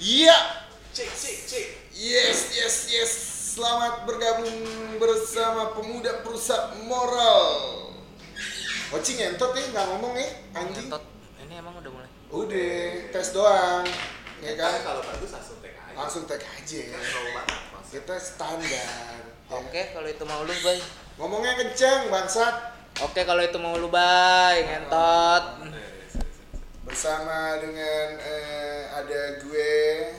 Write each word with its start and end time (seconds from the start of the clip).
Iya. 0.00 0.64
Cek, 0.96 1.12
cek, 1.12 1.36
cek. 1.44 1.66
Yes, 1.92 2.56
yes, 2.56 2.76
yes. 2.88 3.12
Selamat 3.52 4.08
bergabung 4.08 4.48
bersama 4.96 5.76
pemuda 5.76 6.24
perusak 6.24 6.72
moral. 6.88 7.44
Oci 8.96 9.20
ngentot 9.20 9.52
nih, 9.52 9.64
nggak 9.76 9.86
ngomong 9.92 10.16
nih, 10.16 10.28
anjing. 10.56 10.88
Ngentot. 10.88 11.04
Ini 11.44 11.60
emang 11.60 11.76
udah 11.84 11.90
mulai. 11.92 12.08
Udah, 12.32 13.12
tes 13.12 13.28
doang. 13.36 13.84
Ya 14.40 14.56
Kan 14.56 14.80
kalau 14.80 15.04
bagus 15.04 15.36
langsung 15.36 15.60
tag 15.60 15.76
aja. 15.76 15.92
Langsung 15.92 16.24
tag 16.24 16.40
aja. 16.40 16.80
Kita 17.92 18.16
standar. 18.16 18.72
ya. 18.72 18.88
Oke, 19.52 19.92
kalau 19.92 20.08
itu 20.08 20.24
mau 20.24 20.40
lu, 20.48 20.54
Bay. 20.64 20.80
Ngomongnya 21.20 21.60
kenceng, 21.60 22.08
bangsat. 22.08 22.72
Oke, 23.04 23.28
kalau 23.28 23.44
itu 23.44 23.60
mau 23.60 23.76
lu, 23.76 23.92
Bay. 23.92 24.64
Ngentot. 24.64 25.68
Bersama 26.90 27.54
dengan 27.62 28.18
eh, 28.18 28.82
ada 28.90 29.38
gue, 29.38 29.72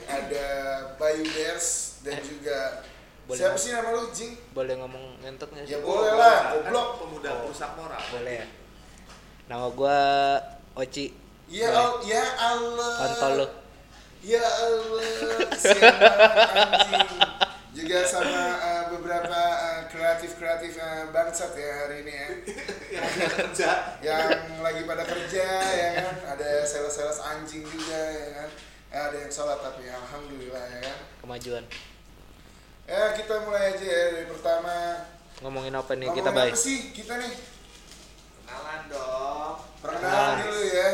ada 0.07 0.47
Bayu 0.95 1.27
Bears 1.27 1.99
dan 1.99 2.15
juga 2.23 2.87
Boleh 3.27 3.37
siapa 3.37 3.57
sih 3.59 3.75
nama 3.75 3.91
lu, 3.91 4.07
Jing? 4.09 4.39
Boleh 4.51 4.79
ngomong 4.79 5.19
ngentot 5.19 5.51
nggak 5.51 5.67
sih? 5.67 5.75
Ya 5.75 5.79
boleh 5.83 6.15
lah, 6.15 6.37
Kan 6.41 6.51
goblok. 6.63 6.87
Pemuda 6.97 7.29
Oh. 7.29 7.37
perusak 7.45 7.71
moral. 7.75 7.99
Boleh 8.07 8.33
ya. 8.39 8.47
Nama 9.45 9.67
gua 9.69 9.99
Oci. 10.73 11.11
Ya, 11.51 11.67
Boleh. 11.67 11.75
al 11.75 11.91
ya 12.07 12.23
Allah. 12.39 12.93
Kontol 13.03 13.31
lu. 13.35 13.47
Ya 14.23 14.45
Allah, 14.47 15.11
siapa 15.51 16.07
anjing. 16.55 17.50
Juga 17.71 18.03
sama 18.03 18.43
eh, 18.59 18.83
beberapa 18.91 19.41
kreatif-kreatif 19.87 20.75
bangsat 21.09 21.55
ya 21.55 21.71
hari 21.87 22.03
ini 22.03 22.11
ya. 22.11 22.27
Yang 22.99 23.31
kerja. 23.31 23.69
Yang 24.03 24.27
lagi 24.59 24.81
pada 24.83 25.03
kerja 25.07 25.45
ya 25.63 25.87
kan. 25.95 26.15
Ada 26.35 26.67
sales-sales 26.67 27.19
anjing 27.23 27.63
juga 27.63 27.95
ya 28.11 28.27
kan. 28.43 28.49
Eh, 28.91 28.99
ada 28.99 29.17
yang 29.17 29.31
sholat 29.31 29.63
tapi 29.63 29.87
alhamdulillah 29.87 30.59
ya 30.67 30.79
kan. 30.83 30.97
Kemajuan. 31.23 31.63
Ya 32.83 33.15
kita 33.15 33.47
mulai 33.47 33.71
aja 33.71 33.85
ya 33.87 34.03
dari 34.19 34.27
pertama. 34.27 34.75
Ngomongin 35.39 35.71
apa 35.71 35.95
nih 35.95 36.11
Ngomongin 36.11 36.27
kita, 36.27 36.35
Bay? 36.35 36.51
apa 36.51 36.59
sih 36.59 36.77
kita 36.91 37.13
nih? 37.23 37.33
Kenalan 38.43 38.81
dong. 38.91 39.53
Perkenalan 39.79 40.11
Kenalan. 40.11 40.43
dulu 40.43 40.61
ya. 40.67 40.89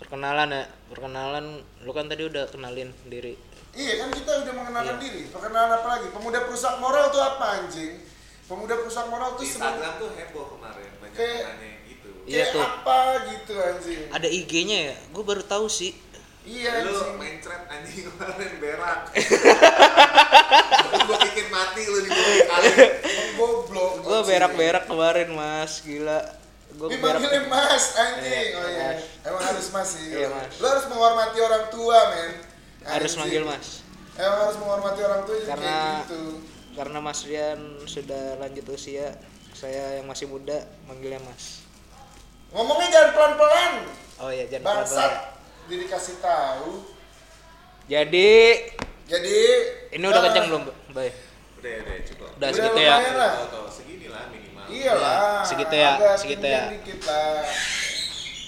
Perkenalan 0.00 0.48
ya. 0.48 0.64
Perkenalan 0.88 1.46
lu 1.84 1.92
kan 1.92 2.08
tadi 2.08 2.22
udah 2.24 2.48
kenalin 2.48 2.88
diri. 3.04 3.36
Iya 3.76 3.92
kan 3.98 4.08
kita 4.10 4.30
udah 4.40 4.54
mengenalkan 4.54 4.96
Iya. 4.96 5.04
diri. 5.04 5.22
Perkenalan 5.28 5.72
apa 5.74 5.88
lagi? 5.90 6.06
Pemuda 6.08 6.38
perusak 6.42 6.74
moral 6.76 7.04
tuh 7.06 7.20
apa 7.20 7.46
anjing? 7.58 8.00
Pemuda 8.42 8.74
perusak 8.74 9.04
moral 9.06 9.34
tuh 9.34 9.44
Instagram 9.44 9.92
tuh 9.96 10.08
heboh 10.12 10.46
kemarin 10.50 10.88
banyak 10.96 11.12
Kayak- 11.12 11.42
yang 11.42 11.56
nanya 11.56 11.78
gitu. 11.84 12.08
Iya 12.24 12.36
kayak 12.38 12.52
tuh. 12.52 12.62
apa 12.62 12.96
gitu 13.28 13.54
anjing? 13.54 14.00
Ada 14.08 14.28
IG-nya 14.30 14.78
ya? 14.86 14.96
Gue 15.10 15.22
baru 15.22 15.42
tahu 15.42 15.66
sih. 15.68 15.92
Iya 16.42 16.70
Lu 16.80 16.94
anjing. 16.94 17.14
main 17.16 17.36
thread 17.36 17.62
anjing 17.68 18.06
kemarin 18.08 18.52
berak. 18.56 19.00
Gua 21.06 21.18
bikin 21.20 21.46
mati 21.48 21.82
lu 21.84 21.98
di 22.00 22.10
Goblok. 23.36 23.92
Gue 24.00 24.10
anjing. 24.10 24.26
berak-berak 24.26 24.84
kemarin, 24.86 25.28
Mas. 25.30 25.72
Gila. 25.80 26.20
Gue 26.72 26.86
Ini 26.88 26.96
berak. 26.98 27.18
manggilnya 27.18 27.42
mas 27.46 27.84
anjing. 27.94 28.24
Iya, 28.46 28.56
Oh 28.56 28.66
iya. 28.66 28.88
Mas. 28.90 29.02
Emang 29.22 29.42
harus 29.44 29.66
mas 29.70 29.88
sih. 29.90 30.06
Iya, 30.12 30.26
Mas. 30.28 30.50
Lo 30.56 30.66
harus 30.66 30.86
menghormati 30.86 31.38
orang 31.40 31.64
tua 31.68 31.98
men. 32.10 32.32
Harus 32.86 33.12
manggil 33.16 33.42
Mas. 33.42 33.82
Emang 34.16 34.38
harus 34.42 34.56
menghormati 34.56 35.00
orang 35.02 35.22
tua 35.22 35.36
juga 35.36 35.50
Karena- 35.52 36.00
gitu. 36.02 36.22
Karena 36.72 36.98
Mas 37.00 37.20
Rian 37.24 37.60
sudah 37.84 38.36
lanjut 38.36 38.64
usia, 38.68 39.16
saya 39.50 39.96
yang 39.96 40.06
masih 40.06 40.26
muda 40.26 40.56
manggilnya 40.84 41.20
Mas. 41.20 41.64
Ngomongnya 42.48 42.88
jangan 42.88 43.10
pelan-pelan. 43.12 43.72
Oh 44.16 44.30
iya, 44.30 44.44
jangan 44.46 44.64
Bangsat. 44.80 44.88
pelan-pelan. 44.88 45.12
Jadi 45.66 45.84
kasih 45.86 46.16
tahu. 46.20 46.70
Jadi 47.86 48.30
Jadi 49.06 49.38
ini 49.92 50.02
udah 50.02 50.18
eh, 50.18 50.24
kenceng 50.26 50.46
belum, 50.50 50.62
Bay? 50.90 51.10
Udah, 51.58 51.72
udah 51.80 51.96
cukup. 52.02 52.28
Udah 52.28 52.48
Udah 52.48 52.48
segitu 52.52 52.80
ya. 52.80 52.96
lah. 53.14 53.32
Segini 53.70 54.06
lah 54.10 54.24
minimal. 54.28 54.64
Iyalah. 54.66 55.14
Iya, 55.16 55.46
segitu 55.46 55.74
ya, 55.74 55.90
segitu 56.18 56.46
ya. 56.46 56.62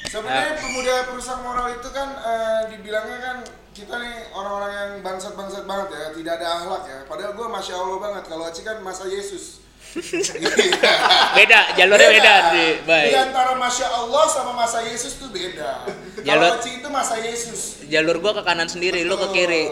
Sebenarnya 0.09 0.51
Ya. 0.51 0.59
pemuda 0.59 0.95
perusak 1.07 1.39
moral 1.41 1.69
itu 1.71 1.89
kan 1.93 2.09
eh, 2.17 2.61
dibilangnya 2.73 3.19
kan 3.21 3.37
kita 3.73 3.95
nih 3.95 4.15
orang-orang 4.35 4.73
yang 4.75 4.91
bangsat-bangsat 5.03 5.65
banget 5.65 5.89
ya, 5.95 6.05
tidak 6.13 6.33
ada 6.43 6.47
akhlak 6.61 6.83
ya. 6.89 6.99
Padahal 7.07 7.33
gue 7.37 7.47
masya 7.47 7.75
Allah 7.79 7.99
banget 8.01 8.25
kalau 8.27 8.45
Aci 8.49 8.61
kan 8.63 8.77
masa 8.83 9.05
Yesus. 9.07 9.63
Beda, 11.39 11.73
jalurnya 11.81 12.09
beda, 12.13 12.35
di 12.53 12.65
Bay. 12.85 13.09
Di 13.09 13.17
antara 13.17 13.57
masya 13.57 13.89
Allah 13.89 14.25
sama 14.29 14.53
masa 14.53 14.85
Yesus 14.85 15.17
tuh 15.17 15.33
beda. 15.33 15.89
Kalau 15.89 16.27
Jalur- 16.29 16.61
Aci 16.61 16.71
itu 16.85 16.89
masa 16.93 17.17
Yesus. 17.17 17.81
Jalur 17.89 18.21
gua 18.21 18.37
ke 18.37 18.43
kanan 18.45 18.69
sendiri, 18.69 19.01
lu 19.09 19.17
ke 19.17 19.29
kiri. 19.33 19.65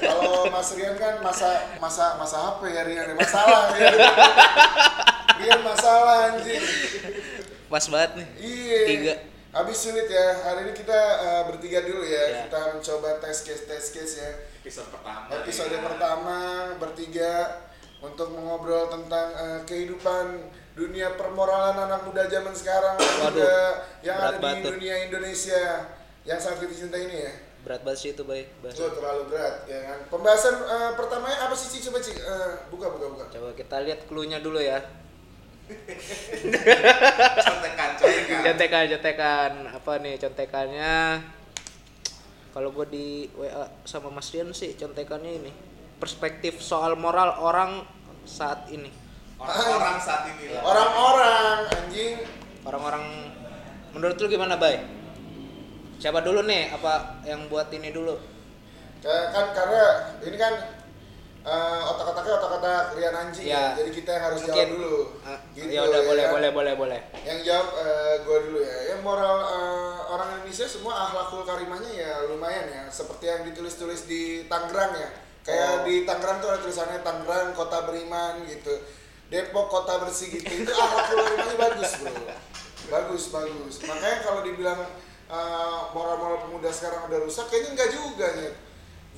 Kalau 0.00 0.48
Mas 0.48 0.72
Rian 0.72 0.96
kan 0.96 1.20
masa 1.20 1.76
masa 1.78 2.16
masa 2.16 2.56
apa 2.56 2.64
ya 2.66 2.82
Rian? 2.82 3.12
Masalah 3.14 3.76
Rian. 3.76 3.94
Rian 5.44 5.60
masalah 5.62 6.16
anjing. 6.34 6.64
Pas 7.68 7.84
banget 7.92 8.10
nih. 8.16 8.28
Iya. 8.40 8.80
Tiga. 8.88 9.14
Habis 9.58 9.74
sulit 9.80 10.06
ya. 10.06 10.38
Hari 10.38 10.70
ini 10.70 10.72
kita 10.72 10.94
eh, 11.18 11.42
bertiga 11.50 11.82
dulu 11.82 12.06
ya. 12.06 12.24
Ya. 12.30 12.40
Kita 12.46 12.78
mencoba 12.78 13.18
tes 13.18 13.42
case 13.42 13.66
tes 13.66 13.90
case 13.90 14.14
ya. 14.22 14.30
Episode 14.62 14.86
pertama. 14.88 15.26
Episode 15.34 15.74
ya. 15.74 15.80
pertama 15.82 16.36
bertiga 16.78 17.32
untuk 17.98 18.30
mengobrol 18.30 18.86
tentang 18.86 19.26
eh, 19.34 19.60
kehidupan 19.66 20.46
dunia 20.78 21.18
permoralan 21.18 21.90
anak 21.90 22.06
muda 22.06 22.30
zaman 22.30 22.54
sekarang 22.54 22.94
Waduh, 22.94 23.34
juga 23.34 23.58
yang 23.98 24.14
ada 24.22 24.38
di 24.38 24.62
tuh. 24.62 24.70
dunia 24.78 24.94
Indonesia 25.10 25.90
yang 26.22 26.38
sangat 26.38 26.62
kita 26.62 26.86
cintai 26.86 27.10
ini 27.10 27.16
ya. 27.18 27.32
Berat 27.66 27.82
banget 27.82 27.98
sih 27.98 28.10
itu, 28.14 28.22
Bay. 28.22 28.46
Itu 28.46 28.62
Bahasa. 28.62 28.94
terlalu 28.94 29.22
berat 29.26 29.54
ya 29.66 29.80
kan. 29.82 29.98
Pembahasan 30.06 30.54
eh, 30.54 30.90
pertamanya 30.94 31.50
apa 31.50 31.54
sih 31.58 31.66
Ci? 31.74 31.82
Coba 31.82 31.98
Ci, 31.98 32.14
Eh, 32.14 32.50
buka 32.70 32.86
buka 32.94 33.06
buka. 33.10 33.24
Coba 33.26 33.50
kita 33.58 33.82
lihat 33.82 34.06
clue-nya 34.06 34.38
dulu 34.38 34.62
ya. 34.62 34.78
Contekan, 37.44 37.90
contekan. 38.00 38.40
Contekan, 38.44 38.84
contekan. 38.88 39.52
Apa 39.76 39.92
nih 40.00 40.14
contekannya? 40.16 40.96
Kalau 42.56 42.72
gue 42.72 42.86
di 42.88 43.06
WA 43.36 43.68
sama 43.84 44.08
Mas 44.08 44.32
Rian 44.32 44.50
sih 44.56 44.72
contekannya 44.74 45.32
ini. 45.44 45.52
Perspektif 46.00 46.64
soal 46.64 46.96
moral 46.96 47.36
orang 47.38 47.84
saat 48.24 48.66
ini. 48.72 48.88
Orang-orang 49.38 49.96
saat 50.02 50.26
ini 50.34 50.50
lah. 50.50 50.62
Orang-orang 50.66 51.56
anjing 51.70 52.14
Orang-orang 52.68 53.32
menurut 53.96 54.20
lu 54.20 54.28
gimana, 54.28 54.60
Bay? 54.60 54.84
Siapa 55.96 56.20
dulu 56.20 56.44
nih? 56.44 56.68
Apa 56.76 57.24
yang 57.24 57.48
buat 57.48 57.72
ini 57.72 57.88
dulu? 57.88 58.20
Kayak 59.00 59.32
kan 59.32 59.46
karena 59.56 59.84
ini 60.20 60.36
kan 60.36 60.54
eh, 61.48 61.80
otak-otaknya 61.88 62.34
otak-otak 62.36 62.82
Rian 62.92 63.16
anjing 63.16 63.46
ya. 63.48 63.72
Jadi 63.72 63.90
kita 63.90 64.10
yang 64.12 64.24
harus 64.28 64.40
Mungkin. 64.44 64.54
jawab 64.54 64.70
dulu. 64.76 64.96
Ah, 65.24 65.38
Gitu, 65.56 65.72
ya 65.72 65.80
udah 65.82 66.00
ya 66.00 66.06
boleh, 66.06 66.24
boleh, 66.28 66.50
boleh, 66.52 66.72
boleh. 66.76 67.00
Yang 67.24 67.40
jawab 67.42 67.68
eh, 67.74 68.14
gue 68.20 68.38
dulu 68.46 68.58
ya. 68.60 68.76
Yang 68.92 69.00
moral 69.00 69.36
eh, 69.42 69.96
orang 70.06 70.28
Indonesia 70.36 70.66
semua 70.68 70.94
akhlakul 71.02 71.42
karimahnya 71.42 71.90
ya 71.90 72.12
lumayan 72.28 72.66
ya. 72.68 72.82
Seperti 72.86 73.24
yang 73.26 73.42
ditulis-tulis 73.42 74.04
di 74.04 74.44
Tangerang 74.44 74.92
ya. 74.94 75.10
Kayak 75.42 75.70
Oh. 75.72 75.84
di 75.88 75.94
Tangerang 76.04 76.38
tuh 76.38 76.48
ada 76.52 76.60
tulisannya 76.60 77.00
Tangerang 77.00 77.56
kota 77.56 77.88
beriman 77.88 78.44
gitu. 78.44 78.74
Depok 79.28 79.66
kota 79.66 80.04
bersih 80.04 80.28
gitu. 80.30 80.44
Itu 80.44 80.70
akhlakul 80.70 81.16
karimahnya 81.18 81.56
bagus 81.58 81.90
bro. 81.98 82.12
Bagus 82.88 83.24
bagus. 83.28 83.74
Makanya 83.82 84.18
kalau 84.22 84.40
dibilang 84.40 84.80
eh, 85.28 85.80
moral-moral 85.92 86.44
pemuda 86.44 86.68
sekarang 86.68 87.04
udah 87.04 87.20
rusak, 87.20 87.48
kayaknya 87.48 87.70
enggak 87.76 87.90
juga 87.92 88.26
nih. 88.36 88.52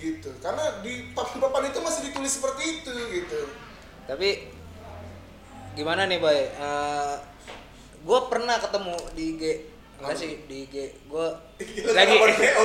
Gitu. 0.00 0.30
Karena 0.40 0.80
di 0.80 1.12
papan-papan 1.12 1.68
itu 1.68 1.78
masih 1.84 2.00
ditulis 2.08 2.32
seperti 2.32 2.80
itu 2.80 2.90
gitu. 2.90 3.40
Tapi 4.08 4.48
gimana 5.76 6.08
nih, 6.08 6.18
Bay? 6.18 6.48
gue 8.00 8.20
pernah 8.32 8.56
ketemu 8.56 8.96
di 9.12 9.24
IG 9.36 9.42
enggak 10.00 10.16
sih 10.16 10.32
di 10.48 10.64
IG 10.64 11.04
gue 11.04 11.26
lagi 11.96 12.16
BO, 12.16 12.64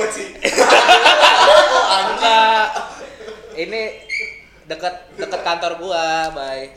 enggak. 2.08 2.66
Ini 3.56 3.82
dekat 4.64 5.12
dekat 5.16 5.40
kantor 5.44 5.72
gua 5.80 6.32
bay 6.32 6.72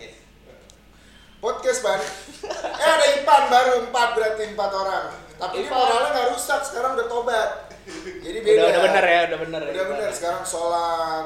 podcast 1.39 1.79
ban. 1.81 1.99
Eh 2.53 2.87
ada 2.87 3.05
Ipan 3.19 3.43
baru 3.47 3.73
empat 3.87 4.09
berarti 4.15 4.43
empat 4.51 4.71
orang. 4.75 5.05
Tapi 5.39 5.63
ini 5.63 5.71
moralnya 5.71 6.11
nggak 6.11 6.27
rusak 6.35 6.61
sekarang 6.67 6.99
udah 6.99 7.07
tobat 7.07 7.68
jadi 8.23 8.37
beda. 8.43 8.59
udah 8.59 8.67
udah 8.69 8.81
bener 8.85 9.03
ya 9.05 9.19
udah 9.29 9.39
bener 9.43 9.61
udah 9.73 9.85
bener 9.95 10.09
sekarang 10.13 10.43
sholat. 10.45 11.25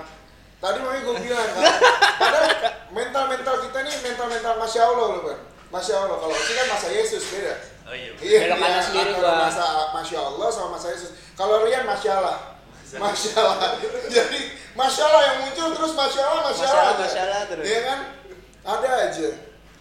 Tadi 0.64 0.80
makanya 0.80 1.02
gue 1.04 1.16
bilang 1.28 1.50
kan 1.52 1.64
padahal 2.24 2.52
mental 2.96 3.24
mental 3.28 3.56
kita 3.68 3.78
nih 3.84 3.96
mental 4.00 4.28
mental 4.32 4.54
masya 4.56 4.82
allah 4.88 5.08
loh 5.12 5.22
ban 5.28 5.40
masya 5.76 5.96
allah 6.08 6.18
kalau 6.24 6.36
sih 6.40 6.56
kan 6.56 6.68
masa 6.72 6.88
Yesus 6.88 7.24
beda. 7.36 7.56
Oh 7.84 7.92
iya. 7.92 8.12
iya 8.24 8.40
kanan 8.48 8.70
dia 8.72 8.80
sendiri 8.80 9.12
gua. 9.20 9.52
masa 9.52 9.66
masya 9.92 10.20
allah 10.24 10.48
sama 10.48 10.70
masa 10.80 10.88
Yesus. 10.96 11.12
Kalau 11.36 11.68
Rian 11.68 11.84
masya 11.84 12.12
allah. 12.24 12.38
Masya 12.94 13.34
allah. 13.44 13.76
Jadi 14.16 14.40
masya 14.72 15.04
allah 15.04 15.22
yang 15.28 15.38
muncul 15.44 15.68
terus 15.76 15.92
masya 16.00 16.22
allah 16.24 16.42
masya 16.48 16.68
allah. 16.72 16.96
Masya 16.96 17.22
Allah 17.28 17.44
terus. 17.52 17.66
iya 17.68 17.80
kan? 17.84 18.00
Ada 18.64 18.90
aja 19.12 19.30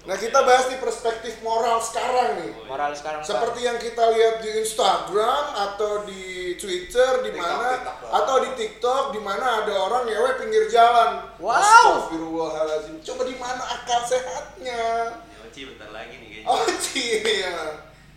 nah 0.02 0.16
kita 0.18 0.38
bahas 0.42 0.66
di 0.66 0.76
perspektif 0.82 1.38
moral 1.46 1.78
sekarang 1.78 2.42
nih 2.42 2.50
moral 2.66 2.90
sekarang 2.90 3.22
seperti 3.22 3.60
yang 3.62 3.78
kita 3.78 4.02
lihat 4.10 4.42
di 4.42 4.50
Instagram 4.66 5.44
atau 5.54 6.02
di 6.02 6.42
Twitter 6.58 7.22
di 7.22 7.30
TikTok, 7.32 7.42
mana 7.42 7.70
atau 8.10 8.36
di 8.44 8.50
TikTok 8.58 9.04
di 9.14 9.20
mana 9.22 9.64
ada 9.64 9.74
orang 9.78 10.02
ngewe 10.06 10.30
pinggir 10.42 10.64
jalan. 10.68 11.26
Wow. 11.40 11.58
Astagfirullahaladzim. 11.58 13.00
Coba 13.02 13.22
di 13.26 13.36
mana 13.40 13.62
akal 13.62 14.00
sehatnya? 14.06 14.84
Ya, 15.16 15.42
Oci 15.48 15.60
bentar 15.68 15.90
lagi 15.90 16.14
nih 16.20 16.28
kayaknya. 16.28 16.50
Oh 16.50 16.60
iya. 16.94 17.56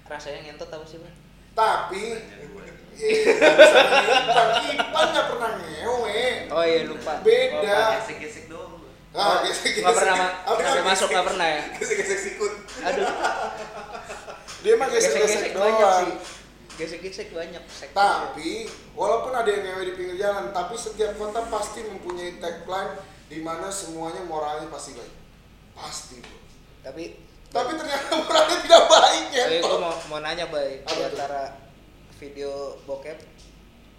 rasanya 0.05 0.39
ngentot 0.45 0.69
apa 0.69 0.85
sih 0.85 1.01
bang 1.01 1.15
Tapi 1.57 2.01
gue. 2.21 2.65
Iya, 2.95 3.27
Ipan, 4.07 4.47
Ipan 4.71 5.05
nggak 5.11 5.25
pernah 5.35 5.51
ngewe. 5.59 6.23
oh 6.47 6.63
iya 6.63 6.79
lupa 6.87 7.11
Beda. 7.25 7.99
Lupa. 7.99 8.07
Ah, 9.15 9.39
gesek-gesek. 9.41 9.79
nggak 9.79 9.95
pernah 9.95 10.15
ma- 10.17 10.35
Apa 10.43 10.51
nggak 10.53 10.67
gesek- 10.69 10.85
masuk 10.85 11.07
nggak 11.09 11.25
pernah 11.25 11.47
ya 11.47 11.61
Gesek-gesek 11.73 12.19
sikut. 12.21 12.53
aduh 12.81 13.07
Dia 14.59 14.73
mah 14.75 14.87
gesek-gesek 14.87 15.53
doang. 15.53 16.09
gesek-gesek 16.75 17.27
banyak 17.31 17.63
sektor. 17.65 17.95
Tapi 17.95 18.67
walaupun 18.91 19.31
ada 19.31 19.47
yang 19.47 19.63
ngewe 19.63 19.83
di 19.85 19.93
pinggir 19.93 20.17
jalan, 20.19 20.51
tapi 20.51 20.75
setiap 20.75 21.15
kota 21.15 21.47
pasti 21.47 21.79
mempunyai 21.81 22.35
tagline 22.35 22.99
di 23.25 23.39
mana 23.39 23.69
semuanya 23.69 24.19
moralnya 24.21 24.67
pasti 24.67 24.91
baik. 24.91 25.13
Pasti, 25.71 26.19
bro. 26.19 26.35
tapi 26.81 27.15
Tapi 27.47 27.71
ternyata 27.73 28.11
moralnya 28.17 28.57
tidak 28.59 28.83
baik 28.85 29.25
ya. 29.31 29.45
tapi 29.45 29.57
gue 29.61 29.79
mau, 29.79 29.95
mau 30.05 30.19
nanya 30.19 30.45
bay 30.47 30.83
di 30.83 31.01
antara 31.05 31.55
video 32.17 32.51
bokep 32.83 33.15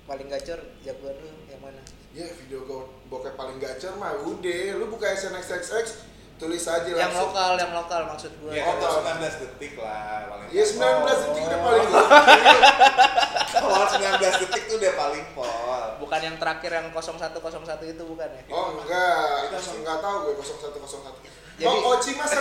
paling 0.05 0.27
gacor 0.27 0.61
jagoan 0.81 1.17
lu 1.17 1.31
yang 1.47 1.59
mana 1.59 1.81
Ya 2.17 2.25
video 2.33 2.65
go 2.65 2.89
bokep 3.13 3.37
paling 3.37 3.61
gacor 3.61 3.93
mah 4.01 4.17
udah, 4.25 4.81
lu 4.81 4.89
buka 4.89 5.13
SNXXX 5.13 6.09
tulis 6.37 6.65
aja 6.65 6.89
yang 6.89 7.13
langsung. 7.13 7.29
lokal 7.29 7.53
yang 7.61 7.73
lokal 7.77 8.01
maksud 8.09 8.33
gue 8.41 8.57
Ya 8.57 8.65
Oh, 8.65 8.77
kalau 8.77 9.05
19 9.05 9.21
detik 9.37 9.73
lah 9.77 10.25
paling. 10.29 10.49
Ya 10.49 10.65
19 10.65 10.81
detik 11.05 11.43
udah 11.45 11.61
paling. 11.61 11.87
Kalau 13.57 13.89
19 13.89 14.41
detik 14.45 14.63
tuh 14.69 14.77
udah 14.77 14.95
paling 14.97 15.25
pol. 15.33 15.85
bukan 15.97 16.21
yang 16.21 16.37
terakhir 16.37 16.71
yang 16.73 16.87
0101 16.93 17.37
itu 17.85 18.03
bukan 18.05 18.29
ya 18.29 18.43
Oh 18.49 18.77
enggak, 18.77 19.49
itu 19.49 19.57
enggak 19.81 19.99
tahu 20.01 20.17
gue 20.29 20.35
0101. 20.41 21.21
Jadi- 21.57 21.69
oh 21.69 21.93
Oci 21.97 22.11
mas. 22.17 22.33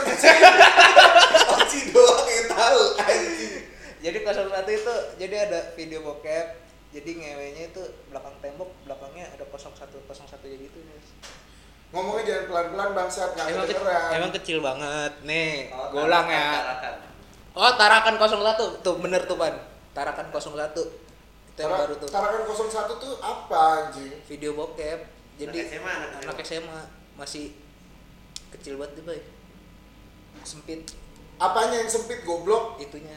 Oci 1.60 1.80
doang 1.92 2.28
yang 2.28 2.48
tahu 2.48 2.82
jadi 4.06 4.18
01 4.22 4.54
itu 4.70 4.94
jadi 5.18 5.36
ada 5.50 5.60
video 5.74 6.00
bokep 6.04 6.65
jadi 6.96 7.12
ngewenya 7.12 7.64
itu 7.70 7.82
belakang 8.08 8.32
tembok 8.40 8.72
belakangnya 8.82 9.28
ada 9.30 9.44
0101 9.44 9.92
nya 10.42 10.58
gitu 10.58 10.80
guys 10.82 11.10
Ngomongnya 11.86 12.24
jangan 12.26 12.44
pelan-pelan 12.50 12.92
bangsat, 12.94 13.30
enggak 13.32 13.46
emang, 13.48 13.64
ke- 13.64 13.72
kedengeran. 13.72 14.10
emang 14.12 14.32
kecil 14.34 14.58
banget 14.60 15.14
nih 15.22 15.70
Oh, 15.70 15.86
gue 15.90 16.02
ulang 16.02 16.26
tarakan, 16.26 16.34
ya. 16.34 16.52
tarakan. 16.58 16.94
oh 17.54 17.72
tarakan 17.74 18.16
01 18.18 18.84
tuh 18.84 18.96
bener 19.00 19.22
tuh 19.24 19.38
pan. 19.38 19.56
Tarakan 19.94 20.28
01 20.28 20.76
itu 20.76 20.84
yang 21.56 21.72
Tara- 21.72 21.80
baru 21.80 21.94
tuh. 21.96 22.10
Tarakan 22.10 22.42
01 22.44 22.68
tuh 22.98 23.14
apa 23.18 23.62
anjing? 23.86 24.12
video 24.24 24.52
bokep. 24.54 25.00
Jadi 25.36 25.56
Anak 25.58 25.68
SMA, 25.70 25.92
anak 25.94 26.10
anak 26.26 26.38
SMA 26.42 26.82
masih 27.16 27.56
kecil 28.50 28.76
banget 28.76 29.00
tuh 29.00 29.04
bay 29.06 29.22
sempit. 30.44 30.82
Apanya 31.38 31.80
yang 31.80 31.88
sempit 31.88 32.24
goblok? 32.24 32.76
itunya. 32.78 33.16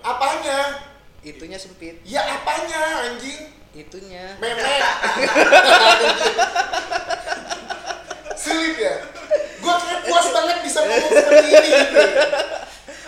Apanya? 0.00 0.91
Itunya 1.22 1.54
sempit 1.54 2.02
Ya 2.02 2.22
apanya 2.28 2.80
anjing? 3.06 3.46
itunya 3.72 4.36
Memek. 4.36 4.82
Sulit 8.34 8.76
ya? 8.84 8.94
Gua 9.58 9.74
kayak 9.78 10.00
puas 10.04 10.26
banget 10.28 10.56
bisa 10.60 10.80
ngomong 10.82 11.08
seperti 11.08 11.48
ini 11.48 11.68
gitu. 11.70 12.02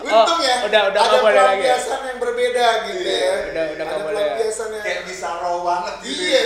Untung 0.05 0.37
Oh, 0.37 0.39
ya, 0.39 0.55
udah- 0.63 0.85
udah 0.89 1.01
ada 1.01 1.17
lagi 1.17 1.25
ya? 1.27 1.33
pelampiasan 1.75 2.01
yang 2.05 2.19
berbeda 2.19 2.67
gitu 2.87 3.01
Iya, 3.03 3.19
ya. 3.19 3.35
udah- 3.47 3.67
udah 3.75 3.85
ada 3.85 3.97
boleh 3.99 4.15
ya? 4.15 4.27
pelampiasan 4.31 4.69
yang 4.71 4.85
Kayak 4.85 5.03
bisa 5.05 5.29
raw 5.35 5.57
banget 5.61 5.95
gitu. 6.01 6.23
Iya, 6.23 6.43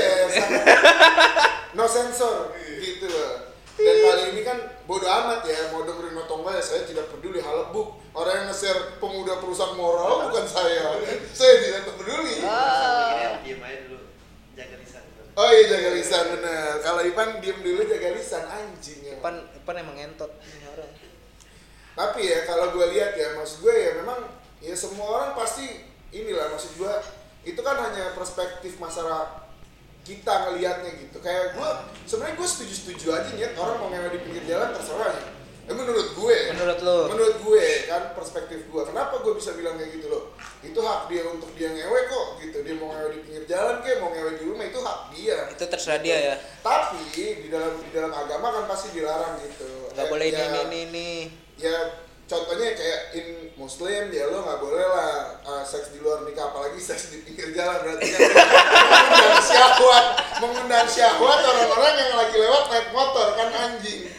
no 1.77 1.85
sensor 1.85 2.37
gitu 2.79 3.07
loh. 3.07 3.33
Kali 4.09 4.23
ini 4.33 4.41
kan 4.41 4.59
bodo 4.89 5.05
amat 5.05 5.45
ya, 5.45 5.69
mau 5.69 5.85
dengerin 5.85 6.17
atau 6.17 6.41
enggak 6.41 6.57
ya 6.57 6.65
saya 6.65 6.83
tidak 6.89 7.13
peduli 7.13 7.45
halebuk. 7.45 8.01
Orang 8.17 8.33
yang 8.33 8.47
nge-share 8.49 8.97
pemuda 8.97 9.37
perusak 9.37 9.77
moral 9.77 10.33
bukan 10.33 10.49
saya. 10.49 10.97
Saya 11.37 11.55
tidak 11.61 11.93
peduli. 11.93 12.41
Ah. 12.41 13.37
Jaga 14.57 14.77
lisan. 14.81 15.05
Oh 15.37 15.49
iya 15.53 15.65
jaga 15.69 15.91
lisan 15.93 16.25
bener. 16.41 16.81
Kalau 16.81 17.01
Ipan 17.05 17.29
diem 17.45 17.59
dulu 17.61 17.85
jaga 17.85 18.09
lisan 18.17 18.45
anjing 18.49 19.01
ya. 19.05 19.21
Ipan 19.21 19.45
Ipan 19.53 19.77
emang 19.85 19.97
ngentot 20.01 20.33
ini 20.41 20.67
orang 20.73 20.91
Tapi 21.99 22.21
ya 22.31 22.47
kalau 22.47 22.73
gue 22.73 22.87
lihat 22.95 23.13
ya, 23.19 23.35
maksud 23.35 23.63
gue 23.67 23.75
ya 23.75 23.91
memang 24.03 24.23
ya 24.63 24.75
semua 24.75 25.07
orang 25.19 25.31
pasti 25.35 25.83
inilah 26.15 26.49
maksud 26.55 26.79
gue 26.79 26.95
itu 27.47 27.61
kan 27.63 27.77
hanya 27.79 28.15
perspektif 28.15 28.79
masyarakat 28.79 29.48
kita 30.09 30.33
ngelihatnya 30.49 30.91
gitu. 30.97 31.17
Kayak 31.21 31.53
gue 31.53 31.69
sebenarnya 32.09 32.35
gue 32.35 32.49
setuju-setuju 32.49 33.07
aja 33.13 33.29
nih 33.31 33.53
orang 33.55 33.77
mau 33.77 33.89
ngewe 33.89 34.09
di 34.09 34.21
pinggir 34.25 34.45
jalan 34.49 34.73
terserah 34.73 35.13
ya. 35.13 35.25
Ya 35.69 35.77
menurut 35.77 36.17
gue. 36.17 36.39
menurut 36.49 36.81
lu 36.81 36.99
Menurut 37.13 37.37
gue 37.39 37.65
kan 37.85 38.17
perspektif 38.17 38.65
gue. 38.65 38.83
Kenapa 38.83 39.21
gue 39.21 39.37
bisa 39.37 39.53
bilang 39.53 39.77
kayak 39.77 40.01
gitu 40.01 40.09
loh? 40.09 40.33
Itu 40.65 40.81
hak 40.81 41.13
dia 41.13 41.29
untuk 41.29 41.53
dia 41.53 41.69
ngewe 41.69 42.01
kok 42.09 42.27
gitu. 42.41 42.57
Dia 42.65 42.75
mau 42.75 42.89
ngewe 42.89 43.09
di 43.13 43.21
pinggir 43.21 43.45
jalan 43.45 43.85
kayak 43.85 44.01
mau 44.01 44.09
ngewe 44.09 44.33
di 44.35 44.45
rumah 44.49 44.65
itu 44.65 44.81
hak 44.81 45.01
dia. 45.13 45.39
itu 45.53 45.65
terserah 45.69 46.01
dia 46.01 46.17
ya 46.25 46.37
Tapi 46.65 47.05
di 47.13 47.53
dalam 47.53 47.77
di 47.79 47.91
dalam 47.93 48.09
agama 48.11 48.49
kan 48.51 48.65
pasti 48.65 48.97
dilarang 48.97 49.37
gitu. 49.45 49.93
nggak 49.93 50.01
Kayak 50.01 50.09
boleh 50.09 50.27
ya- 50.27 50.41
ini 50.41 50.59
ini 50.65 50.81
ini 50.89 51.09
ya 51.61 52.08
contohnya 52.29 52.77
kayak 52.77 53.01
in 53.17 53.29
muslim 53.57 54.13
ya 54.13 54.29
lo 54.29 54.45
nggak 54.45 54.61
boleh 54.61 54.85
lah 54.85 55.41
uh, 55.49 55.65
seks 55.65 55.97
di 55.97 55.99
luar 56.05 56.29
nikah 56.29 56.53
apalagi 56.53 56.77
seks 56.77 57.09
di 57.09 57.25
pinggir 57.25 57.57
jalan 57.57 57.81
berarti 57.81 58.05
kan 58.13 58.21
mengundang 58.21 59.41
syahwat 59.41 60.07
mengundang 60.45 60.87
syahwat 60.87 61.41
orang-orang 61.41 61.95
yang 61.97 62.13
lagi 62.21 62.37
lewat 62.37 62.65
naik 62.69 62.89
motor 62.93 63.27
kan 63.33 63.49
anjing 63.49 64.13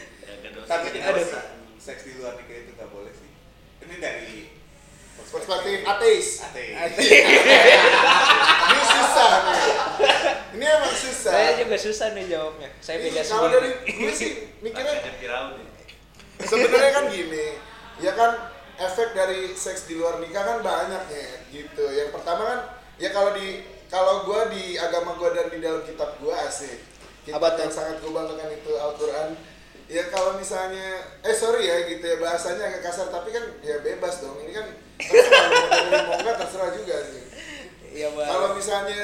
dosa. 0.49 0.65
Tapi 0.65 0.87
dosa. 0.97 1.39
seks 1.77 2.01
di 2.09 2.17
luar 2.17 2.33
nikah 2.41 2.57
itu 2.65 2.71
nggak 2.73 2.89
boleh 2.89 3.13
sih. 3.13 3.29
Ini 3.85 3.95
dari 4.01 4.59
perspektif 5.29 5.79
ateis 5.85 6.27
ateis. 6.41 6.97
ini 8.65 8.81
susah 8.89 9.31
nih 9.45 9.61
ini 10.57 10.65
emang 10.65 10.95
susah 10.97 11.31
saya 11.37 11.49
juga 11.61 11.77
susah 11.77 12.07
nih 12.17 12.25
jawabnya 12.33 12.69
saya 12.81 12.97
beda 12.97 13.21
kalau 13.21 13.47
dari 13.53 13.69
gue 13.85 14.13
sih 14.13 14.31
mikirnya 14.65 15.05
ya. 15.21 15.45
sebenarnya 16.49 16.91
kan 16.97 17.05
gini 17.13 17.45
ya 17.99 18.15
kan 18.15 18.31
efek 18.79 19.11
dari 19.11 19.51
seks 19.51 19.91
di 19.91 19.99
luar 19.99 20.23
nikah 20.23 20.43
kan 20.43 20.57
banyak 20.63 21.03
ya 21.11 21.29
gitu. 21.51 21.83
Yang 21.91 22.15
pertama 22.15 22.41
kan 22.47 22.59
ya 22.95 23.11
kalau 23.11 23.35
di 23.35 23.63
kalau 23.91 24.23
gua 24.23 24.47
di 24.47 24.79
agama 24.79 25.19
gua 25.19 25.35
dan 25.35 25.51
di 25.51 25.59
dalam 25.59 25.83
kitab 25.83 26.15
gua 26.23 26.47
asik. 26.47 26.79
Kitab 27.27 27.43
tuh? 27.43 27.59
yang 27.59 27.71
sangat 27.71 27.99
gua 27.99 28.23
banggakan 28.23 28.55
itu 28.55 28.71
Al-Quran. 28.79 29.29
Ya 29.89 30.05
kalau 30.13 30.37
misalnya 30.37 31.01
eh 31.25 31.35
sorry 31.35 31.65
ya 31.65 31.89
gitu 31.89 32.05
ya 32.05 32.21
bahasanya 32.21 32.71
agak 32.71 32.87
kasar 32.87 33.09
tapi 33.09 33.35
kan 33.35 33.43
ya 33.59 33.83
bebas 33.83 34.23
dong. 34.23 34.39
Ini 34.47 34.51
kan 34.55 34.67
terserah 34.95 36.03
mau 36.07 36.15
enggak 36.23 36.37
terserah 36.45 36.69
juga 36.71 36.95
sih. 37.03 37.23
Bang. 37.99 38.27
Kalau 38.31 38.49
misalnya 38.55 39.03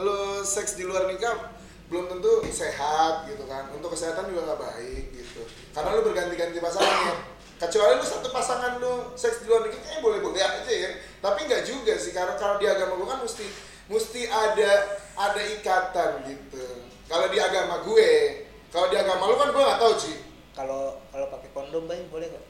lo 0.00 0.42
seks 0.42 0.74
di 0.74 0.82
luar 0.82 1.06
nikah 1.06 1.54
belum 1.92 2.08
tentu 2.08 2.40
sehat 2.50 3.28
gitu 3.28 3.44
kan. 3.46 3.68
Untuk 3.70 3.92
kesehatan 3.92 4.32
juga 4.32 4.48
nggak 4.48 4.60
baik 4.64 5.04
gitu. 5.12 5.44
Karena 5.76 5.92
lo 5.92 6.00
berganti-ganti 6.02 6.58
pasangan 6.58 6.98
ya 7.04 7.33
kecuali 7.64 7.96
lu 7.96 8.04
satu 8.04 8.28
pasangan 8.28 8.76
lu 8.78 9.12
seks 9.12 9.42
di 9.42 9.48
luar 9.48 9.64
nikah 9.64 9.80
kayaknya 9.80 10.00
boleh-boleh 10.00 10.40
aja 10.40 10.72
ya 10.72 10.90
tapi 11.18 11.44
nggak 11.44 11.64
juga 11.64 11.94
sih 11.96 12.12
karena 12.12 12.36
kalau 12.36 12.56
di 12.56 12.66
agama 12.68 12.94
gue 12.94 13.08
kan 13.08 13.20
mesti 13.20 13.44
mesti 13.84 14.20
ada 14.26 14.72
ada 15.14 15.42
ikatan 15.56 16.10
gitu 16.24 16.64
kalau 17.04 17.26
di 17.28 17.38
agama 17.38 17.80
gue 17.82 18.10
kalau 18.68 18.88
di 18.88 18.96
agama 18.96 19.28
lu 19.28 19.36
kan 19.36 19.48
gue 19.50 19.62
nggak 19.62 19.80
tahu 19.80 19.94
sih 19.96 20.16
kalau 20.52 21.00
kalau 21.08 21.26
pakai 21.28 21.50
kondom 21.50 21.84
bang 21.84 22.04
boleh 22.08 22.28
kok 22.28 22.44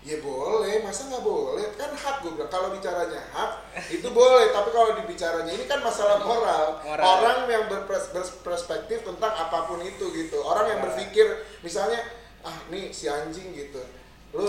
Ya 0.00 0.16
boleh, 0.24 0.80
masa 0.80 1.12
nggak 1.12 1.20
boleh? 1.20 1.76
Kan 1.76 1.92
hak 1.92 2.24
gue 2.24 2.32
bilang. 2.32 2.48
Kalau 2.48 2.72
bicaranya 2.72 3.20
hak, 3.36 3.68
itu 3.92 4.08
boleh. 4.08 4.48
Tapi 4.48 4.72
kalau 4.72 4.96
dibicaranya 4.96 5.52
ini 5.52 5.68
kan 5.68 5.84
masalah 5.84 6.16
moral. 6.24 6.80
Moral. 6.80 7.04
Orang 7.04 7.38
yang 7.52 7.68
berpers- 7.68 8.08
berperspektif 8.08 9.04
tentang 9.04 9.28
apa 9.28 9.68
pun 9.68 9.76
itu 9.84 10.08
gitu. 10.16 10.40
Orang 10.40 10.72
yang 10.72 10.80
berpikir, 10.80 11.28
misalnya, 11.60 12.00
ah 12.40 12.56
nih 12.72 12.88
si 12.88 13.12
anjing 13.12 13.52
gitu. 13.52 13.76
Lu 14.36 14.46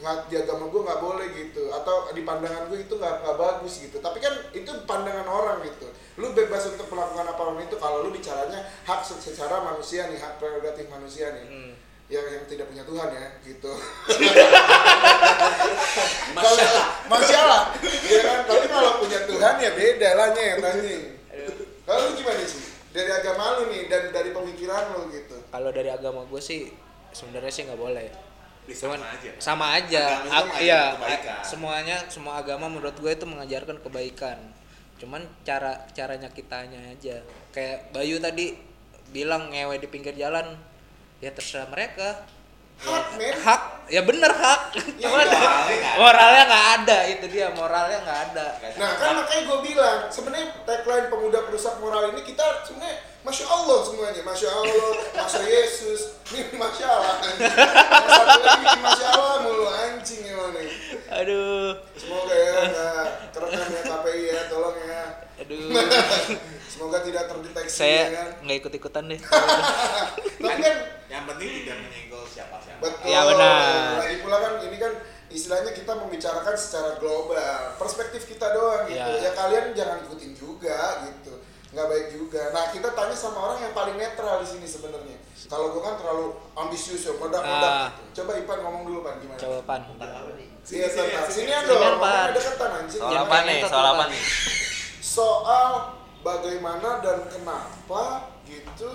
nggak 0.00 0.32
di 0.32 0.36
agama 0.40 0.72
gue 0.72 0.80
nggak 0.80 1.00
boleh 1.00 1.26
gitu. 1.36 1.68
Atau 1.70 2.08
di 2.16 2.22
pandangan 2.24 2.66
gue 2.72 2.78
itu 2.84 2.94
nggak 2.96 3.14
nggak 3.22 3.36
bagus 3.36 3.74
gitu. 3.84 3.96
Tapi 4.00 4.18
kan 4.18 4.32
itu 4.56 4.70
pandangan 4.88 5.28
orang 5.28 5.60
gitu. 5.66 5.86
Lu 6.16 6.32
bebas 6.32 6.66
untuk 6.72 6.88
melakukan 6.90 7.26
apa 7.28 7.40
pun 7.40 7.60
itu. 7.60 7.76
Kalau 7.76 8.02
lu 8.02 8.10
bicaranya 8.10 8.64
hak 8.88 9.00
secara 9.04 9.62
manusia 9.62 10.08
nih, 10.08 10.18
hak 10.18 10.40
prerogatif 10.40 10.88
manusia 10.88 11.30
nih. 11.36 11.46
Hmm. 11.46 11.72
Yang 12.10 12.26
yang 12.26 12.44
tidak 12.50 12.66
punya 12.66 12.82
Tuhan 12.82 13.08
ya, 13.14 13.26
gitu. 13.46 13.70
Masya 16.34 16.42
Kalau 16.42 16.58
masalah, 17.06 17.62
ya 17.86 18.20
kan. 18.26 18.38
Tapi 18.50 18.66
kalau 18.66 18.98
punya 18.98 19.20
Tuhan 19.30 19.54
ya 19.62 19.70
beda 19.78 20.08
lah 20.18 20.28
nyet. 20.34 20.58
Kalau 21.86 22.00
lu 22.10 22.18
gimana 22.18 22.42
sih? 22.42 22.66
Dari 22.90 23.10
agama 23.14 23.62
lu 23.62 23.70
nih 23.70 23.86
dan 23.86 24.10
dari 24.10 24.34
pemikiran 24.34 24.98
lu 24.98 25.06
gitu. 25.14 25.38
kalau 25.50 25.70
dari 25.70 25.90
agama 25.90 26.26
gue 26.26 26.42
sih 26.42 26.70
sebenarnya 27.14 27.52
sih 27.54 27.62
nggak 27.66 27.78
boleh 27.78 28.06
Ya, 28.70 28.76
sama 28.76 28.94
Cuman 28.94 29.02
aja. 29.04 29.30
sama 29.36 29.66
aja 29.74 30.04
Agama 30.22 30.30
itu 30.46 30.62
iya 30.62 30.82
kebaikan. 30.94 31.38
semuanya 31.42 31.96
semua 32.06 32.34
agama 32.36 32.66
menurut 32.66 32.94
gue 32.94 33.10
itu 33.10 33.26
mengajarkan 33.26 33.76
kebaikan 33.80 34.38
cuman 34.96 35.18
cara 35.42 35.74
caranya 35.90 36.28
kitanya 36.28 36.78
aja 36.88 37.18
kayak 37.50 37.90
Bayu 37.90 38.16
tadi 38.16 38.54
bilang 39.08 39.48
ngewe 39.48 39.76
di 39.76 39.88
pinggir 39.88 40.14
jalan 40.14 40.54
ya 41.18 41.30
terserah 41.30 41.66
mereka 41.66 42.22
Hak, 42.80 43.12
men. 43.14 43.36
hak 43.36 43.62
ya 43.88 44.00
bener 44.00 44.30
hak 44.30 44.72
Ya, 44.96 45.04
Cuman 45.04 45.26
iya. 45.68 45.90
moralnya 45.96 46.42
nggak 46.46 46.66
ada 46.78 46.98
itu 47.08 47.26
dia 47.28 47.48
moralnya 47.50 47.98
nggak 47.98 48.20
ada 48.30 48.46
Nah 48.74 48.90
kan 48.94 49.12
makanya 49.18 49.42
gue 49.44 49.58
bilang 49.62 49.98
sebenarnya 50.06 50.48
tagline 50.64 51.08
pemuda 51.08 51.44
perusak 51.44 51.76
moral 51.76 52.08
ini 52.08 52.22
kita 52.22 52.40
sebenarnya 52.62 52.96
masya 53.20 53.44
Allah 53.46 53.78
semuanya. 53.84 54.22
Masya 54.24 54.48
Allah 54.48 54.88
masya 55.14 55.40
Yesus. 55.44 56.00
Ini 56.30 56.56
masya 56.56 56.86
Allah 56.86 57.14
anjing. 57.20 57.50
Satu 58.00 58.40
lagi 58.40 58.78
masya 58.86 59.06
Allah 59.12 59.34
mulu 59.44 59.66
anjing 59.68 60.20
emang 60.24 60.50
nih. 60.54 60.68
Aduh. 61.10 61.76
Semoga 61.94 62.34
ya 62.34 62.52
nggak 62.66 63.04
kerekam 63.34 63.68
ya 63.68 63.82
KPI 63.84 64.22
ya 64.24 64.40
tolong 64.48 64.76
ya. 64.78 65.02
Aduh. 65.40 65.68
Semoga 66.72 66.98
tidak 67.04 67.28
terdeteksi 67.28 67.76
ya 67.76 67.76
saya 67.76 68.02
kan. 68.08 68.28
nggak 68.46 68.56
ikut 68.62 68.72
ikutan 68.74 69.04
deh. 69.10 69.20
Tapi 70.40 70.60
kan 70.62 70.76
Yang 71.10 71.24
penting 71.26 71.48
tidak 71.60 71.76
menyenggol 71.82 72.22
siapa-siapa. 72.24 72.78
betul. 72.80 73.02
Iya, 73.04 73.20
benar. 73.26 73.98
lagi 73.98 74.16
pula 74.22 74.36
kan 74.38 74.52
ini 74.62 74.76
kan 74.78 74.92
istilahnya 75.26 75.72
kita 75.74 75.92
membicarakan 75.98 76.54
secara 76.54 76.90
global. 76.96 77.74
Perspektif 77.76 78.24
kita 78.24 78.46
doang 78.54 78.86
gitu. 78.86 78.96
Iya. 78.96 79.26
ya 79.26 79.30
kalian 79.34 79.74
jangan 79.74 79.98
ikutin 80.06 80.32
juga 80.32 80.78
gitu 81.04 81.39
nggak 81.70 81.86
baik 81.86 82.06
juga 82.10 82.42
nah 82.50 82.66
kita 82.68 82.88
tanya 82.90 83.14
sama 83.14 83.38
orang 83.44 83.58
yang 83.60 83.70
paling 83.70 83.94
netral 83.94 84.38
di 84.38 84.48
sini 84.48 84.66
sebenarnya 84.66 85.16
kalau 85.46 85.70
gue 85.70 85.78
kan 85.80 85.94
terlalu 85.96 86.26
ambisius 86.52 87.02
ya 87.02 87.14
meledak 87.14 87.40
meledak 87.40 87.72
Ah. 87.72 87.88
coba 88.12 88.30
Ipan 88.36 88.58
ngomong 88.60 88.82
dulu 88.84 88.98
Pan 89.00 89.14
gimana 89.18 89.38
coba 89.38 89.58
pan 89.64 89.80
Tentang 89.84 90.10
apa 90.12 90.30
nih? 90.34 90.48
Iya, 90.62 90.86
tentang 90.86 91.26
sini 91.26 91.50
sini, 91.50 91.66
dong, 91.66 91.98
Pan. 91.98 92.28
deketan 92.30 92.70
anjing. 92.76 93.00
Soal 93.00 93.16
apa 93.18 93.36
nih? 93.42 93.58
Soal 93.64 93.86
apa 93.88 94.04
nih? 94.06 94.22
Soal 95.00 95.70
bagaimana 96.20 97.00
dan 97.00 97.18
kenapa 97.26 98.04
gitu 98.44 98.90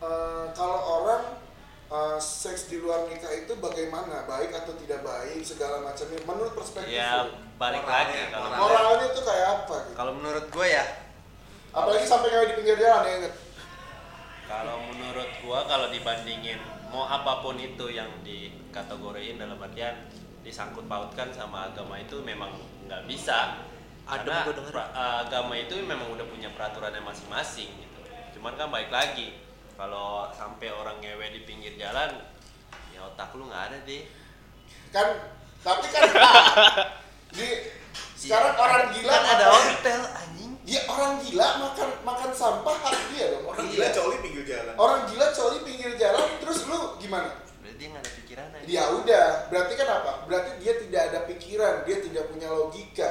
eh, 0.00 0.44
kalau 0.50 0.74
orang 0.98 1.22
eh, 1.86 2.18
seks 2.18 2.66
di 2.66 2.76
luar 2.76 3.06
nikah 3.06 3.30
itu 3.30 3.54
bagaimana 3.56 4.24
baik 4.24 4.50
atau 4.52 4.74
tidak 4.76 5.00
baik 5.00 5.40
segala 5.40 5.80
macamnya 5.80 6.18
menurut 6.24 6.52
perspektif 6.52 6.90
Ya 6.90 7.24
balik 7.54 7.86
lagi 7.86 8.18
kalau 8.28 8.50
moralnya. 8.50 9.06
tuh 9.08 9.22
kayak 9.22 9.46
apa 9.56 9.76
gitu 9.84 9.94
kalau 9.94 10.12
menurut 10.12 10.44
gue 10.44 10.66
ya 10.66 10.73
sampai 12.14 12.28
ngewe 12.30 12.46
di 12.46 12.54
pinggir 12.62 12.76
jalan 12.78 13.02
ya 13.04 13.12
inget 13.18 13.34
kalau 14.44 14.76
menurut 14.86 15.28
gua 15.42 15.66
kalau 15.66 15.88
dibandingin 15.90 16.60
mau 16.94 17.10
apa 17.10 17.42
pun 17.42 17.58
itu 17.58 17.90
yang 17.90 18.06
dikategoriin 18.22 19.40
dalam 19.40 19.58
artian 19.58 20.06
disangkut 20.46 20.86
pautkan 20.86 21.32
sama 21.32 21.72
agama 21.72 21.96
itu 21.96 22.20
memang 22.20 22.52
nggak 22.86 23.08
bisa. 23.08 23.58
Adem 24.04 24.28
karena 24.28 24.68
pra- 24.68 24.92
agama 25.24 25.56
itu 25.56 25.80
memang 25.80 26.12
udah 26.12 26.28
punya 26.28 26.52
peraturannya 26.52 27.00
masing-masing 27.00 27.72
gitu. 27.72 28.00
Cuman 28.36 28.52
kan 28.54 28.68
baik 28.68 28.92
lagi 28.92 29.32
kalau 29.74 30.28
sampai 30.30 30.70
orang 30.70 31.00
ngewe 31.02 31.26
di 31.34 31.40
pinggir 31.48 31.74
jalan 31.74 32.12
ya 32.94 33.00
otak 33.02 33.34
lu 33.34 33.50
nggak 33.50 33.64
ada 33.72 33.78
deh 33.82 34.06
kan 34.94 35.08
tapi 35.66 35.86
kan 35.90 36.02
di 37.34 37.48
sekarang 38.14 38.54
orang 38.54 38.94
gila 38.94 39.10
kan 39.10 39.24
ada 39.34 39.46
hotel 39.50 40.00
anjing 40.14 40.43
ya 40.64 40.80
orang 40.86 41.20
gila 41.20 41.48
makan 41.60 41.88
makan 42.02 42.30
sampah 42.32 42.72
hak 42.74 42.96
dia 43.10 43.28
dong 43.30 43.44
Orang 43.44 43.66
Iya. 43.66 43.72
gila 43.74 43.88
coli 43.92 44.16
pinggir 44.18 44.44
jalan. 44.44 44.74
orang 44.74 45.00
gila 45.06 45.26
coli 45.30 45.58
pinggir 45.60 45.92
jalan 45.94 46.24
terus 46.38 46.58
lu 46.64 46.78
gimana 46.96 47.28
berarti 47.60 47.76
dia 47.76 47.88
nggak 47.90 48.00
ada 48.00 48.12
pikiran 48.14 48.46
aja 48.50 48.64
ya 48.64 48.82
udah 48.90 49.26
berarti 49.46 49.72
kan 49.74 49.88
apa 49.94 50.12
berarti 50.24 50.50
dia 50.58 50.72
tidak 50.78 51.02
ada 51.06 51.18
pikiran 51.24 51.74
dia 51.82 51.96
tidak 52.00 52.24
punya 52.28 52.48
logika 52.48 53.10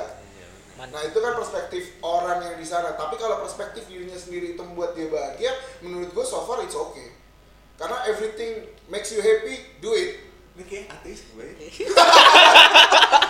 Iya, 0.74 0.89
nah 0.89 1.01
itu 1.01 1.15
kan 1.15 1.33
perspektif 1.33 1.83
orang 2.01 2.41
yang 2.41 2.55
di 2.57 2.65
sana 2.65 2.91
tapi 2.93 3.15
kalau 3.15 3.38
perspektif 3.39 3.86
dirinya 3.86 4.17
sendiri 4.17 4.51
itu 4.51 4.62
membuat 4.62 4.93
dia 4.93 5.07
bahagia 5.07 5.53
menurut 5.79 6.10
gue 6.10 6.25
so 6.25 6.41
far 6.43 6.60
it's 6.60 6.74
okay 6.74 7.13
karena 7.75 8.01
everything 8.03 8.65
makes 8.88 9.10
you 9.10 9.19
happy 9.19 9.62
do 9.77 9.93
it 9.93 10.25
Ini 10.53 10.63
kayak 10.63 10.86
ateis 10.91 11.25
gue. 11.27 11.45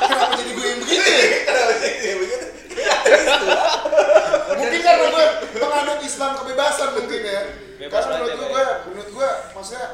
kenapa 0.03 0.34
jadi 0.36 0.51
gue 0.51 0.65
yang 0.65 0.80
begini 0.82 1.08
ya? 1.08 1.24
Kenapa 1.42 1.74
sih 1.77 1.92
dia 1.96 2.15
begitu? 2.20 2.48
Mungkin 4.58 4.82
karena 4.82 5.06
gue 5.10 5.26
penganut 5.58 6.00
Islam 6.02 6.32
kebebasan 6.40 6.90
mungkin 6.98 7.22
ya. 7.22 7.42
Bebas 7.80 8.04
karena 8.06 8.16
menurut 8.22 8.38
gue, 8.38 8.48
gue 8.48 8.66
menurut 8.94 9.10
gue 9.12 9.30
maksudnya 9.58 9.88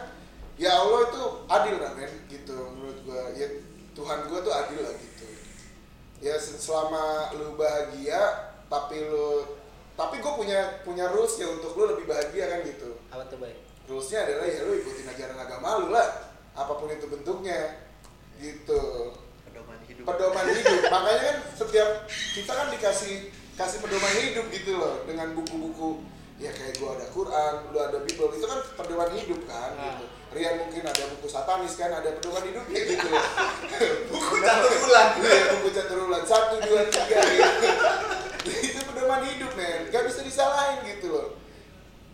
ya 0.59 0.71
Allah 0.77 0.99
itu 1.09 1.23
adil 1.47 1.75
lah 1.79 1.91
men 1.95 2.11
gitu. 2.27 2.57
Menurut 2.75 2.99
gue 3.03 3.21
ya 3.39 3.47
Tuhan 3.95 4.17
gue 4.27 4.39
tuh 4.43 4.53
adil 4.53 4.79
lah 4.83 4.93
gitu. 4.95 5.27
Ya 6.19 6.35
se- 6.35 6.59
selama 6.59 7.31
lu 7.39 7.55
bahagia 7.55 8.21
tapi 8.67 9.07
lu 9.07 9.57
tapi 9.95 10.23
gue 10.23 10.33
punya 10.35 10.79
punya 10.87 11.11
rules 11.11 11.35
ya 11.39 11.47
untuk 11.51 11.75
lu 11.75 11.95
lebih 11.95 12.05
bahagia 12.07 12.45
kan 12.51 12.59
gitu. 12.63 12.99
Apa 13.11 13.23
tuh 13.27 13.39
baik 13.39 13.57
rulesnya 13.89 14.21
adalah 14.21 14.45
ya 14.45 14.61
lu 14.69 14.77
ikutin 14.77 15.07
ajaran 15.09 15.39
agama 15.39 15.69
lu 15.83 15.87
lah. 15.89 16.07
Apa 16.53 16.75
pun 16.77 16.91
itu 16.91 17.07
bentuknya 17.07 17.79
gitu. 18.39 19.15
Pedoman 19.47 19.79
hidup. 19.87 20.03
pedoman 20.07 20.45
hidup. 20.51 20.81
Makanya 20.91 21.21
kan 21.23 21.37
setiap 21.55 21.89
kita 22.09 22.51
kan 22.51 22.67
dikasih 22.71 23.15
kasih 23.59 23.83
pedoman 23.83 24.13
hidup 24.15 24.47
gitu 24.47 24.79
loh 24.79 25.03
dengan 25.03 25.35
buku-buku 25.35 25.99
ya 26.39 26.47
kayak 26.55 26.79
gua 26.79 26.95
ada 26.95 27.11
Quran 27.11 27.53
lu 27.75 27.77
ada 27.83 27.99
Bible 27.99 28.31
itu 28.31 28.47
kan 28.47 28.59
pedoman 28.79 29.11
hidup 29.11 29.41
kan 29.43 29.75
Nah. 29.75 29.99
gitu. 29.99 30.05
Rian 30.29 30.55
mungkin 30.61 30.85
ada 30.85 31.03
buku 31.17 31.27
satanis 31.27 31.73
kan 31.75 31.89
ada 31.91 32.15
pedoman 32.15 32.45
hidupnya 32.45 32.81
gitu 32.85 33.07
loh. 33.09 33.25
Buku 34.13 34.35
catur 34.45 34.73
bulan. 34.85 35.07
Iya, 35.17 35.43
buku 35.57 35.69
catur 35.73 35.97
ulang. 36.05 36.21
Satu 36.21 36.61
dua 36.61 36.85
tiga 36.85 37.17
gitu. 37.17 37.67
Itu 38.45 38.79
pedoman 38.85 39.25
hidup 39.25 39.51
men. 39.57 39.89
Gak 39.89 40.05
bisa 40.05 40.21
disalahin 40.21 40.85
gitu 40.85 41.09
loh. 41.09 41.27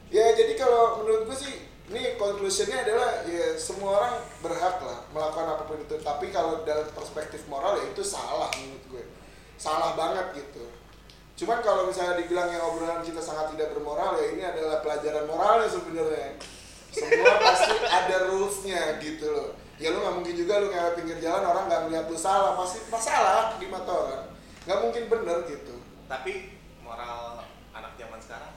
Ya 0.08 0.32
jadi 0.32 0.56
kalau 0.56 1.04
menurut 1.04 1.28
gue 1.28 1.36
sih 1.36 1.54
ini 1.92 2.16
conclusionnya 2.16 2.88
adalah 2.88 3.28
ya 3.28 3.60
semua 3.60 4.00
orang 4.00 4.16
berhak 4.40 4.80
lah 4.80 5.04
melakukan 5.12 5.46
apa 5.52 5.64
pun 5.68 5.78
itu. 5.84 5.96
Tapi 6.00 6.32
kalau 6.32 6.64
dalam 6.64 6.88
perspektif 6.96 7.44
moral 7.52 7.84
ya 7.84 7.92
itu 7.92 8.00
salah 8.00 8.48
menurut 8.56 8.86
gue 8.96 9.04
salah 9.60 9.92
banget 10.00 10.40
gitu 10.40 10.72
cuman 11.36 11.60
kalau 11.60 11.92
misalnya 11.92 12.15
dibilang 12.15 12.48
yang 12.48 12.63
obrolan 12.63 13.04
kita 13.04 13.20
sangat 13.20 13.51
tidak 13.56 13.75
bermoral 13.75 14.15
ya 14.15 14.32
ini 14.32 14.44
adalah 14.44 14.80
pelajaran 14.80 15.27
moralnya 15.27 15.68
sebenarnya. 15.68 16.39
Semua 16.96 17.36
pasti 17.44 17.75
ada 17.84 18.15
rulesnya 18.32 19.04
gitu 19.04 19.27
loh. 19.27 19.50
Ya 19.75 19.92
lu 19.92 20.00
nggak 20.00 20.15
mungkin 20.24 20.36
juga 20.39 20.63
lu 20.63 20.72
ngewe 20.72 20.92
pinggir 20.96 21.20
jalan 21.20 21.44
orang 21.44 21.68
nggak 21.68 21.82
ngeliat 21.88 22.06
lu 22.08 22.15
salah. 22.15 22.56
Pasti 22.56 22.88
masalah 22.88 23.60
di 23.60 23.68
mata 23.68 23.92
orang. 23.92 24.25
Nggak 24.63 24.80
mungkin 24.80 25.04
bener 25.12 25.38
gitu. 25.51 25.75
Tapi 26.08 26.56
moral 26.80 27.44
anak 27.75 28.00
zaman 28.00 28.20
sekarang 28.24 28.56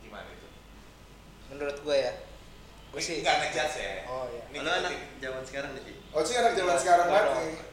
gimana 0.00 0.24
itu? 0.32 0.48
menurut 1.52 1.76
gue 1.84 1.96
ya. 2.00 2.12
Gue 2.96 3.02
sih 3.04 3.20
Enggak 3.20 3.44
ngejudge 3.44 3.76
ya. 3.76 3.92
Oh, 4.08 4.24
iya. 4.32 4.42
Ini 4.56 4.58
anak 4.64 4.92
zaman 5.20 5.42
sekarang 5.44 5.70
nih, 5.76 5.96
oh 6.16 6.24
sih 6.24 6.32
anak 6.40 6.56
zaman 6.56 6.76
sekarang 6.80 7.06
banget 7.12 7.65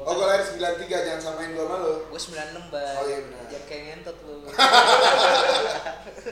oh 0.00 0.12
gue 0.12 0.24
lahir 0.24 0.42
93 0.42 0.88
jangan 0.88 1.20
samain 1.22 1.50
gua 1.52 1.64
sama 1.64 1.76
lu 1.78 1.94
gue 2.06 2.20
96 2.20 2.68
bay 2.68 2.94
Oh, 2.94 3.04
iya 3.04 3.18
benar. 3.22 3.42
jangan 3.46 3.64
kayak 3.66 3.82
ngentot 3.86 4.16
lu 4.20 4.36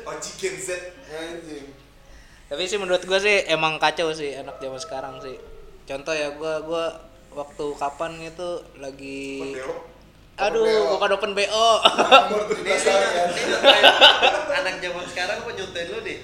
Oh, 0.04 0.14
chicken 0.18 0.54
Z. 0.56 0.68
anjing 1.06 1.66
tapi 2.48 2.64
sih 2.64 2.76
menurut 2.76 3.00
gue 3.00 3.18
sih 3.18 3.44
emang 3.46 3.76
kacau 3.76 4.08
sih 4.10 4.32
anak 4.32 4.56
zaman 4.56 4.76
sekarang 4.78 5.14
sih 5.18 5.36
contoh 5.84 6.12
ya 6.12 6.28
gue 6.30 6.54
gua 6.62 6.96
waktu 7.30 7.66
kapan 7.74 8.16
itu 8.18 8.48
lagi 8.74 9.52
aduh 10.34 10.64
Open 10.64 10.88
bukan 10.94 11.10
open 11.12 11.30
bo 11.34 11.42
Ini 11.44 12.72
17 12.72 12.88
tahun 12.88 13.04
ini 13.04 13.42
nyontain 13.44 13.84
anak 14.54 14.74
zaman 14.78 15.04
sekarang 15.04 15.36
apa 15.38 15.50
nyontain 15.50 15.86
lu 15.88 15.98
deh? 16.00 16.18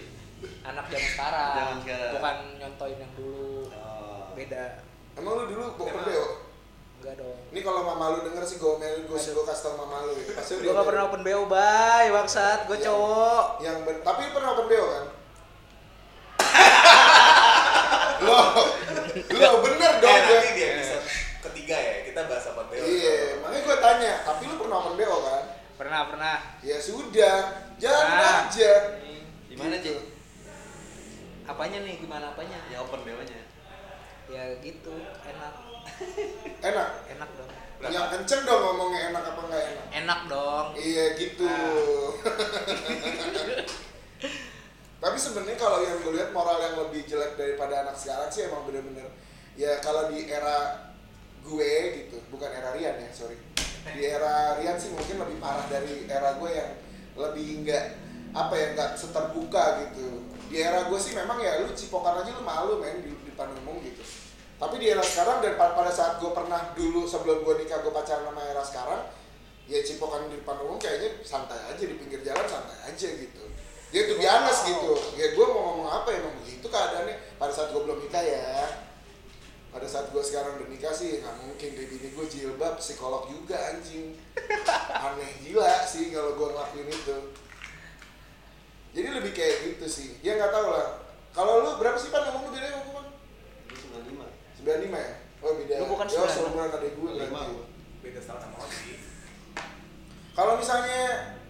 anak 0.65 0.85
zaman 0.87 1.09
sekarang 1.11 1.53
Zaman 1.53 1.77
sekarang. 1.83 2.13
bukan 2.15 2.37
nyontoin 2.57 2.97
yang 2.97 3.13
dulu 3.13 3.69
Oh. 3.75 4.33
beda 4.33 4.65
emang 5.15 5.33
lu 5.35 5.45
dulu 5.47 5.65
open. 5.77 5.93
BO 6.01 6.25
enggak 7.05 7.21
dong 7.21 7.37
ini 7.47 7.61
kalau 7.61 7.85
mama 7.85 8.05
lu 8.11 8.25
denger 8.25 8.41
sih 8.43 8.57
gue 8.57 8.71
omelin 8.71 9.05
gue 9.05 9.13
gue 9.13 9.45
kasih 9.45 9.63
tau 9.63 9.77
mama 9.77 9.97
lu 10.03 10.17
ya. 10.17 10.33
pasti 10.35 10.57
gue 10.57 10.73
gak 10.73 10.89
pernah 10.89 11.05
open 11.05 11.21
bo 11.21 11.45
bay 11.47 12.09
bangsat 12.09 12.65
gue 12.65 12.79
cowok 12.81 13.45
yang 13.61 13.85
ben- 13.85 14.01
tapi 14.01 14.21
lu 14.23 14.33
pernah 14.33 14.51
open 14.51 14.67
BO 14.67 14.87
kan 14.89 15.05
loh 18.25 18.47
lo 19.31 19.49
bener 19.61 19.93
Eh, 19.95 20.01
dong 20.01 20.17
gue 20.19 20.33
nanti 20.33 20.53
dia 20.55 20.71
bisa 20.79 20.97
ketiga 21.43 21.77
ya. 21.77 21.95
Kita 22.05 22.21
bahas 22.25 22.45
apa 22.47 22.63
Bel? 22.67 22.81
iya 22.81 23.37
makanya 23.39 23.63
gue 23.63 23.77
tanya 23.79 24.13
tapi 24.25 24.43
lu 24.47 24.57
pernah 24.57 24.77
open 24.81 24.95
BO 24.97 25.17
kan 25.23 25.43
pernah 25.75 26.01
pernah 26.09 26.35
ya 26.61 26.79
sudah 26.79 27.37
jangan 27.77 28.49
aja 28.49 28.73
Di 29.45 29.55
mana, 29.55 29.77
Ci? 29.77 29.87
Gitu. 29.87 30.03
apanya 31.45 31.79
nih 31.85 32.01
gimana 32.01 32.33
apanya 32.33 32.57
Ya 32.67 32.81
open 32.81 33.05
BO-nya. 33.05 33.41
ya 34.25 34.43
gitu 34.59 34.95
enak 35.21 35.53
enak 36.65 36.89
enak 37.11 37.31
dong 37.37 37.51
Berapa? 37.81 37.91
yang 37.91 38.07
kenceng 38.11 38.43
dong 38.49 38.61
ngomongnya 38.65 39.01
enak 39.13 39.25
apa 39.35 39.41
nggak 39.45 39.63
enak 39.69 39.87
enak 40.05 40.21
dong 40.31 40.67
Iya 40.79 41.05
gitu. 41.21 41.49
Tapi 45.05 45.21
sebenarnya 45.21 45.61
kalau 45.61 45.85
yang 45.85 46.01
gue 46.01 46.17
lihat 46.17 46.33
moral 46.33 46.57
yang 46.65 46.81
lebih 46.81 47.05
jelek 47.05 47.37
daripada 47.37 47.85
anak 47.85 47.93
sekarang 47.93 48.33
sih 48.33 48.49
emang 48.49 48.65
bener-bener 48.65 49.05
ya 49.53 49.77
kalau 49.85 50.09
di 50.09 50.25
era 50.33 50.89
gue 51.45 51.73
gitu, 52.01 52.17
bukan 52.33 52.49
era 52.49 52.73
Rian 52.73 52.97
ya 52.97 53.11
sorry. 53.13 53.37
Di 53.85 54.01
era 54.01 54.57
Rian 54.57 54.81
sih 54.81 54.97
mungkin 54.97 55.21
lebih 55.21 55.37
parah 55.45 55.69
dari 55.69 56.09
era 56.09 56.41
gue 56.41 56.49
yang 56.49 56.73
lebih 57.21 57.47
enggak 57.61 58.01
apa 58.35 58.55
ya 58.59 58.67
nggak 58.75 58.91
seterbuka 58.99 59.65
gitu 59.87 60.27
di 60.51 60.59
era 60.59 60.91
gue 60.91 60.99
sih 60.99 61.15
memang 61.15 61.39
ya 61.39 61.63
lu 61.63 61.71
cipokan 61.71 62.19
aja 62.19 62.35
lu 62.35 62.43
malu 62.43 62.83
men 62.83 62.99
di, 62.99 63.15
di 63.15 63.31
depan 63.31 63.55
umum 63.63 63.79
gitu 63.79 64.03
tapi 64.65 64.81
di 64.81 64.89
era 64.89 65.05
sekarang 65.05 65.45
dan 65.45 65.61
pa- 65.61 65.77
pada 65.77 65.93
saat 65.93 66.17
gue 66.17 66.33
pernah 66.33 66.73
dulu 66.73 67.05
sebelum 67.05 67.45
gue 67.45 67.55
nikah 67.61 67.85
gue 67.85 67.93
pacaran 67.93 68.25
sama 68.25 68.41
era 68.49 68.65
sekarang 68.65 69.03
ya 69.69 69.85
cipokan 69.85 70.33
di 70.33 70.41
depan 70.41 70.57
umum 70.65 70.81
kayaknya 70.81 71.21
santai 71.21 71.61
aja 71.69 71.85
di 71.85 71.97
pinggir 72.01 72.25
jalan 72.25 72.49
santai 72.49 72.89
aja 72.89 73.09
gitu. 73.13 73.45
Ya 73.93 74.09
tuh 74.09 74.17
biasa 74.17 74.53
gitu. 74.73 74.93
Ya 75.21 75.37
gue 75.37 75.45
mau 75.45 75.61
ngomong 75.71 75.89
apa 75.93 76.09
emang 76.17 76.35
begitu 76.41 76.67
keadaannya? 76.67 77.37
Pada 77.37 77.53
saat 77.53 77.77
gue 77.77 77.81
belum 77.85 78.01
nikah 78.09 78.25
ya. 78.25 78.65
Pada 79.69 79.85
saat 79.85 80.09
gue 80.09 80.23
sekarang 80.25 80.57
udah 80.59 80.69
nikah 80.73 80.93
sih 80.97 81.21
nggak 81.21 81.37
mungkin 81.45 81.69
deh 81.77 81.87
bini 81.87 82.09
gue 82.17 82.27
jilbab 82.27 82.81
psikolog 82.81 83.29
juga 83.29 83.57
anjing. 83.77 84.17
Aneh 84.91 85.31
gila 85.45 85.85
sih 85.85 86.09
kalau 86.09 86.41
gue 86.41 86.49
ngelakuin 86.49 86.89
itu. 86.89 87.17
Jadi 88.95 89.09
lebih 89.13 89.33
kayak 89.37 89.57
gitu 89.69 89.87
sih. 89.87 90.09
Ya 90.25 90.41
nggak 90.41 90.53
tahu 90.53 90.73
lah. 90.73 91.05
Kalau 91.35 91.67
lu 91.67 91.71
berapa 91.83 91.99
sih 91.99 92.15
pan 92.15 92.31
umur 92.31 92.47
lu 92.47 92.55
beda 92.55 92.69
95. 94.65 94.67
sembilan 94.67 94.79
lima 94.83 94.99
ya 94.99 95.13
oh 95.39 95.53
beda 95.55 95.75
Lu 95.77 95.87
bukan 95.87 96.07
ya 96.07 96.19
95. 96.19 96.35
seumuran 96.35 96.69
adek 96.71 96.93
gue 96.95 97.11
gua. 97.23 97.43
beda 98.01 98.19
setahun 98.19 98.41
sama 98.43 98.57
Oci 98.59 98.93
kalau 100.35 100.53
misalnya 100.57 101.03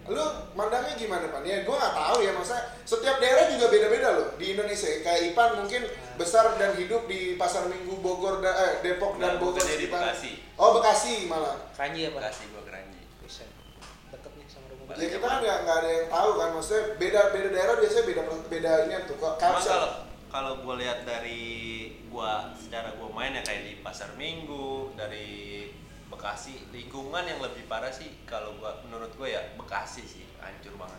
lu 0.05 0.21
mandangnya 0.53 0.93
gimana 0.95 1.33
pan 1.33 1.41
ya 1.43 1.65
gue 1.65 1.73
nggak 1.73 1.95
tahu 1.97 2.19
ya 2.21 2.33
masa 2.33 2.57
setiap 2.83 3.17
daerah 3.17 3.49
juga 3.49 3.73
beda-beda 3.73 4.09
loh 4.13 4.29
di 4.37 4.53
Indonesia 4.53 4.91
kayak 5.01 5.33
Ipan 5.33 5.57
mungkin 5.57 5.83
besar 6.15 6.53
dan 6.55 6.77
hidup 6.77 7.09
di 7.09 7.35
pasar 7.35 7.65
Minggu 7.65 7.97
Bogor 7.97 8.39
da- 8.39 8.53
eh, 8.53 8.73
Depok 8.83 9.17
dan 9.17 9.35
Nah, 9.35 9.41
Bogor 9.41 9.57
bukannya 9.57 9.81
di. 9.81 9.89
Bekasi. 9.89 10.31
oh 10.55 10.77
Bekasi 10.77 11.25
malah 11.25 11.57
Kranji 11.73 12.05
ya 12.05 12.11
pak 12.11 12.21
Bekasi 12.21 12.43
gua 12.51 12.63
keranji. 12.63 13.01
bisa 13.19 13.49
deket 14.13 14.33
nih 14.37 14.45
sama 14.45 14.67
rumah 14.69 14.93
ya 14.93 15.07
kita 15.09 15.25
kan 15.25 15.39
nggak 15.41 15.77
ada 15.79 15.89
yang 15.91 16.07
tahu 16.07 16.31
kan 16.37 16.49
maksudnya 16.53 16.83
beda 16.95 17.21
beda 17.31 17.49
daerah 17.49 17.75
biasanya 17.79 18.05
beda 18.05 18.23
beda 18.45 18.71
ini 18.85 18.95
tuh 19.09 19.17
kalau 19.17 19.37
kalau 20.35 20.59
gue 20.67 20.75
lihat 20.83 21.07
dari 21.07 21.47
gua 22.11 22.51
secara 22.59 22.99
gua 22.99 23.07
main 23.15 23.39
ya 23.39 23.47
kayak 23.47 23.71
di 23.71 23.73
pasar 23.87 24.19
Minggu 24.19 24.91
dari 24.99 25.71
Bekasi 26.11 26.75
lingkungan 26.75 27.23
yang 27.23 27.39
lebih 27.39 27.71
parah 27.71 27.95
sih 27.95 28.11
kalau 28.27 28.59
gua 28.59 28.83
menurut 28.83 29.15
gua 29.15 29.31
ya 29.31 29.55
Bekasi 29.55 30.03
sih 30.03 30.27
hancur 30.43 30.75
banget. 30.75 30.99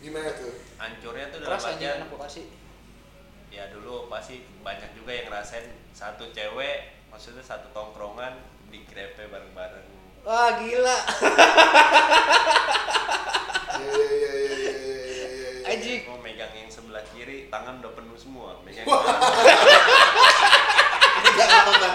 Gimana 0.00 0.32
tuh? 0.32 0.56
Hancurnya 0.80 1.28
tuh 1.28 1.44
dalam 1.44 1.60
artian 1.60 2.00
anak 2.00 2.08
Bekasi. 2.08 2.48
Ya 3.52 3.68
dulu 3.68 4.08
pasti 4.08 4.40
banyak 4.64 4.96
juga 4.96 5.12
yang 5.12 5.28
ngerasain 5.28 5.68
satu 5.92 6.32
cewek 6.32 7.04
maksudnya 7.12 7.44
satu 7.44 7.68
tongkrongan 7.76 8.40
digrepe 8.72 9.28
bareng-bareng. 9.28 9.86
Wah 10.24 10.56
gila. 10.56 10.96
Iya 13.74 14.06
iya 14.06 14.30
iya 14.38 14.63
Anjing. 15.74 16.02
mau 16.06 16.18
megang 16.18 16.52
yang 16.52 16.70
sebelah 16.70 17.02
kiri 17.06 17.48
tangan 17.48 17.78
udah 17.78 17.92
penuh 17.92 18.14
semua. 18.14 18.58
Megang 18.62 18.86
Enggak 21.24 21.48
apa-apa. 21.48 21.90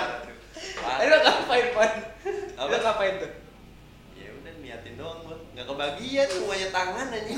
Eh, 1.00 1.06
lu 1.06 1.18
ngapain 1.18 1.68
pan? 1.72 1.92
Apa? 2.56 2.76
ngapain 2.76 3.14
tuh? 3.20 3.32
Ya 4.16 4.30
udah 4.34 4.54
niatin 4.60 4.94
doang 4.96 5.20
gua. 5.24 5.38
Nggak 5.56 5.66
kebagian 5.66 6.28
semuanya 6.28 6.68
tangan 6.70 7.08
aja 7.10 7.34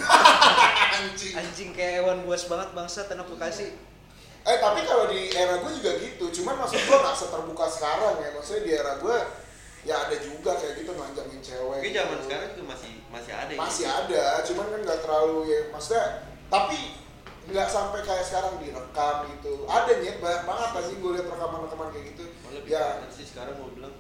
anjing. 0.97 1.33
Anjing 1.33 1.69
kayak 1.73 2.01
hewan 2.01 2.25
buas 2.25 2.45
banget 2.45 2.69
bangsa 2.73 3.05
anak 3.05 3.27
Bekasi. 3.27 3.67
Eh 4.41 4.57
tapi 4.57 4.81
kalau 4.83 5.05
di 5.05 5.29
era 5.29 5.61
gue 5.61 5.71
juga 5.77 5.91
gitu. 6.01 6.25
Cuman 6.41 6.57
maksud 6.57 6.81
gue 6.81 6.97
nggak 6.97 7.13
seterbuka 7.13 7.65
sekarang 7.69 8.17
ya. 8.17 8.29
Maksudnya 8.33 8.61
di 8.65 8.71
era 8.73 8.93
gue 8.97 9.17
ya 9.81 9.95
ada 9.97 10.17
juga 10.17 10.53
kayak 10.57 10.77
gitu 10.77 10.93
nganjangin 10.93 11.41
cewek 11.41 11.81
Tapi 11.81 11.89
zaman 11.89 12.13
gitu. 12.13 12.25
sekarang 12.29 12.47
juga 12.53 12.65
masih 12.69 12.91
masih 13.09 13.33
ada 13.33 13.51
ya? 13.53 13.57
masih 13.57 13.85
ada. 13.85 14.25
Cuman 14.45 14.65
kan 14.69 14.79
nggak 14.81 14.99
terlalu 15.01 15.37
ya 15.45 15.59
maksudnya 15.69 16.05
tapi 16.51 16.99
nggak 17.47 17.67
sampai 17.71 18.03
kayak 18.03 18.27
sekarang 18.27 18.59
direkam 18.59 19.15
gitu. 19.33 19.65
Ada 19.65 19.91
nyet 20.03 20.19
banyak 20.19 20.43
banget 20.45 20.69
sih 20.85 20.95
gue 20.99 21.11
liat 21.15 21.27
rekaman-rekaman 21.31 21.89
kayak 21.95 22.05
gitu. 22.13 22.23
Malah 22.27 22.53
lebih 22.59 22.71
ya. 22.75 22.85
sih 23.09 23.25
sekarang 23.25 23.55
gue 23.57 23.69
bilang. 23.79 23.95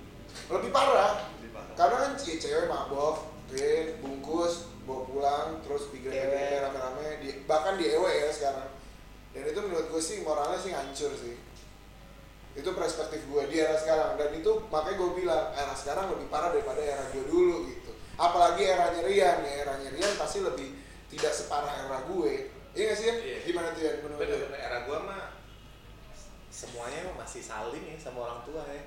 Lebih 0.51 0.69
parah. 0.69 1.25
Lebih 1.39 1.51
parah. 1.55 1.73
karena 1.79 1.95
kan 1.97 2.11
ce- 2.19 2.39
cewek 2.39 2.67
mabok 2.67 3.15
oke 3.23 3.71
bungkus 3.99 4.69
bawa 4.87 5.01
pulang 5.07 5.47
terus 5.63 5.91
digrepe 5.91 6.15
Ewe. 6.15 6.63
rame-rame 6.63 7.07
di, 7.19 7.27
bahkan 7.47 7.75
di 7.79 7.85
ewe 7.89 8.11
ya 8.27 8.29
sekarang. 8.31 8.69
Dan 9.31 9.43
itu 9.47 9.59
menurut 9.63 9.87
gue 9.87 10.01
sih 10.03 10.23
moralnya 10.27 10.59
sih 10.59 10.71
hancur 10.75 11.11
sih. 11.15 11.35
Itu 12.51 12.75
perspektif 12.75 13.23
gue 13.31 13.43
di 13.47 13.63
era 13.63 13.79
sekarang. 13.79 14.19
Dan 14.19 14.35
itu 14.35 14.51
makanya 14.67 14.95
gue 14.99 15.09
bilang 15.23 15.45
era 15.55 15.71
sekarang 15.71 16.11
lebih 16.11 16.27
parah 16.27 16.51
daripada 16.51 16.83
era 16.83 17.03
gue 17.15 17.23
dulu 17.25 17.67
gitu. 17.71 17.91
Apalagi 18.19 18.67
eranya 18.67 19.01
Rian 19.01 19.39
ya 19.43 19.53
eranya 19.65 19.89
Rian 19.91 20.13
pasti 20.19 20.43
lebih 20.43 20.90
tidak 21.11 21.31
separah 21.31 21.75
era 21.83 21.99
gue. 22.07 22.33
Iya 22.71 22.83
gak 22.87 22.97
sih 22.97 23.05
ya 23.05 23.15
Iya. 23.19 23.37
gimana 23.43 23.67
tuh 23.75 23.81
ya 23.83 23.91
menurut 23.99 24.15
lu? 24.15 24.21
bener-bener 24.23 24.55
era 24.57 24.79
gua 24.87 24.97
mah 25.03 25.23
semuanya 26.47 27.11
masih 27.15 27.39
saling 27.41 27.83
ya 27.83 27.97
sama 27.97 28.27
orang 28.27 28.41
tua 28.43 28.63
ya. 28.65 28.83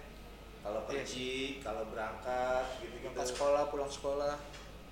Kalau 0.64 0.80
Iya 0.82 1.04
pergi 1.04 1.32
kalau 1.60 1.84
berangkat 1.92 2.64
gitu 2.80 2.96
gitu 2.96 3.12
berangkat 3.12 3.26
sekolah 3.28 3.62
pulang 3.68 3.90
sekolah. 3.90 4.34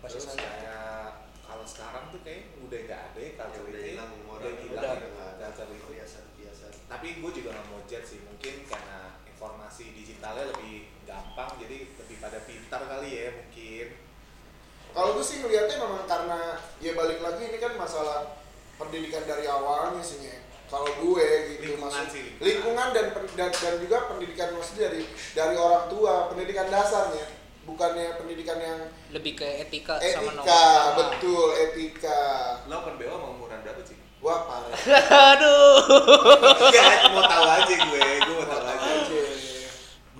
Pasti 0.00 0.20
terus 0.20 0.24
saling 0.28 0.44
kayak 0.44 1.08
kalau 1.42 1.64
sekarang 1.64 2.04
tuh 2.08 2.20
kayak 2.20 2.52
udah 2.60 2.80
gak 2.84 3.00
ada 3.12 3.18
ya 3.18 3.24
Ya, 3.24 3.32
culture 3.34 3.64
udah 3.66 3.82
hilang 3.82 4.10
udah 4.28 4.52
hilang 4.60 4.98
Udah. 5.00 5.30
ya 5.40 5.48
itu 5.50 5.86
biasa 5.88 6.18
biasa. 6.36 6.64
tapi 6.84 7.06
gue 7.18 7.30
juga 7.32 7.48
nggak 7.50 7.66
mau 7.68 7.80
judge 7.88 8.06
sih. 8.06 8.20
Mungkin 8.20 8.54
karena 8.68 8.98
informasi 9.24 9.84
digitalnya 9.96 10.52
lebih 10.52 10.92
gampang 11.08 11.50
jadi 11.56 11.88
lebih 11.88 12.16
pada 12.20 12.38
pintar 12.44 12.84
kali 12.84 13.08
ya 13.10 13.28
mungkin 13.32 13.86
Kalau 14.92 15.16
gue 15.16 15.24
sih 15.24 15.40
ngelihatnya 15.40 15.76
memang 15.80 16.04
karena 16.04 16.40
ya 16.78 16.92
balik 16.92 17.24
lagi 17.24 17.42
ini 17.48 17.58
kan 17.58 17.72
masalah 17.80 18.36
pendidikan 18.76 19.24
dari 19.24 19.48
awalnya 19.48 20.04
sih. 20.04 20.20
Kalau 20.68 20.88
gue 20.88 21.26
gitu 21.52 21.76
Lingkungan 21.76 21.84
maksud 21.84 22.16
sih, 22.16 22.24
lingkungan. 22.40 22.96
dan, 22.96 23.12
dan 23.36 23.52
dan 23.52 23.74
juga 23.76 24.08
pendidikan 24.08 24.56
maksudnya 24.56 24.88
dari 24.88 25.04
dari 25.36 25.56
orang 25.60 25.84
tua, 25.92 26.32
pendidikan 26.32 26.64
dasarnya, 26.72 27.28
bukannya 27.68 28.16
pendidikan 28.16 28.56
yang 28.56 28.78
lebih 29.12 29.36
ke 29.36 29.44
etika, 29.68 30.00
sama 30.00 30.32
etika, 30.32 30.64
norma 30.64 30.96
betul 30.96 31.44
etika. 31.60 32.20
lo 32.72 32.74
open 32.80 32.94
BO 32.96 33.14
mau 33.20 33.30
umuran 33.36 33.60
berapa 33.60 33.84
sih 33.84 34.00
Wah 34.22 34.46
parah. 34.48 34.70
aduh 35.34 35.76
ya 36.72 36.84
mau 37.10 37.26
tahu 37.26 37.46
aja 37.52 37.74
gue 37.74 38.00
gue 38.22 38.34
mau 38.38 38.46
tahu 38.48 38.64
aja 38.64 38.90
Aja. 38.96 39.22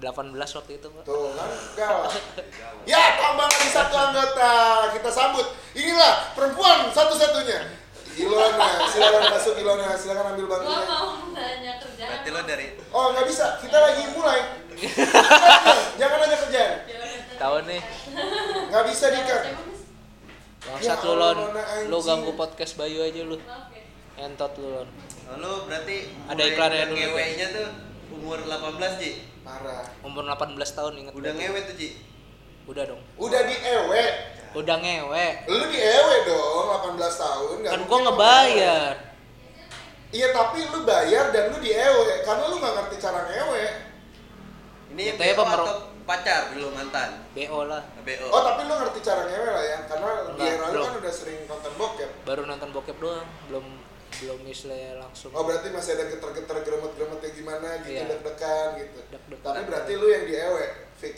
18 0.03 0.35
waktu 0.35 0.73
itu 0.75 0.87
pak 0.89 1.03
Tuh 1.03 1.31
kan 1.33 1.49
galak. 1.73 2.11
Ya 2.83 2.99
tambah 3.15 3.47
lagi 3.47 3.71
satu 3.71 3.95
anggota 3.95 4.53
kita 4.91 5.07
sambut. 5.09 5.47
Inilah 5.73 6.35
perempuan 6.35 6.91
satu-satunya. 6.91 7.79
Ilona, 8.13 8.69
silakan 8.85 9.25
masuk 9.31 9.55
Ilona, 9.57 9.95
silakan 9.95 10.35
ambil 10.35 10.45
Gua 10.45 10.59
bangkunya. 10.59 10.85
mau 10.85 11.07
nanya 11.33 11.73
kerjaan. 11.81 12.11
Berarti 12.13 12.29
lo 12.29 12.41
dari 12.43 12.67
Oh 12.91 13.09
nggak 13.09 13.25
bisa, 13.25 13.57
kita 13.57 13.79
lagi 13.79 14.03
mulai. 14.13 14.41
Jangan 16.01 16.19
nanya 16.19 16.39
kerjaan, 16.39 16.71
Ya 16.83 16.99
Tahu 17.39 17.57
nih. 17.65 17.81
nggak 18.69 18.85
bisa 18.87 19.07
dikat. 19.09 19.43
bangsat 20.63 20.95
Ya 20.95 20.95
lu 21.03 21.15
lon 21.15 21.39
lu 21.41 21.59
anjing. 21.59 22.03
ganggu 22.03 22.33
podcast 22.35 22.77
Bayu 22.77 23.03
aja 23.03 23.19
lu 23.21 23.35
entot 24.15 24.53
lu 24.57 24.69
lon 24.71 24.89
lo 25.39 25.67
berarti 25.67 26.07
Ada 26.29 26.43
iklannya 26.45 26.85
dulu, 26.87 26.99
Ngewenya 27.01 27.47
tuh 27.51 27.69
umur 28.13 28.39
18 28.39 29.01
Ji. 29.01 29.11
Parah. 29.43 29.83
umur 30.01 30.23
18 30.23 30.55
tahun 30.55 30.93
inget 30.97 31.13
Udah 31.13 31.33
ngewe 31.33 31.59
tuh 31.65 31.75
Ji. 31.75 31.89
udah 32.63 32.85
dong 32.87 33.03
Udah 33.17 33.41
di 33.43 33.57
ewe, 33.59 34.05
udah 34.53 34.77
ngewe 34.79 35.27
lu 35.49 35.65
di 35.67 35.79
ewe 35.79 36.15
dong, 36.25 36.67
18 36.95 36.95
tahun. 37.17 37.55
nggak 37.59 37.73
kan 37.73 37.83
gua 37.85 37.99
ngebayar. 38.05 38.95
Iya 40.09 40.29
tapi 40.31 40.61
lu 40.69 40.85
bayar 40.85 41.33
dan 41.33 41.49
lu 41.49 41.59
di 41.59 41.73
ewe, 41.73 42.21
karena 42.23 42.45
lu 42.47 42.57
nggak 42.57 42.75
ngerti 42.77 42.97
cara 42.99 43.21
ngewe. 43.25 43.65
Ini 44.93 45.03
ya 45.03 45.13
BO 45.17 45.33
pemer- 45.41 45.57
atau 45.59 45.77
pacar 46.05 46.53
dulu 46.53 46.69
mantan? 46.71 47.11
BO 47.33 47.61
lah 47.65 47.81
BO. 47.99 48.27
Oh 48.29 48.43
tapi 48.45 48.61
lu 48.63 48.75
ngerti 48.77 49.01
cara 49.01 49.23
ngewe 49.25 49.49
lah 49.49 49.65
ya, 49.65 49.79
karena 49.89 50.11
di 50.13 50.31
Enggak, 50.37 50.53
era 50.53 50.67
lu 50.69 50.81
kan 50.85 50.95
udah 51.01 51.13
sering 51.13 51.41
nonton 51.49 51.73
bokep. 51.75 52.11
baru 52.23 52.43
nonton 52.45 52.69
bokep 52.71 52.97
doang 53.01 53.27
belum 53.49 53.65
belum 54.15 54.45
istilahnya 54.45 54.99
langsung 54.99 55.31
Oh 55.31 55.43
berarti 55.43 55.69
masih 55.69 55.95
ada 55.95 56.05
geter-geter 56.07 56.57
geremet-geremetnya 56.61 57.31
gimana 57.33 57.69
gitu, 57.81 57.93
Iya. 57.95 58.05
deg-degan 58.11 58.69
gitu. 58.77 58.99
Tapi 59.39 59.61
berarti 59.65 59.93
lu 59.95 60.07
yang 60.07 60.25
di 60.25 60.35
ewe, 60.35 60.67
fix. 60.95 61.17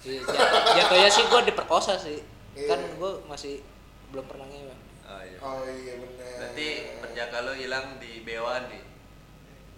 Iya, 0.00 0.20
jat- 0.22 0.64
jatuhnya 0.74 1.10
sih 1.10 1.24
gua 1.26 1.40
diperkosa 1.42 1.96
sih 1.96 2.20
Iya. 2.54 2.68
kan 2.70 2.80
gua 2.96 3.24
masih 3.24 3.60
belum 4.08 4.24
pernah 4.24 4.44
ngewe 4.44 4.74
Oh, 5.04 5.20
iya. 5.20 5.36
Oh 5.38 5.60
iya 5.66 5.94
bener. 5.96 6.34
Berarti 6.38 6.68
penjaga 6.98 7.38
lo 7.42 7.52
hilang 7.52 7.96
di 7.98 8.20
BO-an 8.20 8.64
nih. 8.66 8.82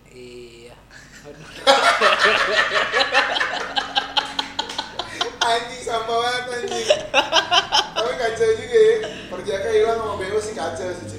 iya 0.09 0.75
anjing 5.39 5.79
sampah 5.81 6.17
banget 6.17 6.45
anjing. 6.57 6.89
Tapi 7.93 8.15
kacau 8.17 8.51
juga 8.53 8.79
ya. 8.81 8.97
Perjaka 9.27 9.69
hilang 9.69 9.97
sama 9.97 10.15
BO 10.17 10.39
sih 10.39 10.55
kacau 10.55 10.89
sih 10.93 11.16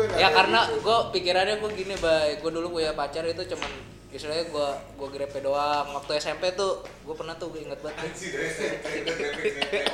gue 0.00 0.16
ya 0.16 0.28
kayak 0.28 0.32
karena 0.32 0.60
gitu. 0.64 0.76
gue 0.80 0.98
pikirannya 1.12 1.54
gue 1.60 1.70
gini 1.76 1.94
bay. 2.00 2.40
Gue 2.40 2.50
dulu 2.50 2.66
punya 2.72 2.96
pacar 2.96 3.24
itu 3.24 3.42
cuman 3.44 3.70
istilahnya 4.10 4.48
gue 4.48 4.68
gue 4.96 5.08
grepe 5.12 5.38
doang. 5.40 5.86
Waktu 5.92 6.16
SMP 6.16 6.56
tuh 6.56 6.80
gue 7.04 7.14
pernah 7.14 7.36
tuh 7.36 7.52
gue 7.52 7.60
inget 7.60 7.80
banget. 7.84 8.00
Nih. 8.00 8.08
anjir 8.08 8.30
dari 8.32 8.48
SMP 8.48 8.84
udah 9.04 9.14
grepe 9.14 9.48
grepe 9.52 9.78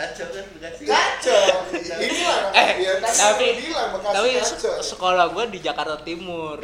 Kacau 0.00 0.32
kan 0.32 0.44
Bekasi. 0.56 0.82
kacau. 0.88 1.44
Inilah 1.76 2.38
eh 2.56 2.68
ya 2.80 2.92
kan 3.04 3.12
tapi 3.12 3.44
gua 3.52 3.60
bilang 3.60 3.88
Bekasi 4.00 4.16
tapi 4.16 4.30
sekolah 4.80 5.26
gue 5.28 5.44
di 5.52 5.58
Jakarta 5.60 5.96
Timur. 6.00 6.56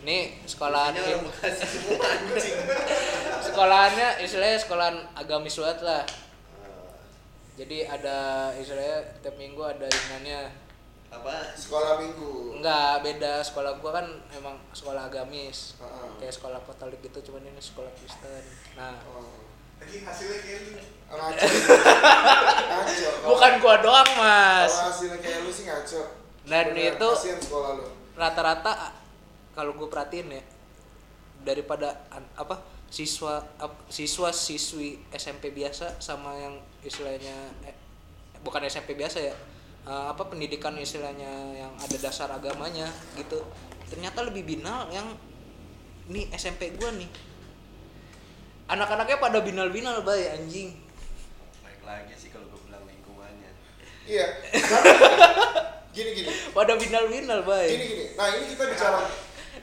Nih 0.00 0.36
sekolahan 0.44 0.96
Ini 0.96 1.16
anjing. 1.16 2.56
sekolahannya 3.40 4.08
istilahnya 4.20 4.58
sekolahan 4.60 4.96
agamis 5.16 5.56
banget 5.56 5.80
lah 5.80 6.02
jadi 7.60 7.84
ada 7.86 8.16
istilahnya 8.56 9.20
tiap 9.20 9.36
minggu 9.36 9.60
ada 9.60 9.84
inannya 9.84 10.48
Apa? 11.10 11.52
sekolah 11.52 12.00
minggu? 12.00 12.56
Enggak 12.56 13.02
beda. 13.02 13.42
Sekolah 13.42 13.76
gua 13.76 13.98
kan 13.98 14.06
emang 14.30 14.56
sekolah 14.70 15.10
agamis. 15.10 15.74
Heeh. 15.76 16.08
kayak 16.16 16.32
sekolah 16.32 16.56
katolik 16.64 17.02
gitu 17.02 17.18
cuman 17.28 17.44
ini 17.44 17.58
sekolah 17.58 17.90
Kristen. 17.92 18.42
Nah. 18.78 18.94
Oh. 19.04 19.42
Lagi 19.76 20.00
hasilnya 20.00 20.38
kayak 20.40 20.60
lu. 20.64 20.72
ngaco. 21.10 21.46
Bukan 23.28 23.52
gua 23.58 23.74
doang 23.82 24.10
mas. 24.16 24.70
Kalau 24.70 24.86
hasilnya 24.88 25.18
kayak 25.18 25.38
lu 25.42 25.50
sih 25.50 25.64
ngaco. 25.66 26.02
Dan 26.46 26.64
Bener, 26.72 26.94
itu- 26.94 27.14
kasihan 27.18 27.40
sekolah 27.42 27.70
lu. 27.76 27.86
rata-rata 28.16 28.72
kalau 29.50 29.72
gue 29.76 29.88
perhatiin 29.88 30.28
ya 30.30 30.42
daripada 31.40 32.04
apa 32.32 32.60
siswa 32.90 33.38
ap- 33.56 33.86
siswa 33.86 34.34
siswi 34.34 34.98
SMP 35.14 35.54
biasa 35.54 36.02
sama 36.02 36.34
yang 36.34 36.58
istilahnya 36.82 37.34
eh, 37.62 37.74
bukan 38.42 38.66
SMP 38.66 38.98
biasa 38.98 39.18
ya 39.22 39.34
eh, 39.86 40.06
apa 40.10 40.26
pendidikan 40.26 40.74
istilahnya 40.74 41.30
yang 41.54 41.72
ada 41.78 41.96
dasar 41.96 42.28
agamanya 42.28 42.90
gitu. 43.14 43.38
Ternyata 43.86 44.26
lebih 44.26 44.42
binal 44.44 44.90
yang 44.90 45.06
nih 46.10 46.26
SMP 46.34 46.74
gua 46.74 46.90
nih. 46.94 47.06
Anak-anaknya 48.70 49.18
pada 49.18 49.38
binal-binal 49.42 50.02
bay 50.06 50.30
anjing. 50.30 50.74
Baik 51.62 51.82
lagi 51.82 52.14
sih 52.14 52.30
kalau 52.30 52.46
gue 52.46 52.60
bilang 52.70 52.86
lingkungannya. 52.86 53.50
iya. 54.06 54.26
Gini 55.94 56.10
gini. 56.14 56.30
Pada 56.54 56.78
binal-binal 56.78 57.42
bay. 57.42 57.66
Gini 57.74 57.84
gini. 57.90 58.04
Nah 58.14 58.30
ini 58.30 58.54
kita 58.54 58.62
bicara. 58.70 59.02
Nah, 59.02 59.10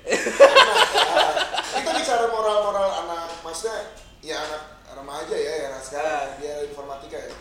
nah, 0.11 1.66
kita 1.77 1.91
bicara 1.93 2.25
moral-moral 2.27 2.89
anak 3.05 3.29
maksudnya 3.41 3.79
ya 4.19 4.37
anak 4.39 4.63
remaja 4.89 5.35
ya 5.35 5.53
era 5.65 5.77
sekarang 5.77 6.37
dia 6.37 6.63
informatika 6.63 7.17
ya 7.17 7.35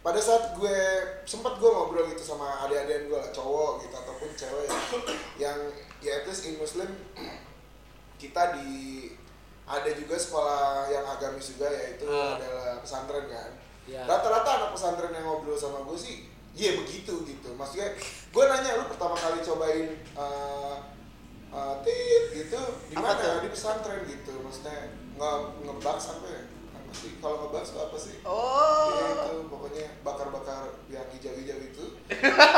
pada 0.00 0.20
saat 0.20 0.52
gue 0.52 0.76
sempat 1.24 1.56
gue 1.56 1.64
ngobrol 1.66 2.04
gitu 2.06 2.20
sama 2.22 2.60
adik-adikan 2.62 3.08
gue 3.08 3.16
lah 3.16 3.30
cowok 3.32 3.72
gitu 3.80 3.94
ataupun 3.96 4.28
cewek 4.34 4.68
ya, 4.68 4.76
yang 5.40 5.58
ya 5.98 6.20
at 6.20 6.28
least 6.28 6.44
in 6.44 6.60
muslim 6.60 6.88
kita 8.16 8.52
di 8.54 9.08
ada 9.64 9.88
juga 9.90 10.12
sekolah 10.14 10.92
yang 10.92 11.04
agamis 11.08 11.56
juga 11.56 11.72
yaitu 11.72 12.04
Ah. 12.04 12.36
adalah 12.36 12.80
pesantren 12.80 13.26
kan 13.26 13.50
Ya. 13.84 14.00
rata-rata 14.04 14.48
anak 14.48 14.70
pesantren 14.72 15.12
yang 15.12 15.24
ngobrol 15.24 15.56
sama 15.56 15.84
gue 15.84 15.96
sih 15.96 16.28
iya 16.52 16.72
begitu 16.76 17.20
gitu 17.24 17.52
maksudnya 17.52 17.92
gue 18.28 18.44
nanya 18.44 18.80
lu 18.80 18.88
pertama 18.88 19.12
kali 19.12 19.40
cobain 19.40 19.88
uh, 20.16 20.80
uh, 21.54 21.74
tit 21.86 22.24
gitu. 22.34 22.60
Di 22.90 22.96
mana? 22.98 23.40
di 23.40 23.48
pesantren 23.48 24.02
gitu 24.10 24.42
maksudnya. 24.42 24.90
Nge 25.14 25.30
ngebaks 25.62 26.04
apa 26.10 26.26
ya? 26.26 26.42
Apa 26.74 26.92
sih? 26.92 27.10
Kalau 27.22 27.36
ngebaks 27.46 27.68
tuh 27.70 27.82
apa 27.86 27.96
sih? 27.96 28.16
Oh. 28.26 28.90
Iya, 28.90 29.06
itu 29.14 29.34
pokoknya 29.46 29.86
bakar-bakar 30.02 30.62
yang 30.90 31.06
hijau-hijau 31.14 31.58
itu. 31.62 31.84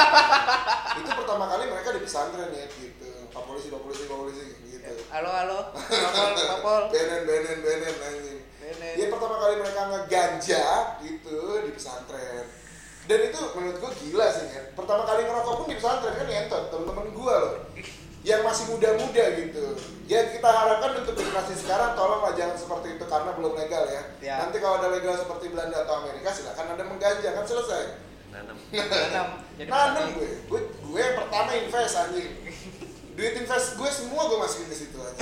Itu 0.96 1.10
pertama 1.12 1.44
kali 1.44 1.68
mereka 1.68 1.92
di 1.92 2.00
pesantren 2.00 2.48
ya 2.56 2.64
gitu. 2.72 3.28
Pak 3.28 3.44
polisi 3.44 3.68
pak 3.68 3.84
polisi 3.84 4.08
pak 4.08 4.16
polisi 4.16 4.44
gitu. 4.64 4.92
Halo 5.12 5.28
halo. 5.28 5.58
Papol 5.92 6.32
papol 6.32 6.82
benen 6.88 7.28
benen 7.28 7.58
benen 7.60 7.94
anjing. 8.00 8.40
Benen. 8.56 8.94
ya 8.96 9.06
pertama 9.12 9.36
kali 9.36 9.54
mereka 9.60 9.82
ngeganja 9.92 10.64
gitu 11.04 11.38
di 11.68 11.70
pesantren. 11.76 12.48
Dan 13.06 13.18
itu 13.28 13.38
menurut 13.54 13.76
gua 13.78 13.92
gila 13.92 14.26
sih 14.34 14.50
kan 14.50 14.64
pertama 14.74 15.06
kali 15.06 15.28
ngerokok 15.28 15.54
pun 15.62 15.66
di 15.68 15.76
pesantren 15.78 16.16
kan 16.16 16.26
nyentot 16.26 16.62
temen-temen 16.72 17.06
gua 17.14 17.34
loh 17.38 17.54
yang 18.26 18.42
masih 18.42 18.74
muda-muda 18.74 19.24
gitu. 19.38 19.78
Ya 20.10 20.26
kita 20.34 20.50
harapkan 20.50 20.98
untuk 20.98 21.14
generasi 21.14 21.54
sekarang 21.54 21.94
tolonglah 21.94 22.34
jangan 22.34 22.58
seperti 22.58 22.98
itu 22.98 23.04
karena 23.06 23.30
belum 23.38 23.54
legal 23.54 23.86
ya, 23.86 24.02
Ya. 24.18 24.34
nanti 24.42 24.58
kalau 24.58 24.82
ada 24.82 24.90
legal 24.90 25.14
seperti 25.14 25.54
Belanda 25.54 25.86
atau 25.86 26.02
Amerika 26.02 26.34
silakan 26.34 26.74
anda 26.74 26.82
mengganja 26.82 27.30
kan 27.30 27.46
selesai. 27.46 28.02
Nanam. 28.34 28.58
Nanam. 28.74 29.28
Jadi 29.54 29.70
nanam 29.70 30.06
gue. 30.18 30.30
Gue 30.50 30.60
gue 30.66 31.00
yang 31.00 31.14
pertama 31.14 31.50
invest 31.54 31.94
anjing. 32.02 32.30
Duit 33.14 33.34
invest 33.38 33.78
gue 33.78 33.90
semua 33.94 34.26
gue 34.26 34.38
masukin 34.42 34.68
ke 34.74 34.76
situ 34.76 34.98
aja. 34.98 35.16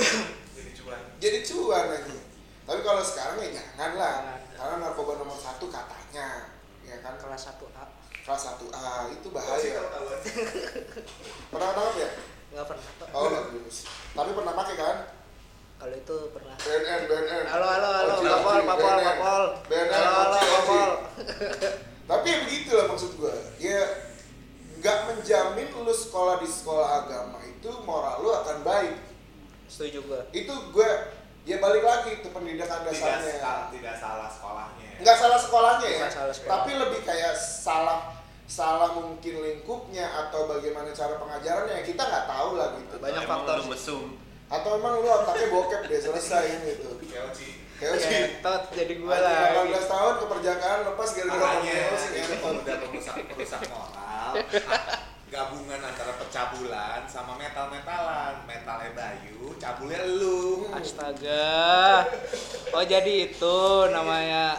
Jadi 0.57 0.71
cuan. 0.81 0.99
jadi 1.21 1.39
cuan 1.45 1.85
anjing. 1.93 2.21
Tapi 2.65 2.81
kalau 2.81 3.01
sekarang 3.05 3.37
ya 3.39 3.49
jangan 3.53 3.91
lah. 4.01 4.13
Karena 4.57 4.75
narkoba 4.81 5.21
nomor 5.21 5.37
satu 5.37 5.69
katanya. 5.69 6.49
Ya 6.81 6.97
kan? 7.05 7.21
Kelas 7.21 7.53
1A 7.53 7.85
kelas 8.25 8.41
1A 8.57 9.13
itu 9.13 9.29
Sih 9.29 9.33
bahaya 9.37 9.85
pernah 11.53 11.69
tangkap 11.77 11.93
ya 12.01 12.09
nggak 12.55 12.67
pernah. 12.71 12.87
Pak. 13.03 13.07
oh 13.11 13.27
bagus 13.27 13.77
tapi 14.15 14.29
pernah 14.31 14.53
pakai 14.55 14.75
kan? 14.79 14.97
Kalau 15.75 15.91
itu 15.91 16.17
pernah. 16.31 16.55
BNN 16.55 17.01
BNN 17.11 17.45
halo 17.51 17.67
halo 17.67 17.89
halo. 17.91 18.13
Papol 18.23 18.59
papol 18.63 18.95
BNN. 18.95 19.05
papol. 19.11 19.43
BNN 19.67 19.91
halo 19.91 20.11
halo 20.23 20.37
papol. 20.39 20.91
Tapi 22.15 22.25
ya 22.31 22.37
begitu 22.47 22.69
lah 22.79 22.85
maksud 22.87 23.11
gue 23.19 23.35
ya 23.59 23.81
nggak 24.79 24.97
menjamin 25.11 25.67
lu 25.73 25.91
sekolah 25.91 26.39
di 26.39 26.47
sekolah 26.47 27.03
agama 27.03 27.43
itu 27.43 27.67
moral 27.83 28.23
lu 28.23 28.31
akan 28.31 28.63
baik. 28.63 28.95
Setuju 29.67 30.07
gua. 30.07 30.23
Itu 30.31 30.53
gue 30.71 30.89
ya 31.43 31.59
balik 31.59 31.83
lagi 31.83 32.23
itu 32.23 32.31
pendidikan 32.31 32.87
Tidak 32.87 32.95
dasarnya. 32.95 33.35
salah, 33.43 33.67
tidak 33.67 33.95
salah 33.99 34.29
sekolahnya. 34.31 34.89
nggak 35.03 35.17
salah 35.19 35.39
sekolahnya 35.43 35.87
ya. 35.91 36.07
Salah 36.07 36.31
sekolah. 36.31 36.51
tapi 36.55 36.71
lebih 36.79 36.99
kayak 37.03 37.35
salah 37.35 38.14
salah 38.45 38.93
mungkin 38.93 39.33
lingkupnya 39.41 40.05
atau 40.05 40.45
bagaimana 40.45 40.93
cara 40.93 41.17
pengajarannya 41.17 41.81
ya 41.81 41.83
kita 41.83 42.01
nggak 42.01 42.25
tahu 42.29 42.49
lah 42.55 42.77
gitu 42.77 42.95
Banyak 43.01 43.23
Emang 43.25 43.31
faktor 43.41 43.57
mesum. 43.67 44.03
atau 44.45 44.69
emang 44.77 45.01
lu 45.01 45.09
otaknya 45.09 45.47
bokep 45.49 45.81
deh 45.89 45.99
selesai 45.99 46.45
gitu 46.63 46.89
Kayak 47.75 47.99
sih 47.99 48.07
Ngetot 48.07 48.63
jadi 48.71 48.93
Anjing, 48.95 49.03
lah 49.03 49.67
18 49.67 49.91
tahun 49.91 50.13
keperjakaan 50.23 50.79
lepas 50.87 51.09
gara-gara 51.11 51.55
ngomong 51.59 51.97
sih 51.99 52.11
itu 52.15 52.23
ngentot. 52.31 52.55
udah 52.63 52.75
perusak 52.79 53.15
perusak 53.27 53.61
moral. 53.67 54.31
Gabungan 55.27 55.81
antara 55.83 56.15
pecabulan 56.15 57.03
sama 57.03 57.35
metal-metalan. 57.35 58.47
Metalnya 58.47 58.95
Bayu, 58.95 59.51
cabulnya 59.59 60.07
lu. 60.07 60.71
astaga 60.71 62.07
oh 62.71 62.83
jadi 62.87 63.13
itu 63.27 63.57
namanya 63.91 64.55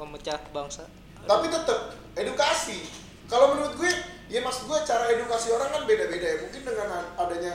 pemecah 0.00 0.40
bangsa 0.56 0.88
tapi 1.24 1.46
tetap 1.48 1.78
edukasi. 2.14 2.84
Kalau 3.26 3.56
menurut 3.56 3.74
gue 3.76 3.90
ya 4.28 4.40
maksud 4.44 4.68
gue 4.68 4.78
cara 4.84 5.08
edukasi 5.10 5.52
orang 5.52 5.68
kan 5.72 5.82
beda-beda 5.88 6.26
ya. 6.26 6.36
Mungkin 6.44 6.62
dengan 6.62 6.88
adanya 7.16 7.52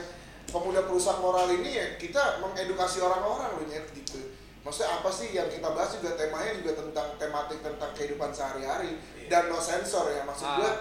pemuda 0.49 0.81
perusak 0.89 1.21
moral 1.21 1.45
ini 1.53 1.77
ya 1.77 1.85
kita 2.01 2.41
mengedukasi 2.41 2.99
orang-orang 2.99 3.53
loh 3.53 3.65
nyet 3.69 3.85
gitu. 3.93 4.33
Maksudnya 4.65 4.99
apa 4.99 5.09
sih 5.13 5.31
yang 5.31 5.47
kita 5.47 5.71
bahas 5.71 5.95
juga 5.95 6.19
temanya 6.19 6.57
juga 6.59 6.83
tentang 6.83 7.07
tematik 7.15 7.59
tentang 7.63 7.91
kehidupan 7.95 8.29
sehari-hari 8.33 8.97
dan 9.31 9.47
no 9.47 9.61
sensor 9.61 10.09
ya. 10.11 10.25
Maksud 10.25 10.45
Ah. 10.45 10.57
gue 10.59 10.71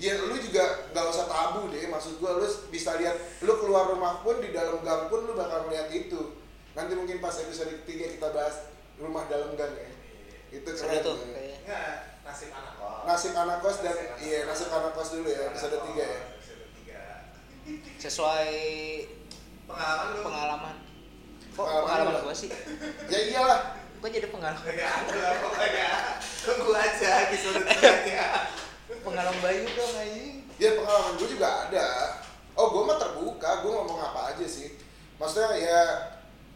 ya 0.00 0.16
lu 0.16 0.32
juga 0.40 0.88
nggak 0.94 1.04
usah 1.10 1.26
tabu 1.28 1.68
deh. 1.68 1.84
Maksud 1.90 2.16
gue 2.16 2.30
lu 2.30 2.46
bisa 2.70 2.96
lihat 2.96 3.18
lu 3.44 3.52
keluar 3.60 3.90
rumah 3.92 4.22
pun 4.24 4.38
di 4.40 4.54
dalam 4.54 4.80
gang 4.80 5.10
pun 5.10 5.26
lu 5.26 5.34
bakal 5.36 5.66
melihat 5.68 5.90
itu. 5.92 6.38
Nanti 6.72 6.94
mungkin 6.94 7.18
pas 7.18 7.34
episode 7.34 7.82
ketiga 7.84 8.06
kita 8.08 8.30
bahas 8.30 8.70
rumah 8.96 9.26
dalam 9.26 9.52
gang 9.58 9.74
ya. 9.74 9.90
Itu 10.50 10.70
seru 10.72 10.88
keren 10.88 11.02
tuh 11.04 11.16
ya. 11.66 11.82
Nasib 12.30 12.50
anak. 12.54 12.74
Kos. 12.78 13.02
nasib 13.06 13.32
anak 13.34 13.58
kos 13.58 13.76
dan 13.82 13.94
Nasib 13.98 14.22
iya 14.22 14.38
nasib 14.46 14.68
anak 14.70 14.92
kos 14.94 15.08
dulu 15.10 15.28
ya 15.28 15.40
episode 15.50 15.76
Anak 15.82 15.90
3 15.90 15.98
ya. 15.98 16.10
Episode 16.38 16.64
tiga. 16.78 17.02
sesuai 17.98 18.50
Pengalaman 19.66 20.06
lu. 20.10 20.22
pengalaman. 20.26 20.76
Kok 21.54 21.62
Pengalaman 21.66 21.86
pengalaman 21.86 22.26
gua 22.26 22.34
sih? 22.34 22.50
Ya 23.06 23.18
iyalah. 23.30 23.60
Gua 24.02 24.08
jadi 24.10 24.28
pengalaman. 24.30 24.74
Ya, 24.74 24.90
ada 24.90 25.22
pokoknya. 25.42 25.90
Tunggu 26.42 26.72
aja 26.74 27.10
episode 27.30 27.62
tiganya. 27.66 28.26
pengalaman 29.06 29.38
Bayu 29.38 29.66
dong 29.70 29.92
anjing. 29.94 30.46
Ya 30.58 30.74
pengalaman 30.74 31.14
gue 31.18 31.28
juga 31.30 31.48
ada. 31.66 31.86
Oh 32.58 32.66
gue 32.74 32.82
mah 32.82 32.98
terbuka. 32.98 33.62
Gue 33.62 33.70
ngomong 33.70 33.98
apa 34.02 34.34
aja 34.34 34.46
sih. 34.46 34.74
Maksudnya 35.22 35.54
ya 35.54 35.80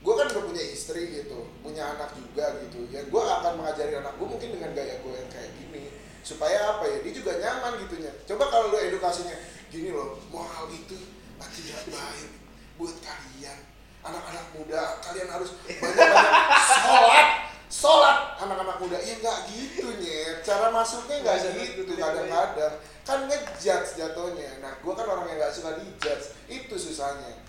gue 0.05 0.15
kan 0.21 0.29
udah 0.29 0.45
punya 0.45 0.61
istri 0.61 1.09
gitu 1.17 1.49
punya 1.65 1.97
anak 1.97 2.13
juga 2.13 2.61
gitu. 2.61 2.85
Ya 2.93 3.01
gue 3.09 3.23
akan 3.25 3.57
mengajari 3.57 3.97
anak 3.97 4.13
gue 4.21 4.29
mungkin 4.29 4.53
dengan 4.53 4.77
gaya 4.77 5.01
gue 5.01 5.13
yang 5.17 5.31
kayak 5.33 5.51
gini. 5.57 5.89
Supaya 6.21 6.77
apa 6.77 6.85
ya? 6.85 7.01
Dia 7.01 7.13
juga 7.17 7.33
nyaman 7.41 7.81
gitunya. 7.89 8.13
Coba 8.29 8.53
kalau 8.53 8.69
lu 8.69 8.77
edukasinya 8.77 9.33
gini 9.73 9.97
loh 9.97 10.21
moral 10.29 10.69
itu 10.69 11.01
tidak 11.41 11.83
baik 11.89 12.31
buat 12.77 12.97
kalian. 13.01 13.59
Anak-anak 14.05 14.47
muda 14.53 15.01
kalian 15.01 15.29
harus 15.33 15.57
banyak-banyak 15.65 16.45
sholat 16.69 17.29
sholat 17.73 18.19
anak-anak 18.45 18.77
muda. 18.85 19.01
Ya 19.01 19.17
nggak 19.25 19.39
gitu 19.49 19.89
nyet. 20.05 20.45
Cara 20.45 20.69
masuknya 20.69 21.25
nggak 21.25 21.37
gitu 21.57 21.97
kadang-kadang. 21.97 22.77
kan 23.05 23.25
ngejudge 23.29 24.01
jatuhnya. 24.01 24.61
Nah 24.61 24.77
gue 24.81 24.93
kan 24.93 25.05
orang 25.09 25.33
yang 25.33 25.41
nggak 25.41 25.53
suka 25.57 25.81
dijudge. 25.81 26.37
Itu 26.49 26.77
susahnya 26.77 27.44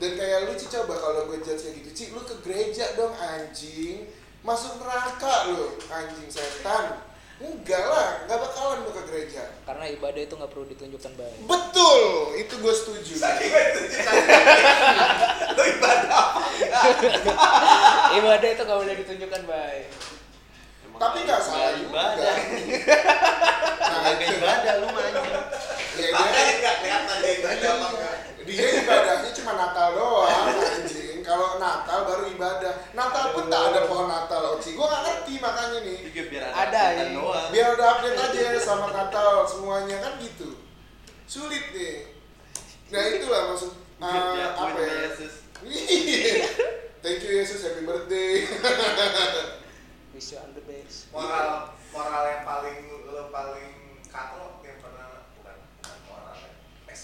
dan 0.00 0.16
kayak 0.16 0.48
lu 0.48 0.56
Ci 0.56 0.66
coba 0.72 0.96
kalau 0.96 1.28
gue 1.28 1.44
judge 1.44 1.60
kayak 1.60 1.76
gitu 1.84 1.90
Ci 1.92 2.04
lu 2.16 2.24
ke 2.24 2.34
gereja 2.40 2.96
dong 2.96 3.12
anjing. 3.12 4.08
Masuk 4.40 4.80
neraka 4.80 5.52
lu 5.52 5.76
anjing 5.92 6.24
setan. 6.32 7.04
Enggak 7.40 7.84
lah 7.84 8.24
nggak 8.24 8.36
bakalan 8.40 8.88
lu 8.88 8.90
ke 8.96 9.02
gereja. 9.12 9.44
Karena 9.68 9.92
ibadah 9.92 10.20
itu 10.24 10.32
nggak 10.36 10.48
perlu 10.48 10.64
ditunjukkan 10.72 11.12
baik. 11.20 11.36
Betul 11.44 12.00
itu 12.40 12.54
gue 12.56 12.74
setuju. 12.74 13.12
Saking 13.20 13.52
itu 13.52 13.80
Lu 15.56 15.62
ibadah 15.68 16.08
apa? 16.08 16.40
ibadah 18.16 18.48
itu 18.48 18.62
nggak 18.64 18.80
boleh 18.80 18.96
ditunjukkan 19.04 19.42
baik. 19.44 19.86
Emang 20.88 21.00
tapi 21.00 21.18
nggak 21.28 21.40
salah 21.44 21.76
ibadah. 21.76 22.34
Nah 23.84 24.12
ibadah 24.16 24.72
lu 24.80 24.86
mah 24.96 25.02
anjing. 25.04 25.36
Ya, 26.00 26.08
Makanya 26.16 26.40
dia, 26.40 26.56
nggak 26.56 26.74
kelihatan 26.80 27.16
dia 27.20 27.32
ibadah 27.44 27.68
apa 27.76 27.86
enggak. 27.92 28.16
Dia 28.48 28.66
ibadahnya 28.80 29.30
cuma 29.36 29.52
Natal 29.56 29.88
doang 29.96 30.56
anjing. 30.56 31.20
Kalau 31.20 31.60
Natal 31.60 31.98
baru 32.08 32.24
ibadah. 32.32 32.72
Natal 32.96 33.24
pun 33.36 33.46
tak 33.52 33.62
ada 33.70 33.80
pohon 33.86 34.08
Natal 34.08 34.56
Oci. 34.56 34.74
Gue 34.74 34.86
nggak 34.88 35.02
ngerti 35.04 35.32
makanya 35.38 35.78
nih. 35.84 35.96
Juga 36.08 36.22
biar 36.32 36.42
ada, 36.48 36.56
Ada, 36.64 36.82
ini. 37.06 37.14
doang. 37.20 37.48
Biar 37.52 37.66
ada 37.76 37.84
update 37.96 38.18
aja 38.18 38.44
sama 38.58 38.86
Natal 38.90 39.44
semuanya. 39.44 39.96
Kan 40.00 40.12
gitu. 40.18 40.56
Sulit 41.28 41.70
nih. 41.76 42.10
Nah 42.90 43.02
itulah 43.06 43.54
maksud 43.54 43.72
uh, 44.02 44.50
apa 44.56 44.78
ya? 44.82 44.94
Yesus. 45.12 45.34
Iya. 45.60 46.48
thank 47.04 47.22
you 47.22 47.30
Yesus. 47.38 47.62
Happy 47.62 47.86
birthday. 47.86 48.48
Wish 50.16 50.34
you 50.34 50.42
all 50.42 50.50
the 50.56 50.64
best. 50.66 51.12
Moral 51.14 51.76
moral 51.94 52.24
yang 52.26 52.42
paling 52.42 52.78
lo 53.10 53.30
paling 53.30 53.70
katro 54.10 54.58
yang 54.66 54.78
pernah 54.82 55.26
bukan 55.38 55.56
bukan 55.78 55.98
moral 56.10 56.34
ya. 56.34 56.50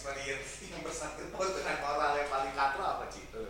Experience 0.06 0.62
yang 0.70 0.86
bersangkut 0.86 1.34
dengan 1.34 1.82
moral 1.82 2.14
yang 2.14 2.30
paling 2.30 2.54
katro 2.54 2.84
apa 2.86 3.10
Ci? 3.10 3.26
Lo. 3.34 3.42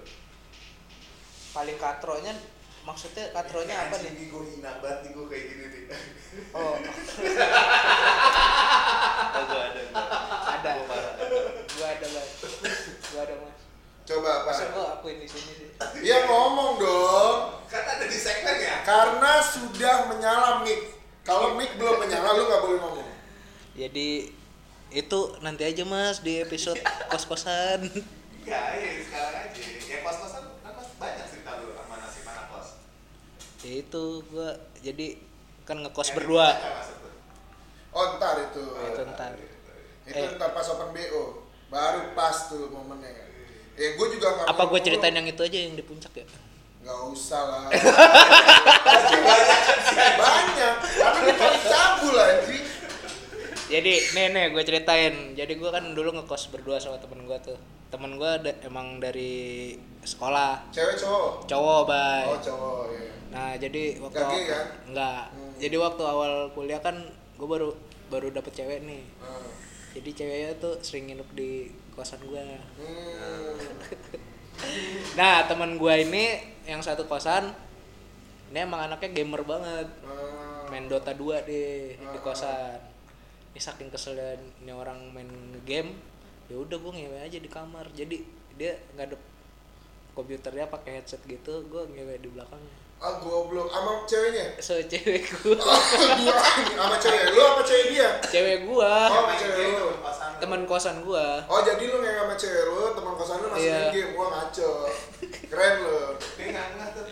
paling 1.53 1.77
katronya 1.77 2.33
maksudnya 2.81 3.29
katronya 3.37 3.77
apa 3.77 4.01
nih? 4.01 4.33
Gue 4.33 4.57
hina 4.57 4.81
banget 4.81 5.05
nih 5.05 5.11
gue 5.13 5.27
kayak 5.29 5.45
gini 5.53 5.65
nih. 5.69 5.85
oh. 6.57 6.81
Kagak 9.37 9.65
ada 10.57 10.71
ada. 10.73 10.73
Gua 11.77 11.87
ada. 11.93 12.07
Mas. 12.09 12.31
Gua 13.13 13.21
ada 13.29 13.35
mas. 13.37 13.59
Coba 14.09 14.29
apa? 14.41 14.49
Masa 14.49 14.65
gua 14.73 14.85
akuin 14.97 15.21
di 15.21 15.29
sini 15.29 15.53
sih? 15.61 15.69
Iya 16.01 16.25
ngomong 16.25 16.81
dong. 16.81 17.37
Kan 17.69 17.85
ada 17.85 18.05
di 18.09 18.17
segmen 18.17 18.57
ya. 18.65 18.81
karena 18.81 19.45
sudah 19.45 20.09
menyala 20.09 20.65
mic. 20.65 21.05
Kalau 21.21 21.53
mic 21.53 21.77
belum 21.77 22.01
menyala 22.01 22.33
lu 22.33 22.49
nggak 22.49 22.63
boleh 22.65 22.79
ngomong. 22.81 23.09
Jadi 23.77 24.36
itu 24.89 25.19
nanti 25.41 25.63
aja 25.63 25.83
mas 25.83 26.21
di 26.21 26.39
episode 26.39 26.79
kos-kosan. 27.11 27.91
Enggak, 28.43 28.67
ya 28.75 28.91
sekarang 29.03 29.35
aja. 29.51 29.63
Ya 29.85 29.99
kos-kosan 30.01 30.43
kan 30.61 30.73
mas 30.73 30.89
banyak 30.97 31.27
cerita 31.27 31.51
lu 31.59 31.75
sama 31.75 31.95
nasib 31.99 32.25
anak 32.25 32.47
kos. 32.49 32.69
ya 33.61 33.73
itu 33.83 34.05
gua 34.31 34.51
jadi 34.79 35.07
kan 35.63 35.83
ngekos 35.83 36.09
Yang 36.11 36.17
berdua. 36.23 36.49
oh 37.91 38.07
ntar 38.17 38.37
itu. 38.41 38.63
Itu 38.63 39.03
ntar. 39.11 39.33
Itu 40.07 40.15
Eh. 40.17 40.31
ntar 40.39 40.51
pas 40.51 40.67
open 40.69 40.95
bo 40.95 41.25
baru 41.67 42.15
pas 42.15 42.37
tuh 42.47 42.71
momennya. 42.71 43.11
Eh 43.77 43.93
gue 43.93 44.07
juga 44.09 44.41
apa 44.47 44.55
ngomong. 44.57 44.81
ceritain 44.81 45.13
yang 45.13 45.27
itu 45.27 45.43
aja 45.43 45.59
yang 45.59 45.75
di 45.75 45.83
puncak 45.83 46.15
ya? 46.15 46.25
Nggak 46.81 46.99
usah 47.11 47.43
lah. 47.43 47.63
Banyak 50.17 50.75
tapi 50.97 51.19
gue 51.23 51.35
paling 51.35 51.63
cabul 51.67 52.17
anjing 52.17 52.65
jadi 53.67 53.93
nih 54.15 54.27
nih 54.31 54.45
gue 54.55 54.63
ceritain 54.63 55.15
jadi 55.35 55.53
gue 55.53 55.71
kan 55.71 55.85
dulu 55.91 56.15
ngekos 56.15 56.55
berdua 56.55 56.79
sama 56.79 56.99
temen 56.99 57.27
gue 57.27 57.39
tuh 57.43 57.59
temen 57.87 58.15
gue 58.15 58.31
emang 58.63 58.99
dari 58.99 59.75
sekolah 60.03 60.71
cewek 60.71 60.95
cowok 60.95 61.47
cowok 61.47 61.81
bay 61.87 62.25
oh 62.27 62.39
cowok 62.39 62.83
ya 62.91 63.11
nah 63.27 63.51
jadi 63.55 63.99
waktu 63.99 64.23
gay, 64.23 64.43
kan? 64.47 64.67
enggak 64.87 65.23
Hmm. 65.35 65.53
jadi 65.59 65.77
waktu 65.77 66.03
awal 66.03 66.33
kuliah 66.55 66.79
kan 66.79 66.95
gue 67.37 67.49
baru 67.49 67.75
baru 68.07 68.31
dapet 68.31 68.55
cewek 68.55 68.87
nih 68.87 69.03
Ah. 69.19 69.43
jadi 69.93 70.11
ceweknya 70.15 70.51
tuh 70.57 70.79
sering 70.81 71.11
nginep 71.11 71.29
di 71.35 71.51
kosan 71.91 72.23
gue 72.23 72.39
hmm. 72.39 73.59
nah 75.19 75.45
teman 75.45 75.75
gue 75.77 75.95
ini 76.01 76.39
yang 76.65 76.81
satu 76.81 77.05
kosan 77.05 77.51
ini 78.47 78.63
emang 78.63 78.87
anaknya 78.87 79.11
gamer 79.13 79.43
banget 79.43 79.89
Ah. 80.07 80.65
main 80.71 80.87
Dota 80.87 81.11
2 81.11 81.43
di 81.45 81.63
di 81.95 82.19
Ah. 82.19 82.23
kosan 82.23 82.79
ini 83.57 83.65
saking 83.65 83.89
keselnya 83.89 84.37
ini 84.61 84.69
orang 84.69 85.01
main 85.17 85.25
game 85.65 85.97
ya 86.45 86.61
udah 86.61 86.77
gue 86.77 86.93
ngewe 86.93 87.17
aja 87.17 87.41
di 87.41 87.49
kamar. 87.49 87.89
Jadi 87.97 88.21
dia 88.53 88.77
nggak 88.93 89.09
ada 89.09 89.17
komputernya 90.13 90.69
pakai 90.69 91.01
headset 91.01 91.25
gitu 91.25 91.65
gue 91.65 91.83
ngewe 91.89 92.21
di 92.21 92.29
belakangnya. 92.29 92.77
Ah 93.01 93.17
goblok. 93.17 93.73
Sama 93.73 94.05
ceweknya? 94.05 94.61
So 94.61 94.77
cewek 94.77 95.25
gue 95.25 95.57
dua 95.57 95.73
sama 96.85 97.01
cewek. 97.01 97.33
Lu 97.33 97.41
apa 97.41 97.63
cewek 97.65 97.87
dia? 97.97 98.09
Cewek 98.29 98.59
gue 98.69 98.77
oh 98.77 99.09
sama 99.09 99.33
cewek 99.41 99.67
lu. 99.73 99.89
Teman 100.37 100.63
kosan 100.69 101.01
gue 101.01 101.27
oh 101.49 101.61
jadi 101.65 101.85
lu 101.89 101.97
nggak 102.05 102.13
sama 102.21 102.35
cewek 102.37 102.63
lu 102.69 102.85
teman 102.93 103.15
kosan 103.17 103.37
lu 103.41 103.47
masih 103.57 103.65
Iya. 103.65 103.81
main 103.81 103.97
game. 103.97 104.13
Wah 104.21 104.29
ngaco. 104.37 104.71
Keren 105.49 105.75
lu. 105.81 105.97
Dia 106.37 106.45
nggak 106.53 106.67
nggak 106.77 106.89
tuh. 106.93 107.05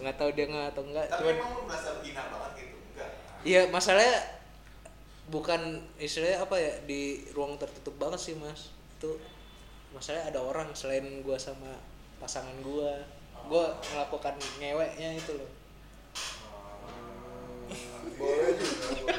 nggak 0.00 0.14
tahu 0.16 0.30
dia 0.32 0.46
nggak 0.48 0.66
atau 0.72 0.82
enggak 0.88 1.06
Tapi 1.12 1.20
cuman 1.20 1.34
emang 1.36 1.50
lu 1.52 1.60
merasa 1.68 1.88
hina 2.00 2.22
banget 2.32 2.50
gitu? 2.56 2.76
Enggak. 2.96 3.10
Iya 3.44 3.60
masalahnya 3.68 4.16
bukan 5.32 5.80
istilahnya 5.96 6.44
apa 6.44 6.56
ya 6.60 6.72
di 6.84 7.24
ruang 7.32 7.56
tertutup 7.56 7.96
banget 7.96 8.20
sih 8.20 8.34
mas. 8.36 8.74
Itu 8.98 9.16
masalahnya 9.94 10.34
ada 10.34 10.40
orang 10.42 10.68
selain 10.76 11.04
gua 11.24 11.40
sama 11.40 11.70
pasangan 12.20 12.54
gua. 12.60 12.92
Gua 13.48 13.76
melakukan 13.92 14.36
ngeweknya 14.60 15.16
itu 15.16 15.32
loh. 15.36 15.50
Boleh 18.14 18.52
juga 18.56 19.13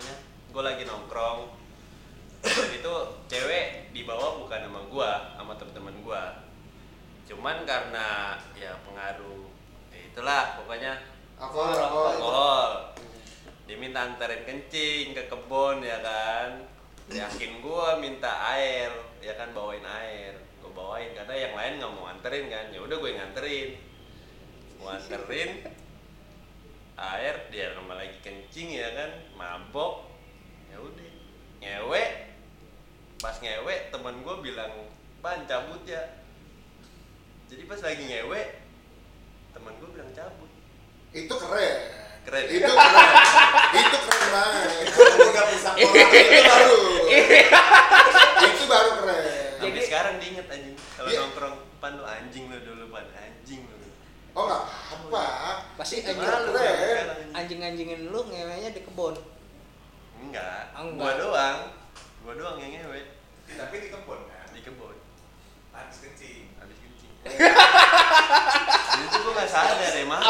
namanya 0.00 0.29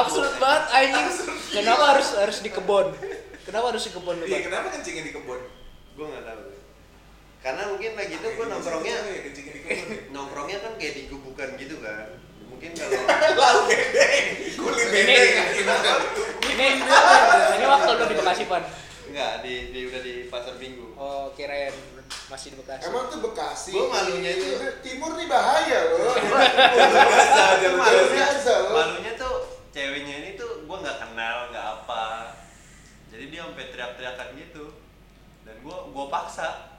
absurd 0.03 0.33
banget 0.37 0.65
anjing 0.71 1.07
kenapa 1.53 1.85
harus 1.91 2.09
harus 2.15 2.39
di 2.39 2.49
kebun 2.49 2.87
kenapa 3.43 3.65
harus 3.71 3.83
di 3.83 3.93
kebun 3.93 4.17
lu 4.17 4.25
Iya, 4.25 4.41
kenapa 4.43 4.67
kencingnya 4.71 5.03
di 5.03 5.13
kebun? 5.13 5.41
Gua 5.93 6.07
gak 6.09 6.25
tahu. 6.25 6.43
Karena 7.41 7.63
mungkin 7.67 7.91
lagi 7.93 8.15
itu 8.15 8.29
gua 8.31 8.47
nongkrongnya 8.49 8.95
Iya, 9.03 9.21
kencingnya 9.27 9.53
di 9.53 9.61
kebun. 9.61 9.89
nongkrongnya 10.11 10.59
kan 10.61 10.73
kayak 10.77 10.95
di 10.95 11.03
gubukan 11.07 11.49
gitu 11.57 11.77
kan. 11.81 12.09
Mungkin 12.47 12.71
kalau 12.79 12.93
Lalu 13.33 13.61
kulit 14.55 14.87
bendeng. 14.87 15.33
ini 16.47 16.67
ini 17.53 17.65
waktu 17.67 17.91
lu 17.91 18.05
di 18.05 18.17
Bekasi 18.17 18.45
pan 18.45 18.63
Enggak, 19.07 19.43
di, 19.43 19.75
di 19.75 19.81
udah 19.85 20.01
di 20.01 20.13
pasar 20.25 20.55
minggu. 20.55 20.95
Oh, 20.95 21.35
kirain 21.35 21.75
masih 22.29 22.55
di 22.55 22.63
Bekasi. 22.63 22.87
Emang 22.87 23.11
tuh 23.11 23.19
Bekasi. 23.21 23.71
Gua 23.73 23.91
malunya 23.91 24.31
itu- 24.31 24.79
timur 24.81 25.19
nih 25.19 25.27
bahaya 25.27 25.79
loh. 25.89 26.15
Malunya, 27.73 28.25
malunya 28.71 29.13
tuh 29.17 29.40
ceweknya 29.71 30.15
ini 30.23 30.31
tuh 30.35 30.67
gue 30.67 30.77
nggak 30.83 30.99
kenal 30.99 31.37
nggak 31.55 31.67
apa 31.83 32.35
jadi 33.11 33.25
dia 33.31 33.41
sampai 33.47 33.71
teriak-teriakan 33.71 34.29
gitu 34.39 34.67
dan 35.47 35.55
gue 35.63 35.77
gue 35.91 36.07
paksa 36.11 36.71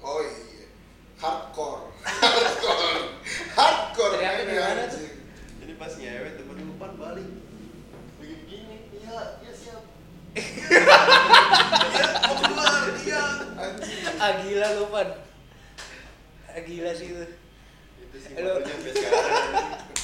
Oh 0.00 0.24
iya. 0.24 0.64
Hardcore. 1.20 1.92
Hardcore. 2.00 3.12
Hardcore. 3.52 4.12
Teriaknya 4.16 4.44
gimana 4.48 4.82
tuh? 4.88 5.20
jadi 5.60 5.72
pas 5.76 5.92
ngewe 5.92 6.30
temen 6.40 6.56
gue 6.56 6.76
pan 6.80 6.92
balik 6.96 7.28
begini 8.16 8.40
begini 8.42 8.76
iya 8.96 9.18
iya 9.44 9.52
siap 9.52 9.84
iya 11.92 12.06
mau 12.24 12.36
keluar 12.40 12.84
iya. 13.04 13.24
Ah 14.16 14.32
gila 14.40 14.68
lu, 14.80 14.84
Pan. 14.88 15.08
Ah 16.48 16.60
gila 16.64 16.90
sih 16.96 17.12
itu. 17.12 17.26
itu 18.00 18.16
sih 18.18 18.32
sampai 18.32 18.90
sekarang 18.96 19.92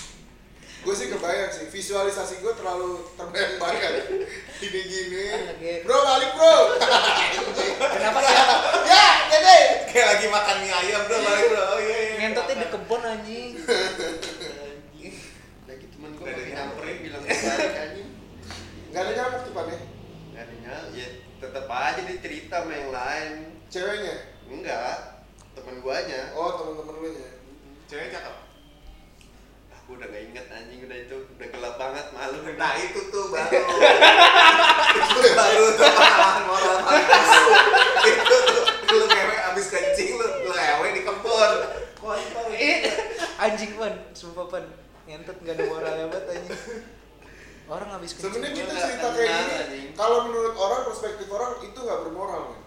gue 0.85 0.95
sih 0.95 1.09
kebayang 1.11 1.51
sih 1.51 1.67
visualisasi 1.73 2.45
gue 2.45 2.53
terlalu 2.55 3.03
terbayang-bayang. 3.17 3.95
Gini-gini. 4.61 5.25
Ah, 5.33 5.53
oke. 5.57 5.73
bro 5.83 5.99
balik 6.05 6.31
bro. 6.37 6.57
Kenapa 7.97 8.19
ya? 8.23 8.45
ya 8.93 9.07
jadi. 9.33 9.59
Kayak 9.91 10.07
lagi 10.15 10.27
makan 10.29 10.57
mie 10.63 10.73
ayam 10.73 11.03
bro, 11.09 11.19
balik 11.19 11.45
bro. 11.51 11.63
Oh 11.75 11.81
iya 11.81 11.99
iya. 11.99 12.15
Ngentotnya 12.23 12.55
di 12.61 12.67
kebun 12.71 13.03
anjing. 13.03 13.51
lagi 15.67 15.87
temen 15.91 16.11
gue 16.15 16.29
dari 16.31 16.51
nyamperin 16.55 16.97
bilang 17.03 17.23
balik 17.25 17.77
anjing. 17.81 18.09
Nggak 18.93 19.03
ada 19.03 19.13
nyamuk 19.13 19.41
tuh 19.43 19.53
pan 19.53 19.67
ya? 19.69 19.79
Nggak 20.33 20.43
ada 20.45 20.55
nyal 20.63 20.83
ya 20.95 21.09
tetep 21.37 21.69
aja 21.69 22.01
dia 22.01 22.17
cerita 22.23 22.57
sama 22.65 22.73
yang 22.73 22.91
lain. 22.95 23.33
Ceweknya? 23.69 24.17
Enggak. 24.49 25.27
Temen 25.53 25.83
guanya. 25.85 26.33
Oh 26.33 26.57
teman-teman 26.57 26.95
lu 27.03 27.09
ya 27.13 27.31
Cewek 27.87 28.09
cakep. 28.15 28.46
Aku 29.87 30.03
udah 30.03 30.11
gak 30.11 30.19
inget 30.19 30.47
anjing 30.51 30.83
udah 30.83 30.99
itu 30.99 31.15
udah 31.15 31.47
gelap 31.47 31.75
banget 31.79 32.07
malu 32.11 32.43
Nah 32.59 32.75
itu 32.75 33.01
tuh 33.07 33.31
baru. 33.31 33.63
itu 34.99 35.19
baru 35.31 35.65
tuh 35.79 35.87
pengalaman 35.95 36.43
moral. 36.51 36.77
Itu 38.03 38.37
tuh 38.51 38.63
lu 38.99 39.07
ngewe 39.07 39.37
abis 39.55 39.67
kencing 39.71 40.19
lu 40.19 40.27
lu 40.43 40.51
ngewe 40.51 40.89
di 40.91 41.03
kebun. 41.07 41.53
Kontol. 42.03 42.47
Anjing 43.39 43.71
pan, 43.79 43.95
sumpah 44.11 44.47
pan. 44.51 44.67
Ngentot 45.07 45.39
gak 45.47 45.55
ada 45.55 45.65
moralnya 45.71 46.07
banget 46.11 46.35
anjing. 46.35 46.59
Orang 47.71 47.89
habis 47.95 48.11
kencing. 48.19 48.43
sebenarnya 48.43 48.67
kita 48.67 48.75
cerita 48.75 49.09
kayak 49.15 49.39
gini 49.71 49.81
kalau 49.95 50.27
menurut 50.27 50.55
orang 50.59 50.83
perspektif 50.83 51.31
orang 51.31 51.63
itu 51.63 51.79
nggak 51.79 52.01
bermoral 52.07 52.43
kan 52.59 52.63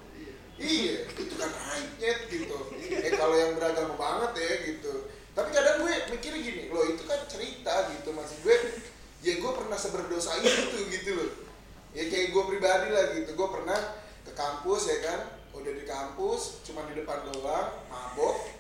iya 0.60 1.08
itu 1.08 1.34
kan 1.40 1.52
aibnya 1.52 2.12
gitu 2.28 2.58
eh 3.08 3.12
kalau 3.16 3.36
yang 3.36 3.56
beragama 3.56 3.96
banget 3.96 4.32
ya 4.44 4.54
gitu 4.72 5.08
tapi 5.40 5.56
kadang 5.56 5.88
gue 5.88 5.94
mikirnya 6.12 6.42
gini 6.44 6.64
loh 6.68 6.84
itu 6.84 7.08
kan 7.08 7.24
cerita 7.32 7.88
gitu 7.96 8.12
maksud 8.12 8.44
gue 8.44 8.56
ya 9.24 9.40
gue 9.40 9.52
pernah 9.56 9.80
seberdosa 9.80 10.36
itu 10.44 10.84
gitu 10.92 11.12
loh. 11.16 11.32
Ya 11.96 12.12
kayak 12.12 12.36
gue 12.36 12.44
pribadi 12.44 12.92
lah 12.92 13.16
gitu 13.16 13.40
gue 13.40 13.48
pernah 13.48 13.80
ke 14.28 14.36
kampus 14.36 14.92
ya 14.92 14.98
kan 15.00 15.20
udah 15.56 15.72
di 15.72 15.88
kampus 15.88 16.60
cuma 16.68 16.84
di 16.92 17.00
depan 17.00 17.24
doang 17.32 17.72
mabok. 17.88 18.52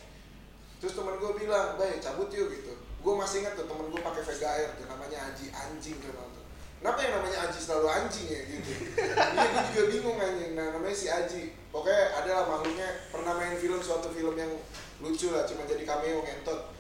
Terus 0.80 0.96
temen 0.96 1.20
gue 1.20 1.32
bilang 1.36 1.76
baik 1.76 2.00
cabut 2.00 2.32
yuk 2.32 2.48
gitu. 2.48 2.72
Gue 3.04 3.14
masih 3.20 3.44
ingat 3.44 3.60
tuh 3.60 3.68
temen 3.68 3.92
gue 3.92 4.00
pakai 4.00 4.24
Vega 4.24 4.48
Air 4.56 4.72
tuh 4.80 4.88
namanya 4.88 5.32
Aji 5.32 5.52
anjing 5.52 6.00
kenal 6.00 6.32
tuh 6.32 6.44
kenapa 6.80 7.00
yang 7.04 7.20
namanya 7.20 7.38
Aji 7.52 7.60
selalu 7.60 7.88
anjing 7.92 8.28
ya 8.32 8.42
gitu? 8.48 8.72
Iya 9.04 9.48
gue 9.52 9.64
juga 9.76 9.84
bingung 9.92 10.16
anjing 10.16 10.52
nah 10.56 10.72
namanya 10.72 10.96
si 10.96 11.12
Aji. 11.12 11.52
Pokoknya 11.76 12.24
adalah 12.24 12.48
makhluknya 12.48 12.88
pernah 13.12 13.36
main 13.36 13.60
film 13.60 13.84
suatu 13.84 14.10
film 14.16 14.34
yang 14.40 14.50
lucu 15.00 15.28
lah 15.32 15.44
cuma 15.48 15.64
jadi 15.64 15.84
cameo 15.88 16.20
ngentot. 16.22 16.76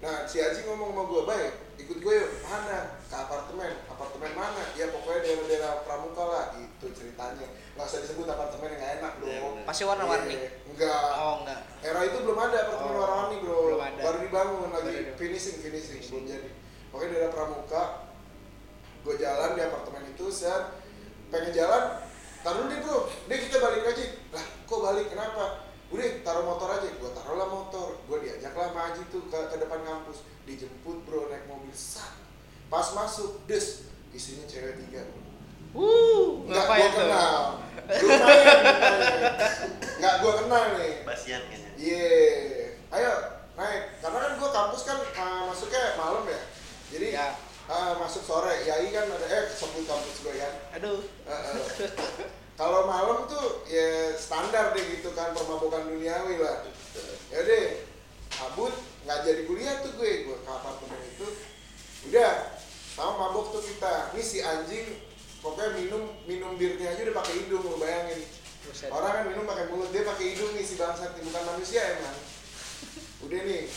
Nah 0.00 0.24
si 0.24 0.40
Aji 0.40 0.64
ngomong 0.64 0.96
sama 0.96 1.02
gue 1.04 1.22
baik 1.28 1.52
ikut 1.80 1.96
gue 2.00 2.12
yuk 2.12 2.30
mana? 2.44 3.00
Ke 3.08 3.16
apartemen. 3.16 3.72
Apartemen 3.88 4.32
mana? 4.36 4.62
Ya 4.76 4.92
pokoknya 4.92 5.20
daerah-daerah 5.24 5.72
pramuka 5.84 6.24
lah 6.24 6.44
itu 6.56 6.86
ceritanya. 6.92 7.48
Nggak 7.76 7.86
usah 7.88 8.00
disebut 8.04 8.26
apartemen 8.28 8.68
yang 8.72 8.80
nggak 8.80 8.92
enak 9.00 9.12
Iya, 9.20 9.38
bener. 9.40 9.64
Pasti 9.64 9.82
warna-warni. 9.88 10.34
Iya, 10.36 10.48
enggak. 10.68 11.04
Oh 11.16 11.34
enggak. 11.44 11.60
era 11.80 12.00
itu 12.04 12.16
belum 12.20 12.38
ada 12.38 12.56
apartemen 12.68 12.92
Oh, 12.92 13.00
warna-warni 13.00 13.36
bro. 13.40 13.56
belum 13.72 13.82
ada. 13.84 14.00
baru 14.04 14.18
dibangun 14.24 14.68
lagi. 14.72 14.92
Baru 14.92 15.16
finishing 15.16 15.56
finishing 15.64 16.00
belum 16.04 16.24
jadi. 16.28 16.50
Pokoknya 16.92 17.08
daerah 17.16 17.30
pramuka 17.32 17.82
gue 19.00 19.14
jalan 19.16 19.50
di 19.56 19.62
apartemen 19.64 20.02
itu 20.12 20.26
set. 20.28 20.64
Pengen 21.32 21.52
jalan 21.56 21.82
taruh 22.44 22.64
deh 22.68 22.78
bro. 22.84 22.98
Deh 23.28 23.38
kita 23.40 23.56
balik 23.60 23.84
aja 23.88 24.04
lah 24.36 24.44
kok 24.64 24.80
balik? 24.80 25.06
Kenapa 25.08 25.44
udah 25.90 26.06
taruh 26.22 26.44
motor 26.46 26.68
aja 26.70 26.86
gue 26.86 27.10
taruh 27.10 27.36
lah 27.36 27.48
motor 27.50 27.98
gue 28.06 28.18
diajak 28.22 28.54
lah 28.54 28.70
sama 28.70 28.94
Aji 28.94 29.02
tuh 29.10 29.26
ke, 29.26 29.38
ke 29.50 29.56
depan 29.58 29.80
kampus 29.82 30.22
dijemput 30.46 31.02
bro 31.02 31.26
naik 31.26 31.50
mobil 31.50 31.74
sat 31.74 32.14
pas 32.70 32.86
masuk 32.94 33.42
des 33.44 33.90
isinya 34.10 34.46
cewek 34.46 34.78
tiga 34.86 35.02
Wuh, 35.70 36.46
nggak 36.50 36.66
gue 36.66 36.90
kenal 36.98 37.62
lumayan 38.02 38.58
lumayan. 38.58 39.32
nggak 40.02 40.14
gue 40.18 40.32
kenal 40.42 40.62
nih 40.74 40.92
Basian 41.06 41.42
kayaknya 41.46 41.70
Iya, 41.80 42.76
ayo 42.92 43.12
naik. 43.56 43.96
Karena 44.04 44.18
kan 44.20 44.32
gua 44.36 44.50
kampus 44.52 44.84
kan 44.84 45.00
uh, 45.00 45.48
masuknya 45.48 45.96
malam 45.96 46.28
ya. 46.28 46.40
Jadi 46.92 47.08
Ya. 47.16 47.32
uh, 47.72 47.96
masuk 47.96 48.20
sore. 48.20 48.52
Yai 48.68 48.92
kan 48.92 49.08
ada 49.08 49.24
eh 49.24 49.48
sebut 49.48 49.88
kampus 49.88 50.20
gue 50.20 50.34
kan. 50.36 50.54
Aduh. 50.76 51.00
Uh, 51.24 51.32
uh. 51.32 51.56
Kalau 52.60 52.84
malam 52.84 53.24
tuh 53.24 53.64
ya 53.72 54.12
standar 54.20 54.76
deh 54.76 54.84
gitu 55.00 55.16
kan 55.16 55.32
permabukan 55.32 55.88
duniawi 55.88 56.44
lah. 56.44 56.68
Ya 57.32 57.40
deh, 57.40 57.88
kabut 58.28 58.76
nggak 59.08 59.24
jadi 59.24 59.42
kuliah 59.48 59.80
tuh 59.80 59.96
gue. 59.96 60.28
Gue 60.28 60.36
ke 60.44 60.50
apartemen 60.52 61.00
itu. 61.08 61.24
Udah, 62.12 62.60
sama 62.92 63.16
mabok 63.16 63.56
tuh 63.56 63.64
kita. 63.64 64.12
Ini 64.12 64.20
si 64.20 64.44
anjing 64.44 65.00
pokoknya 65.40 65.72
minum 65.80 66.04
minum 66.28 66.60
birnya 66.60 66.92
aja 66.92 67.00
udah 67.08 67.16
pakai 67.24 67.34
hidung 67.40 67.64
lu 67.64 67.80
bayangin. 67.80 68.28
Orang 68.92 69.08
kan 69.08 69.24
minum 69.24 69.48
pakai 69.48 69.72
mulut, 69.72 69.88
dia 69.88 70.04
pakai 70.04 70.36
hidung 70.36 70.52
nih 70.52 70.60
si 70.60 70.76
bangsat 70.76 71.16
bukan 71.16 71.44
manusia 71.56 71.80
emang. 71.96 72.18
Udah 73.24 73.40
nih, 73.40 73.72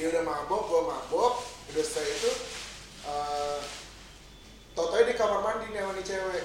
dia 0.00 0.06
udah 0.08 0.24
mabok, 0.24 0.62
gua 0.72 0.82
mabok, 0.88 1.44
udah 1.68 1.84
setelah 1.84 2.08
itu 2.16 2.32
uh, 3.04 3.60
Totonya 4.72 5.04
di 5.04 5.14
kamar 5.20 5.40
mandi 5.44 5.68
nih 5.68 5.84
sama 5.84 5.92
nih 6.00 6.06
cewek. 6.08 6.44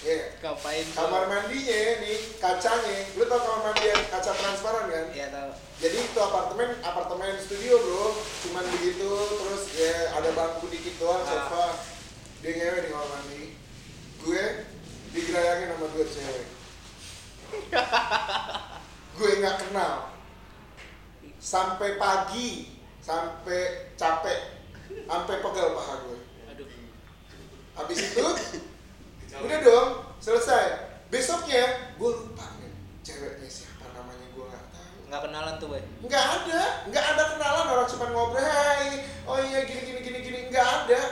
Iya. 0.00 0.32
Ngapain 0.40 0.84
tuh? 0.88 0.96
Kamar 0.96 1.22
mandinya 1.28 1.80
nih, 2.00 2.18
kacanya, 2.40 2.96
lu 3.20 3.24
tau 3.28 3.36
kamar 3.36 3.60
mandi 3.68 3.84
yang 3.84 4.00
kaca 4.08 4.32
transparan 4.32 4.88
kan? 4.88 5.06
Iya 5.12 5.26
tahu. 5.28 5.50
Jadi 5.80 5.96
itu 5.96 6.18
apartemen, 6.20 6.70
apartemen 6.80 7.36
studio 7.36 7.76
bro, 7.76 8.16
cuman 8.44 8.64
begitu, 8.68 9.12
terus 9.12 9.64
ya 9.76 10.16
ada 10.16 10.32
bangku 10.32 10.68
dikit 10.68 10.96
doang, 10.96 11.20
Ah. 11.20 11.28
sofa, 11.28 11.64
dia 12.40 12.52
ngewe 12.52 12.78
di 12.80 12.88
kamar 12.88 13.08
mandi, 13.12 13.44
gue 14.20 14.42
digerayangin 15.12 15.72
sama 15.72 15.86
dua 15.88 16.04
cewek, 16.04 16.46
gue 19.16 19.30
nggak 19.40 19.56
kenal, 19.64 20.12
sampai 21.40 21.96
pagi, 21.96 22.76
sampai 23.00 23.92
capek, 23.96 24.40
sampai 25.08 25.34
pegel 25.40 25.68
paha 25.72 25.94
gue, 26.04 26.18
Aduh. 26.52 26.68
habis 27.74 27.98
itu 28.04 28.26
udah 29.38 29.58
dong, 29.62 29.88
selesai, 30.18 30.64
besoknya 31.06 31.94
gue 31.94 32.10
lupa 32.10 32.50
nih, 32.58 32.74
ceweknya 33.06 33.46
siapa 33.46 33.86
namanya 33.94 34.26
gue 34.34 34.42
nggak 34.42 34.64
tahu. 34.74 34.90
Nggak 35.06 35.20
kenalan 35.30 35.54
tuh, 35.62 35.68
Boy. 35.70 35.82
nggak 36.02 36.24
ada 36.26 36.62
nggak 36.90 37.04
ada 37.14 37.22
kenalan 37.38 37.66
orang 37.70 37.86
cuma 37.86 38.06
ngobrol 38.10 38.42
hai 38.42 39.06
oh 39.30 39.38
iya 39.38 39.62
gini 39.62 39.80
gini 39.86 40.00
gini 40.02 40.18
gini. 40.26 40.38
Nggak 40.50 40.66
ada. 40.66 41.02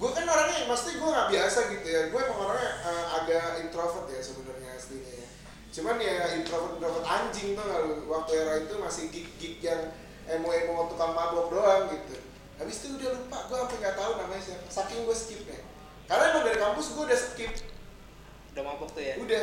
Gue 0.00 0.10
kan 0.16 0.24
orangnya 0.26 0.66
pasti 0.66 0.98
gue 0.98 1.06
nggak 1.06 1.28
biasa 1.30 1.58
gitu 1.70 1.86
ya. 1.86 2.02
Gue 2.10 2.20
emang 2.24 2.40
orangnya 2.50 2.72
eh, 2.82 3.06
agak 3.20 3.46
introvert 3.62 4.06
ya 4.10 4.20
sebenarnya 4.24 4.70
aslinya 4.74 5.12
ya. 5.22 5.28
Cuman 5.70 5.96
ya 6.02 6.14
introvert 6.34 6.82
introvert 6.82 7.06
anjing 7.06 7.54
tuh 7.54 7.64
lu. 7.66 7.96
Waktu 8.10 8.30
era 8.34 8.54
itu 8.58 8.74
masih 8.80 9.04
gig 9.14 9.28
gig 9.38 9.62
yang 9.62 9.94
emo 10.26 10.50
emo 10.50 10.90
tukang 10.90 11.14
mabok 11.14 11.54
doang 11.54 11.86
gitu. 11.94 12.18
Habis 12.58 12.76
itu 12.82 12.98
udah 12.98 13.10
lupa 13.14 13.38
gue 13.46 13.56
sampai 13.60 13.76
nggak 13.78 13.96
tahu 13.96 14.12
namanya 14.18 14.42
siapa. 14.42 14.66
Saking 14.66 15.06
gue 15.06 15.16
skipnya 15.16 15.60
karena 16.10 16.24
emang 16.34 16.42
dari 16.42 16.58
kampus 16.58 16.86
gue 16.90 17.04
udah 17.06 17.20
skip. 17.22 17.52
Udah 18.50 18.62
mabok 18.66 18.90
tuh 18.90 19.02
ya. 19.06 19.14
udah. 19.22 19.42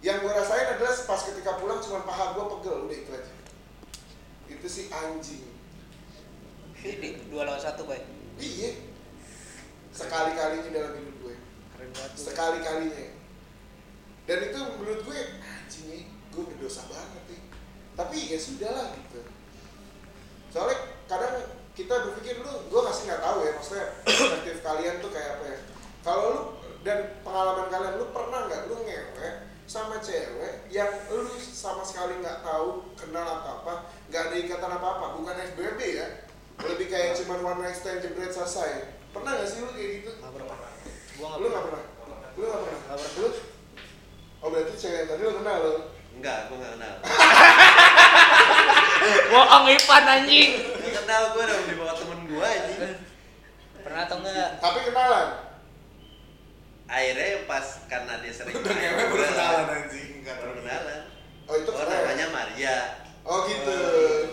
Yang 0.00 0.16
gue 0.24 0.32
rasain 0.32 0.66
adalah 0.72 0.94
pas 1.04 1.20
ketika 1.20 1.60
pulang 1.60 1.84
cuma 1.84 2.00
paha 2.08 2.32
gue 2.32 2.44
pegel 2.48 2.76
udah 2.88 2.96
itu 2.96 3.10
aja. 3.12 3.32
Itu 4.48 4.66
si 4.72 4.88
anjing. 4.88 5.44
Jadi 6.80 7.28
dua 7.28 7.44
lawan 7.44 7.60
satu, 7.60 7.84
Boy. 7.84 8.00
iya. 8.40 8.72
Sekali 9.92 10.32
kalinya 10.32 10.70
dalam 10.72 10.96
hidup 10.96 11.16
gue. 11.20 11.36
Keren 11.76 11.90
banget. 11.92 12.10
Boy. 12.16 12.24
sekali 12.24 12.58
kalinya 12.64 13.06
dan 14.28 14.44
itu 14.44 14.60
menurut 14.60 15.00
gue 15.08 15.18
anjing 15.40 15.84
nih 15.88 16.04
gue 16.36 16.42
berdosa 16.44 16.84
banget 16.84 17.24
nih. 17.32 17.42
Tapi 17.96 18.16
ya 18.28 18.38
sudah 18.38 18.70
lah 18.76 18.86
gitu. 18.92 19.24
Soalnya 20.52 20.76
kadang 21.08 21.48
kita 21.72 21.94
berpikir 22.04 22.44
lu 22.44 22.52
gue 22.68 22.80
masih 22.84 23.08
nggak 23.08 23.24
tahu 23.24 23.38
ya 23.48 23.50
maksudnya 23.56 23.86
perspektif 24.04 24.56
kalian 24.60 25.00
tuh 25.00 25.10
kayak 25.14 25.40
apa 25.40 25.44
ya 25.48 25.58
kalau 26.08 26.24
lu 26.24 26.56
dan 26.80 27.20
pengalaman 27.20 27.68
kalian 27.68 28.00
lu 28.00 28.08
pernah 28.08 28.48
nggak 28.48 28.72
lu 28.72 28.80
ngewe 28.80 29.28
sama 29.68 30.00
cewek 30.00 30.64
yang 30.72 30.88
lu 31.12 31.28
sama 31.36 31.84
sekali 31.84 32.16
nggak 32.24 32.40
tahu 32.40 32.96
kenal 32.96 33.28
atau 33.28 33.60
apa 33.60 33.92
nggak 34.08 34.32
ada 34.32 34.36
ikatan 34.40 34.72
apa 34.72 34.88
apa 34.88 35.20
bukan 35.20 35.36
FBB 35.52 36.00
ya 36.00 36.08
lebih 36.64 36.88
kayak 36.88 37.12
cuman 37.20 37.44
one 37.44 37.60
night 37.60 37.76
stand 37.76 38.00
jebret 38.00 38.32
selesai 38.32 38.88
pernah 39.12 39.36
nggak 39.36 39.44
sih 39.44 39.60
lu 39.60 39.68
kayak 39.68 40.00
gitu 40.00 40.16
Nggak 40.16 40.32
pernah. 40.32 40.56
Gua 41.20 41.28
nggak 41.28 41.38
lu 41.38 41.44
pernah. 41.44 41.52
nggak 41.52 41.64
pernah 41.68 41.84
lu 42.32 42.40
nggak 42.40 42.60
pernah 42.64 42.80
Nggak 42.80 42.96
pernah. 42.96 43.20
lu 43.20 43.28
oh 44.38 44.48
berarti 44.48 44.72
cewek 44.80 45.04
tadi 45.04 45.20
lu 45.20 45.36
kenal 45.36 45.60
lu 45.60 45.74
Enggak, 46.18 46.50
gue 46.50 46.58
nggak 46.58 46.74
kenal. 46.74 46.94
Bohong 49.30 49.70
Ipan 49.70 50.02
anjing. 50.02 50.50
Nggak 50.66 50.94
kenal 50.98 51.22
gue 51.30 51.46
dong 51.46 51.62
di 51.62 51.78
bawah 51.78 51.94
temen 51.94 52.26
gue 52.26 52.42
aja. 52.42 52.90
Pernah 53.86 54.02
atau 54.02 54.18
enggak? 54.18 54.58
tapi 54.58 54.78
kenalan 54.82 55.47
Akhirnya 56.88 57.44
pas 57.44 57.84
karena 57.84 58.16
dia 58.24 58.32
sering 58.32 58.56
Udah 58.56 58.72
ngewe 58.72 59.02
baru 59.12 59.24
kenalan 59.28 59.66
anjing. 59.76 60.10
Baru 60.24 60.40
tahu. 60.40 60.58
kenalan. 60.64 61.00
oh 61.48 61.54
itu 61.56 61.70
Oh 61.72 61.84
namanya 61.84 62.26
Maria. 62.32 62.76
oh 63.28 63.44
gitu 63.44 63.76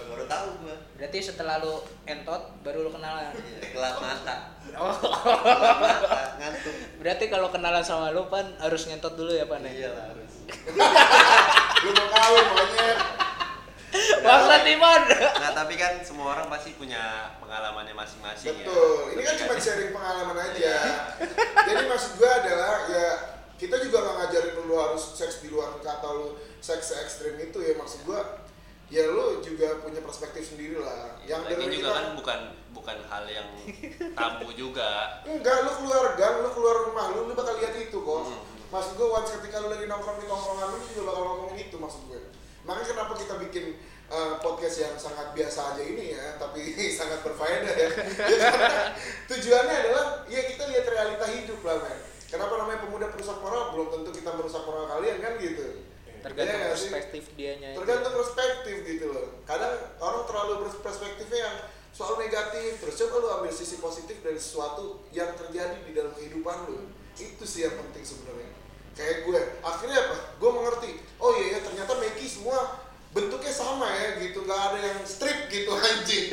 Baru 0.07 0.23
tahu 0.23 0.47
gue. 0.63 0.75
Berarti 0.95 1.19
setelah 1.19 1.59
lu 1.59 1.83
entot 2.07 2.55
baru 2.63 2.87
lu 2.87 2.91
kenalan. 2.95 3.35
Iya, 3.35 3.59
gelap 3.75 3.99
mata. 3.99 4.35
Oh. 4.79 4.95
Gelap 4.95 5.79
mata, 5.83 6.21
ngantuk. 6.39 6.75
Berarti 7.03 7.25
kalau 7.27 7.47
kenalan 7.51 7.83
sama 7.83 8.15
lu 8.15 8.31
pan 8.31 8.55
harus 8.63 8.87
ngentot 8.87 9.19
dulu 9.19 9.35
ya 9.35 9.51
pan 9.51 9.59
ya? 9.67 9.71
Iya 9.75 9.89
lah 9.91 10.03
harus. 10.15 10.31
lu 11.83 11.91
mau 11.91 12.07
kawin 12.07 12.45
monyet 12.55 12.97
Bangsat 14.25 14.63
Ipan. 14.67 15.01
Nah 15.39 15.51
tapi 15.55 15.73
kan 15.79 15.99
semua 16.03 16.35
orang 16.37 16.47
pasti 16.51 16.75
punya 16.75 17.33
pengalamannya 17.39 17.95
masing-masing 17.95 18.55
ya. 18.61 18.65
Betul. 18.67 19.15
Ini 19.15 19.21
kan 19.23 19.35
cuma 19.45 19.53
sharing 19.59 19.91
pengalaman 19.95 20.37
aja. 20.39 20.75
Jadi 21.65 21.83
maksud 21.87 22.11
gue 22.19 22.29
adalah 22.29 22.89
ya 22.91 23.09
kita 23.55 23.75
juga 23.79 23.97
nggak 24.03 24.15
ngajarin 24.19 24.55
lu 24.67 24.75
harus 24.75 25.03
seks 25.15 25.39
di 25.39 25.47
luar 25.47 25.79
nikah 25.79 26.03
atau 26.03 26.11
lu 26.11 26.27
seks 26.59 26.91
ekstrim 26.99 27.39
itu 27.39 27.55
ya 27.63 27.73
maksud 27.79 28.03
gue 28.03 28.19
ya 28.91 29.07
lu 29.09 29.41
juga 29.41 29.81
punya 29.81 30.01
perspektif 30.03 30.43
sendiri 30.43 30.77
lah. 30.77 31.17
Yang 31.25 31.41
Lagi 31.47 31.51
dengerin 31.55 31.71
juga 31.71 31.89
kita 31.89 31.95
kan 31.95 32.07
bukan 32.19 32.39
bukan 32.75 32.97
hal 33.07 33.23
yang 33.31 33.47
tabu 34.13 34.49
juga. 34.53 35.23
enggak 35.23 35.57
lu 35.63 35.71
keluar 35.81 36.05
gang, 36.19 36.35
lu 36.43 36.49
keluar 36.51 36.75
rumah 36.91 37.05
lu, 37.15 37.31
lu 37.31 37.33
bakal 37.33 37.57
lihat 37.57 37.73
itu 37.79 37.97
kok. 37.97 38.21
Hmm. 38.27 38.41
Maksud 38.69 38.91
gue 38.99 39.07
once 39.07 39.31
ketika 39.39 39.63
lu 39.63 39.71
lagi 39.71 39.87
nongkrong 39.87 40.19
di 40.19 40.27
tongkrongan 40.27 40.67
lu 40.75 40.77
juga 40.91 41.01
bakal 41.09 41.21
ngomongin 41.23 41.57
itu 41.65 41.77
maksud 41.79 42.01
gue. 42.11 42.21
Makanya 42.65 42.87
kenapa 42.97 43.13
kita 43.13 43.33
bikin 43.39 43.65
uh, 44.09 44.41
podcast 44.41 44.77
yang 44.81 44.93
sangat 44.97 45.31
biasa 45.31 45.77
aja 45.77 45.83
ini 45.85 46.17
ya, 46.17 46.41
tapi 46.41 46.61
sangat 46.99 47.21
berfaedah 47.21 47.73
ya. 47.73 47.89
Ya, 48.25 48.37
karena 48.53 48.69
tujuannya 49.29 49.75
adalah 49.85 50.05
ya 50.25 50.41
kita 50.49 50.63
lihat 50.69 50.85
realita 50.89 51.25
hidup 51.29 51.61
lah 51.61 51.77
men. 51.81 51.99
Kenapa 52.25 52.57
namanya 52.57 52.81
pemuda 52.81 53.07
perusak 53.13 53.37
moral? 53.39 53.71
Belum 53.71 53.87
tentu 53.93 54.09
kita 54.11 54.33
merusak 54.33 54.65
moral 54.65 54.89
kalian 54.89 55.21
kan 55.21 55.37
gitu. 55.37 55.85
Tergantung 56.25 56.57
Iya 56.57 56.65
nggak 56.65 56.73
sih? 56.73 56.89
perspektif 56.89 57.23
dianya. 57.37 57.69
itu. 57.69 57.77
Tergantung 57.77 58.13
perspektif 58.17 58.75
gitu 58.81 59.05
loh. 59.13 59.27
Kadang 59.45 59.73
orang 60.01 60.25
terlalu 60.25 60.53
perspektifnya 60.81 61.39
yang 61.45 61.55
soal 61.93 62.17
negatif, 62.17 62.81
terus 62.81 62.97
coba 62.97 63.15
lu 63.21 63.27
ambil 63.39 63.53
sisi 63.53 63.77
positif 63.77 64.19
dari 64.25 64.41
sesuatu 64.41 65.05
yang 65.13 65.37
terjadi 65.37 65.77
di 65.85 65.93
dalam 65.93 66.11
kehidupan 66.17 66.65
lu. 66.65 66.89
Itu 67.13 67.45
sih 67.45 67.69
yang 67.69 67.77
penting 67.77 68.01
sebenarnya. 68.01 68.51
Kayak 68.97 69.29
gue, 69.29 69.39
akhirnya 69.61 69.99
apa? 70.09 70.17
Gue 70.41 70.49
mengerti. 70.49 70.91
Oh 71.21 71.31
iya 71.37 71.55
ya 71.55 71.59
ternyata 71.61 71.93
Meki 72.01 72.25
semua 72.25 72.83
bentuknya 73.15 73.53
sama 73.53 73.87
ya 73.87 74.19
gitu, 74.19 74.43
nggak 74.43 74.61
ada 74.73 74.79
yang 74.81 74.99
strip 75.07 75.44
gitu 75.55 75.71
anjing, 75.71 76.25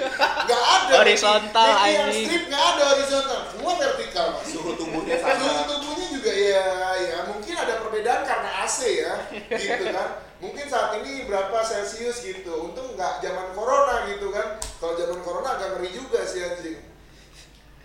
nggak 0.42 0.62
ada. 0.66 0.92
Horizontal, 1.00 1.68
Meki 1.68 1.88
yang 1.88 2.06
anjing. 2.06 2.26
strip 2.26 2.44
nggak 2.46 2.64
ada 2.66 2.82
horizontal, 2.90 3.40
semua 3.46 3.72
vertikal 3.76 4.26
mas. 4.34 4.46
Suhu 4.48 4.70
tubuhnya 4.74 5.16
Suhu 5.16 5.30
sama. 5.46 5.62
tubuhnya 5.68 6.06
juga 6.10 6.32
ya, 6.32 6.66
ya 6.98 7.16
mungkin 7.26 7.54
ada 7.54 7.74
perbedaan 7.78 8.22
karena 8.22 8.50
AC 8.62 8.78
ya, 8.98 9.14
gitu 9.48 9.84
kan. 9.88 10.08
Mungkin 10.42 10.66
saat 10.66 10.98
ini 10.98 11.22
berapa 11.24 11.54
Celcius 11.62 12.18
gitu. 12.20 12.50
Untung 12.66 12.98
nggak 12.98 13.22
zaman 13.22 13.54
corona 13.54 14.10
gitu 14.10 14.26
kan. 14.28 14.58
Kalau 14.76 14.98
zaman 14.98 15.22
corona 15.22 15.54
agak 15.54 15.78
ngeri 15.78 15.94
juga 15.94 16.26
sih 16.26 16.42
anjing. 16.42 16.82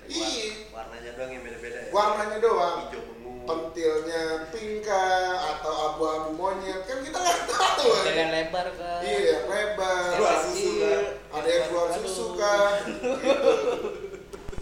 Iya, 0.07 0.71
Warnanya 0.71 1.11
doang 1.13 1.31
yang 1.31 1.43
beda-beda 1.43 1.79
ya. 1.83 1.91
warnanya 1.91 2.37
doang. 2.39 2.75
Hijau. 2.87 3.01
Pentilnya 3.47 4.51
pinka 4.51 5.07
atau 5.39 5.71
abu-abu 5.95 6.35
monyet 6.35 6.83
kan 6.83 6.99
kita 6.99 7.15
nggak 7.15 7.39
tahu. 7.47 7.87
Ada 8.03 8.11
yang 8.11 8.31
lebar 8.35 8.67
kan. 8.75 8.99
Iya, 8.99 9.19
yang 9.23 9.45
lebar. 9.47 10.11
Keluar 10.19 10.37
susu 10.43 10.71
kan. 10.83 11.03
Ada 11.31 11.47
yang 11.47 11.63
keluar 11.71 11.89
susu 11.95 12.25
kan. 12.35 12.75
Gitu. 12.91 13.53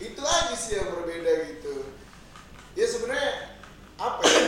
Itu 0.06 0.22
aja 0.22 0.54
sih 0.54 0.78
yang 0.78 0.94
berbeda 0.94 1.32
gitu. 1.50 1.76
Ya 2.78 2.86
sebenarnya 2.86 3.58
apa 3.98 4.22
ya? 4.22 4.44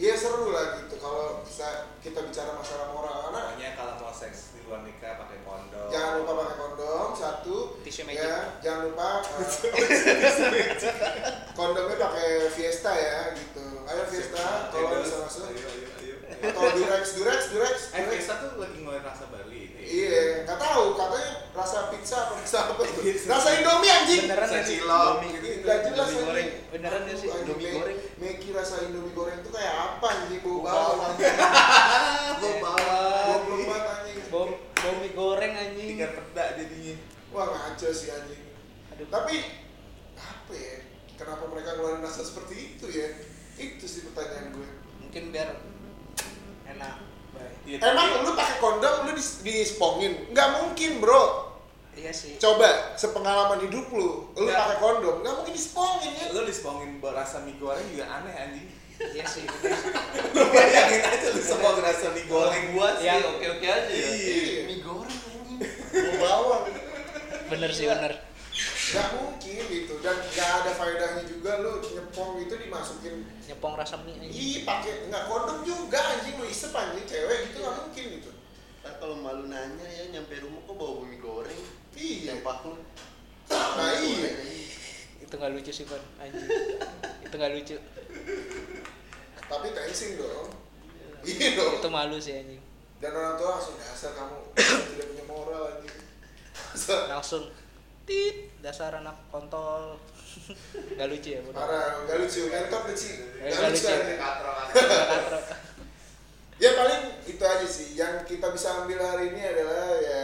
Ya 0.00 0.16
seru 0.16 0.48
lah 0.48 0.80
gitu. 0.80 0.96
Kalau 0.96 1.44
bisa 1.44 1.92
kita 2.00 2.24
bicara 2.24 2.56
masalah 2.56 2.88
moral. 2.96 3.28
Karena 3.28 3.52
Makanya 3.52 3.76
kalau 3.76 4.00
mau 4.00 4.08
seks 4.08 4.56
di 4.56 4.64
luar 4.64 4.80
nikah 4.80 5.20
pakai 5.20 5.44
kondom. 5.44 5.92
jangan 5.92 6.24
lupa 6.24 6.32
pakai 6.40 6.56
kondom 6.56 7.08
satu. 7.12 7.76
Tisu 7.84 8.08
magic. 8.08 8.24
ya 8.24 8.56
jangan 8.64 8.88
lupa 8.88 9.20
uh, 9.28 9.44
kondomnya 11.58 12.00
pakai 12.00 12.48
Fiesta 12.48 12.96
ya 12.96 13.36
gitu. 13.36 13.84
Ayo 13.84 14.02
Fiesta. 14.08 14.72
Kalau 14.72 15.04
bisa 15.04 15.16
masuk. 15.28 15.52
Ayo, 15.52 15.68
ayo, 15.68 15.88
ayo. 16.00 16.16
atau 16.40 16.72
Durex 16.72 17.20
Durex 17.20 17.40
Durex. 17.52 17.76
Eh, 17.92 18.00
Fiesta 18.08 18.40
tuh 18.40 18.56
lagi 18.56 18.80
ngeluarin 18.80 19.04
rasa 19.04 19.28
baru. 19.28 19.49
Iya, 19.90 20.46
nggak 20.46 20.54
tahu 20.54 20.94
katanya 20.94 21.30
rasa 21.50 21.90
pizza 21.90 22.16
apa 22.22 22.38
rasa 22.38 22.58
apa 22.70 22.82
tuh? 22.86 23.02
Rasa 23.02 23.48
Indomie 23.58 23.90
anjing. 23.90 24.22
Beneran 24.30 24.38
Rasa 24.46 24.54
nggak 24.54 24.66
sih? 24.70 24.76
cilok. 24.78 25.14
Nggak 25.66 25.78
jelas 25.82 26.08
Indomie 26.08 26.22
goreng. 26.22 26.48
Beneran 26.70 27.00
nggak 27.02 27.16
sih? 27.18 27.28
Indomie 27.28 27.70
goreng. 27.74 27.98
Meki 28.16 28.48
rasa 28.54 28.74
Indomie 28.86 29.10
goreng 29.10 29.36
itu 29.42 29.50
kayak 29.50 29.74
apa 29.74 30.06
anjing? 30.06 30.40
Bau 30.40 30.58
Bau. 30.62 30.90
Bau 32.40 32.54
Bau 32.54 32.54
bawang. 32.62 33.42
lebat 33.50 33.82
anjing. 33.98 34.18
Bom 34.30 34.50
bom 34.54 34.94
mie 35.02 35.10
goreng 35.10 35.52
anjing. 35.52 35.88
Tiga 35.98 36.08
peda 36.14 36.44
jadinya. 36.54 36.94
Wah 37.34 37.46
ngaco 37.50 37.88
sih 37.90 38.08
anjing. 38.08 38.42
Aduh. 38.94 39.06
Tapi 39.10 39.34
apa 40.14 40.52
ya? 40.54 40.76
Kenapa 41.18 41.44
mereka 41.50 41.74
ngeluarin 41.74 42.00
rasa 42.00 42.22
seperti 42.22 42.78
itu 42.78 42.86
ya? 42.88 43.10
Itu 43.58 43.84
sih 43.84 44.06
pertanyaan 44.06 44.54
gue. 44.54 44.68
Mungkin 45.02 45.34
biar 45.34 45.58
enak. 46.64 47.09
Iya, 47.68 47.76
Emang 47.80 48.24
lu 48.24 48.32
pakai 48.34 48.56
kondom 48.58 48.94
lu 49.06 49.12
dis 49.14 49.44
dispongin? 49.44 50.12
Nggak 50.32 50.48
mungkin 50.58 50.98
bro. 50.98 51.52
Iya 51.94 52.10
sih. 52.14 52.38
Coba 52.38 52.94
sepengalaman 52.94 53.60
hidup 53.66 53.90
lu, 53.92 54.30
lu 54.32 54.48
pakai 54.48 54.78
kondom, 54.78 55.20
nggak 55.20 55.34
mungkin 55.36 55.54
dispongin 55.54 56.12
ya. 56.16 56.26
Lu 56.32 56.46
dispongin 56.46 56.98
buat 56.98 57.12
rasa 57.14 57.42
mie 57.42 57.58
goreng 57.58 57.84
juga 57.92 58.06
aneh 58.08 58.32
anjing. 58.32 58.66
Iya 59.00 59.24
sih. 59.24 59.48
bener. 59.48 59.72
Lu 60.36 60.44
bayangin 60.52 61.00
aja 61.00 61.26
lu 61.32 61.40
spongin 61.40 61.80
rasa 61.80 62.12
mie 62.12 62.28
Goreng 62.28 62.76
gua 62.76 63.00
sih 63.00 63.08
Yang- 63.08 63.32
oke-oke 63.32 63.64
aja 63.64 63.92
ya. 63.96 64.08
Iya. 64.12 64.60
Mie 64.68 64.78
goreng 64.84 65.20
anjing. 65.24 65.60
Bau 66.20 66.20
bawang. 66.20 66.64
Bener 67.48 67.70
sih 67.72 67.88
bener. 67.88 68.12
Gak 68.90 69.08
mungkin 69.14 69.62
gitu 69.70 69.94
dan 70.02 70.18
gak 70.34 70.50
ada 70.62 70.70
faedahnya 70.74 71.22
juga 71.22 71.62
lu 71.62 71.78
nyepong 71.78 72.42
itu 72.42 72.54
dimasukin. 72.58 73.22
Nyepong 73.46 73.74
rasa 73.78 74.02
mie 74.02 74.18
ih 74.26 74.66
pakai 74.66 75.06
nggak 75.06 75.30
kondom 75.30 75.62
juga 75.62 75.98
anjing 75.98 76.34
lu 76.42 76.46
isep 76.50 76.74
anjing 76.74 77.06
cewek 77.06 77.50
gitu 77.50 77.62
nggak 77.62 77.76
mungkin 77.86 78.04
gitu 78.18 78.30
Ntar 78.80 78.96
kalau 78.98 79.16
malu 79.20 79.46
nanya 79.46 79.86
ya 79.86 80.10
nyampe 80.10 80.40
rumah 80.42 80.58
kok 80.66 80.74
bawa 80.74 81.04
mie 81.06 81.22
goreng. 81.22 81.62
iya. 81.94 82.34
Yang 82.34 82.42
lu. 82.66 82.74
nah 83.50 83.90
iya. 83.94 84.30
Itu 85.22 85.34
nggak 85.38 85.52
lucu 85.54 85.70
sih 85.70 85.86
pan. 85.86 86.02
Anjing. 86.18 86.50
Itu 87.22 87.34
nggak 87.38 87.52
lucu. 87.54 87.76
tapi 89.50 89.66
tensing 89.74 90.18
dong. 90.18 90.50
Iya 91.22 91.48
dong. 91.54 91.78
Itu 91.78 91.88
malu 91.92 92.18
sih 92.18 92.34
anjing. 92.34 92.62
dan 93.00 93.16
orang 93.16 93.40
tua 93.40 93.56
langsung 93.56 93.80
dasar 93.80 94.12
kamu 94.12 94.52
tidak 94.60 95.06
punya 95.08 95.24
moral 95.24 95.62
anjing. 95.72 95.94
Langsung 97.08 97.48
tit 98.02 98.36
dasar 98.58 98.92
anak 98.94 99.16
kontol. 99.28 99.96
Gak 100.98 101.06
lucu 101.06 101.28
ya, 101.32 101.40
bener. 101.42 101.54
parah 101.54 102.06
nggak 102.06 102.16
lucu 102.18 102.46
lucu 102.46 102.50
Eh, 102.50 102.62
lucu 102.62 103.10
lucu. 103.58 103.86
anjing. 103.86 104.16
Katro 104.16 104.50
katro. 104.54 105.38
ya 106.56 106.70
paling 106.76 107.00
itu 107.24 107.40
aja 107.42 107.66
sih 107.66 107.88
yang 107.94 108.20
kita 108.22 108.46
bisa 108.48 108.84
ambil 108.84 109.00
hari 109.00 109.32
ini 109.32 109.40
adalah 109.40 109.96
ya 109.96 110.22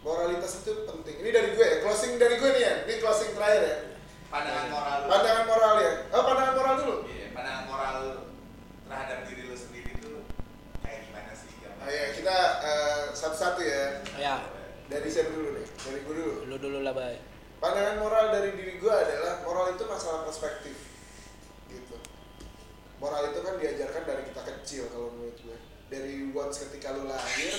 moralitas 0.00 0.60
itu 0.60 0.82
penting 0.82 1.16
ini 1.16 1.30
dari 1.30 1.54
gue 1.54 1.62
ya 1.62 1.76
closing 1.80 2.18
dari 2.18 2.36
gue 2.36 2.50
nih 2.50 2.62
ya 2.62 2.74
ini 2.84 2.94
closing 2.98 3.30
terakhir 3.32 3.62
ya 3.62 3.76
Pandangan 4.26 4.66
moral 4.68 4.96
lu. 4.98 5.08
pandangan 5.08 5.44
moral 5.46 5.74
ya 5.78 5.92
oh 6.10 6.22
pandangan 6.24 6.54
moral 6.54 6.74
dulu 6.76 6.96
Iya, 7.06 7.26
pandangan 7.30 7.64
moral 7.64 7.96
terhadap 8.84 9.18
diri 9.24 9.42
lu 9.44 9.54
sendiri 9.54 9.92
tuh 9.96 10.26
kayak 10.80 11.06
gimana 11.06 11.32
sih? 11.32 11.50
oh 11.54 11.86
ya 11.88 12.04
kita 12.12 12.36
eh, 12.60 13.00
satu-satu 13.12 13.60
ya 13.62 13.82
Ya, 14.18 14.34
dari 14.84 15.06
siapa 15.06 15.30
dulu 15.30 15.54
nih 15.54 15.69
dari 15.86 15.98
gue 16.04 16.14
dulu 16.14 16.34
lu 16.48 16.56
dulu 16.60 16.78
lah, 16.84 16.92
Bay. 16.92 17.16
pandangan 17.60 17.96
moral 18.00 18.24
dari 18.32 18.56
diri 18.56 18.76
gue 18.76 18.94
adalah 18.94 19.40
moral 19.44 19.72
itu 19.72 19.84
masalah 19.88 20.28
perspektif 20.28 20.76
gitu 21.68 21.96
moral 23.00 23.32
itu 23.32 23.40
kan 23.40 23.54
diajarkan 23.56 24.02
dari 24.04 24.22
kita 24.28 24.42
kecil 24.44 24.82
kalau 24.92 25.08
menurut 25.16 25.36
gue 25.40 25.56
dari 25.90 26.28
once 26.30 26.68
ketika 26.68 26.94
lu 26.96 27.08
lahir 27.08 27.52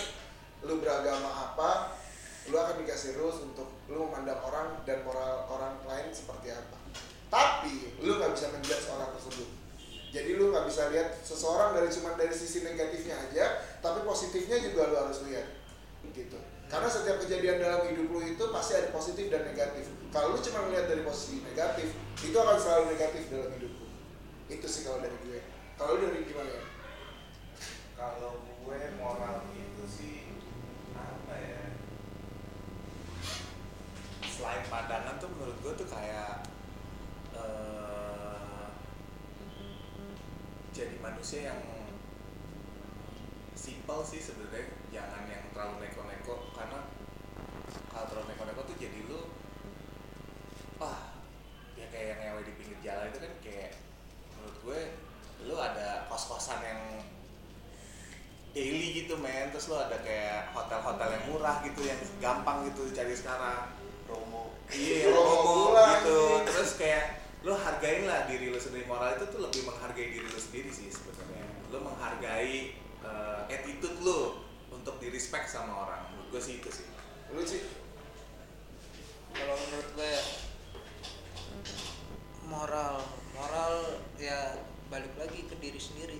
lu 0.61 0.77
beragama 0.77 1.29
apa 1.29 1.97
lu 2.49 2.57
akan 2.57 2.81
dikasih 2.81 3.17
rules 3.17 3.41
untuk 3.41 3.69
lu 3.89 4.09
memandang 4.09 4.41
orang 4.41 4.81
dan 4.85 5.05
moral 5.05 5.45
orang 5.49 5.77
lain 5.85 6.09
seperti 6.09 6.53
apa 6.53 6.77
tapi 7.31 7.95
lu 8.03 8.19
nggak 8.19 8.33
bisa 8.35 8.51
menjudge 8.51 8.91
orang 8.91 9.09
tersebut 9.15 9.49
Jadi 10.11 10.35
lu 10.35 10.51
nggak 10.51 10.67
bisa 10.67 10.91
lihat 10.91 11.23
seseorang 11.23 11.71
dari 11.71 11.87
cuma 11.87 12.19
dari 12.19 12.35
sisi 12.35 12.67
negatifnya 12.67 13.15
aja, 13.15 13.63
tapi 13.79 14.03
positifnya 14.03 14.59
juga 14.59 14.91
lu 14.91 14.95
harus 14.99 15.23
lihat. 15.23 15.47
Gitu. 16.11 16.35
Karena 16.71 16.87
setiap 16.87 17.19
kejadian 17.19 17.59
dalam 17.59 17.83
hidup 17.91 18.07
lu 18.15 18.23
itu 18.23 18.43
pasti 18.47 18.79
ada 18.79 18.95
positif 18.95 19.27
dan 19.27 19.43
negatif. 19.43 19.91
Kalau 20.07 20.31
lu 20.31 20.39
cuma 20.39 20.71
melihat 20.71 20.87
dari 20.87 21.03
posisi 21.03 21.43
negatif, 21.43 21.91
itu 22.23 22.31
akan 22.31 22.55
selalu 22.55 22.95
negatif 22.95 23.27
dalam 23.27 23.51
hidup 23.59 23.75
lu. 23.75 23.87
Itu 24.47 24.67
sih 24.71 24.87
kalau 24.87 25.03
dari 25.03 25.19
gue. 25.27 25.43
Kalau 25.75 25.99
dari 25.99 26.23
gimana? 26.23 26.63
Kalau 27.99 28.39
gue 28.47 28.79
moral 28.95 29.51
itu 29.51 29.83
sih 29.83 30.31
apa 30.95 31.35
ya? 31.35 31.75
Selain 34.31 34.63
pandangan 34.71 35.19
tuh 35.19 35.27
menurut 35.27 35.59
gue 35.59 35.73
tuh 35.75 35.87
kayak 35.91 36.47
eh, 37.35 38.67
jadi 40.71 40.95
manusia 41.03 41.51
yang 41.51 41.61
simple 43.61 44.01
sih 44.01 44.17
sebenarnya 44.17 44.73
jangan 44.89 45.29
yang 45.29 45.43
terlalu 45.53 45.85
neko-neko 45.85 46.50
terlalu 48.09 48.33
neko-neko 48.33 48.61
tuh 48.65 48.77
jadi 48.77 48.99
lu 49.09 49.21
wah 50.81 51.13
ya 51.77 51.85
kayak 51.89 52.07
yang 52.15 52.19
ngewe 52.21 52.41
di 52.45 52.53
pinggir 52.57 52.79
jalan 52.81 53.09
itu 53.09 53.19
kan 53.21 53.33
kayak 53.41 53.71
menurut 54.37 54.57
gue 54.65 54.79
lu 55.49 55.55
ada 55.57 56.05
kos-kosan 56.05 56.61
yang 56.61 56.81
daily 58.51 59.03
gitu 59.03 59.15
men. 59.19 59.49
Terus 59.51 59.71
lu 59.71 59.75
ada 59.79 59.97
kayak 60.03 60.51
hotel-hotel 60.55 61.07
yang 61.17 61.23
murah 61.31 61.57
gitu 61.65 61.81
yang 61.87 61.99
gampang 62.19 62.67
gitu 62.71 62.91
cari 62.91 63.13
sekarang. 63.15 63.71
Promo. 64.05 64.55
Iya 64.71 65.11
Promo 65.11 65.35
promo 65.39 65.87
gitu. 65.95 66.19
terus 66.51 66.71
kayak 66.75 67.23
lu 67.41 67.55
hargain 67.57 68.05
lah 68.05 68.27
diri 68.27 68.51
lu 68.51 68.59
sendiri. 68.59 68.85
Moral 68.85 69.17
itu 69.17 69.25
tuh 69.31 69.39
lebih 69.41 69.61
menghargai 69.65 70.07
diri 70.13 70.27
lu 70.27 70.39
sendiri 70.39 70.69
sih 70.69 70.91
sebenarnya. 70.91 71.45
Lu 71.71 71.79
menghargai 71.81 72.75
eh, 73.01 73.41
attitude 73.49 73.97
lu 74.03 74.45
untuk 74.71 74.99
di 74.99 75.07
respect 75.09 75.47
sama 75.47 75.87
orang. 75.87 76.11
Menurut 76.13 76.37
gue 76.37 76.41
sih 76.43 76.53
itu 76.59 76.69
sih. 76.69 76.87
Lu 77.31 77.41
sih? 77.47 77.63
Kalau 79.41 79.57
menurut 79.57 79.89
gue 79.97 80.07
ya 80.07 80.23
moral. 82.51 82.95
Moral 83.31 83.73
ya 84.19 84.59
balik 84.91 85.15
lagi 85.17 85.47
ke 85.47 85.55
diri 85.57 85.79
sendiri. 85.79 86.19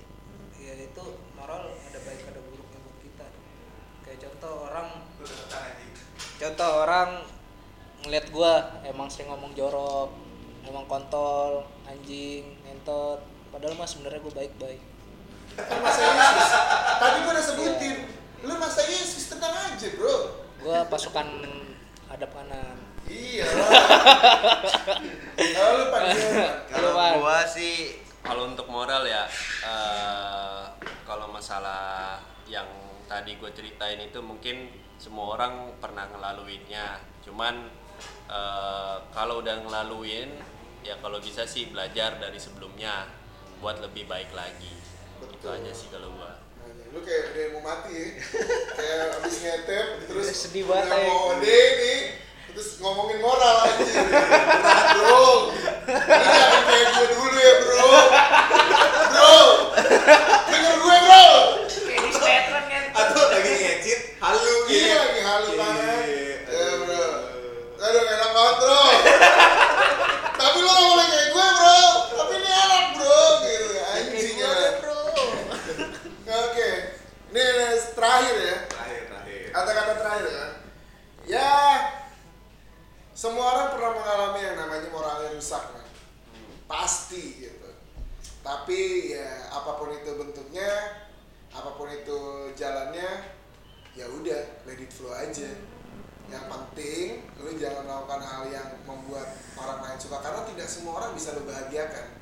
Ya 0.57 0.73
itu 0.79 1.05
moral 1.35 1.75
ada 1.75 1.99
baik 2.01 2.23
ada 2.31 2.39
buruknya 2.39 2.79
buat 2.81 2.97
kita. 3.03 3.27
Kayak 4.07 4.19
contoh 4.25 4.53
orang 4.71 4.87
contoh 6.41 6.71
orang 6.87 7.09
ngeliat 8.01 8.25
gua 8.33 8.81
emang 8.81 9.05
sering 9.11 9.29
ngomong 9.29 9.53
jorok 9.53 10.09
ngomong 10.65 10.85
kontol 10.89 11.67
anjing 11.85 12.57
ngentot. 12.65 13.21
Padahal 13.51 13.75
mah 13.75 13.89
sebenarnya 13.89 14.23
gua 14.23 14.33
baik-baik. 14.41 14.81
Kan 15.59 15.79
masa 15.83 16.01
Yesus. 16.01 16.51
Tadi 16.95 17.17
gue 17.21 17.33
udah 17.35 17.45
sebutin. 17.45 17.95
Lu 18.47 18.53
masa 18.55 18.81
Yesus? 18.87 19.27
Tenang 19.27 19.51
aja, 19.51 19.87
Bro. 19.99 20.15
gua 20.61 20.85
pasukan 20.87 21.25
hadap 22.07 22.31
kanan 22.37 22.90
Iya. 23.11 23.43
Kalau 25.55 25.71
lu 25.75 25.85
panggil 25.91 26.31
Kalau 26.71 26.91
gua 27.19 27.43
sih 27.43 27.99
kalau 28.21 28.47
untuk 28.47 28.69
moral 28.69 29.01
ya 29.03 29.25
eh, 29.65 30.61
kalau 31.03 31.27
masalah 31.33 32.21
yang 32.45 32.69
tadi 33.09 33.33
gue 33.35 33.49
ceritain 33.49 33.97
itu 33.97 34.21
mungkin 34.21 34.69
semua 35.01 35.35
orang 35.35 35.73
pernah 35.81 36.05
ngelaluinnya. 36.07 37.01
Cuman 37.25 37.67
eh, 38.29 38.95
kalau 39.11 39.41
udah 39.41 39.65
ngelaluin 39.65 40.29
ya 40.85 40.95
kalau 41.01 41.17
bisa 41.17 41.43
sih 41.43 41.73
belajar 41.73 42.21
dari 42.21 42.37
sebelumnya 42.37 43.09
buat 43.59 43.81
lebih 43.81 44.05
baik 44.05 44.31
lagi. 44.31 44.71
Itu 45.19 45.25
Betul. 45.41 45.57
aja 45.57 45.71
sih 45.73 45.89
kalau 45.91 46.13
gua. 46.15 46.37
lu 46.91 46.99
kayak 46.99 47.31
udah 47.31 47.45
mau 47.55 47.63
mati 47.71 47.91
ya 47.95 48.07
kayak 48.77 49.15
abis 49.23 49.35
ngetep 49.47 49.87
terus 50.11 50.27
Sedih 50.35 50.67
banget, 50.67 50.91
udah 50.91 50.99
ya. 50.99 51.07
mau 51.07 51.19
ode 51.31 51.59
nih 51.79 51.99
terus 52.51 52.69
ngomongin 52.79 53.19
moral 53.19 53.55
aja 53.63 53.83
berat 54.11 54.87
bro 54.97 55.25
lu 55.87 56.25
jangan 56.27 56.61
kayak 56.67 56.87
gue 56.91 57.07
dulu 57.11 57.37
ya 57.37 57.53
bro 57.61 57.91
bro 59.11 59.35
denger 60.47 60.75
gue 60.75 60.97
bro 61.05 61.25
kayak 61.71 62.01
di 62.03 62.11
statement 62.11 62.65
kan 62.67 62.83
atau 62.91 63.23
lagi 63.29 63.51
ngecit 63.55 63.99
halu 64.19 64.53
gitu 64.67 64.75
iya 64.75 64.95
lagi 64.99 65.21
halu 65.23 65.49
banget 65.55 66.03
Iya. 66.11 66.35
ya 66.51 66.71
bro 66.79 67.05
aduh 67.81 68.03
enak 68.05 68.29
banget 68.31 68.55
bro 68.59 68.83
tapi 70.35 70.57
lu 70.59 70.69
gak 70.69 70.85
boleh 70.85 71.05
kayak 71.07 71.27
gue 71.29 71.47
bro 71.55 71.81
tapi 72.11 72.33
ini 72.35 72.49
enak 72.51 72.85
bro 72.95 73.19
gitu 73.41 73.67
anjing 73.79 74.35
ya 74.37 74.53
bro 74.79 74.99
oke 76.27 76.69
ini 77.31 77.41
ini 77.41 77.67
terakhir 77.95 78.35
ya 78.35 78.57
terakhir 78.67 79.01
terakhir 79.07 79.39
kata-kata 79.51 79.93
terakhir 79.95 80.25
ya 80.27 80.45
ya 81.21 81.51
semua 83.11 83.53
orang 83.53 83.67
pernah 83.69 83.91
mengalami 83.93 84.39
yang 84.41 84.57
namanya 84.57 84.89
moralnya 84.89 85.29
rusak 85.37 85.61
kan 85.61 85.85
pasti 86.65 87.45
gitu 87.45 87.69
tapi 88.41 89.13
ya 89.13 89.29
apa 89.53 89.77
pun 89.77 89.93
itu 89.93 90.09
bentuknya 90.17 90.65
apa 91.53 91.77
pun 91.77 91.85
itu 91.93 92.17
jalannya 92.57 93.29
ya 93.93 94.09
udah 94.09 94.41
let 94.65 94.81
it 94.81 94.89
flow 94.89 95.13
aja 95.13 95.53
yang 96.25 96.45
penting 96.49 97.21
lu 97.37 97.53
jangan 97.59 97.85
melakukan 97.85 98.23
hal 98.23 98.43
yang 98.49 98.67
membuat 98.87 99.29
orang 99.53 99.85
lain 99.85 99.99
suka 100.01 100.17
karena 100.17 100.41
tidak 100.49 100.65
semua 100.65 100.97
orang 100.97 101.11
bisa 101.13 101.37
lu 101.37 101.45
bahagiakan 101.45 102.17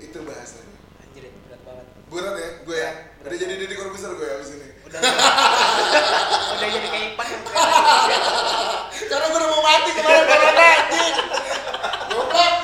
itu 0.00 0.16
bahasanya 0.24 0.78
anjir 1.04 1.28
berat 1.44 1.60
banget 1.60 1.86
berat 2.08 2.34
ya 2.40 2.48
gue 2.64 2.76
ya 2.78 2.90
udah 3.20 3.36
jadi 3.36 3.54
Deddy 3.58 3.74
Corbuzier 3.76 4.14
gue 4.16 4.28
abis 4.32 4.50
ini 4.56 4.68
udah 4.88 5.00
udah 6.56 6.68
jadi 6.70 6.88
kayak 6.88 7.06
Ipan 7.12 7.26
yang 7.28 7.42
kayak 7.44 8.22
karena 9.10 9.26
gue 9.26 9.38
udah 9.42 9.50
mau 9.50 9.62
mati 9.66 9.90
kemarin 9.90 10.22
kemarin 10.22 10.54
anjing 10.70 11.14
goblok 12.10 12.54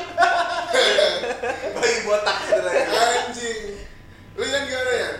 bayi 1.74 1.96
botak 2.06 2.36
gitu 2.44 2.60
lah 2.62 2.72
ya. 2.72 3.02
anjing 3.26 3.60
lu 4.36 4.44
yang 4.44 4.64
gimana 4.64 4.92
ya 4.94 5.10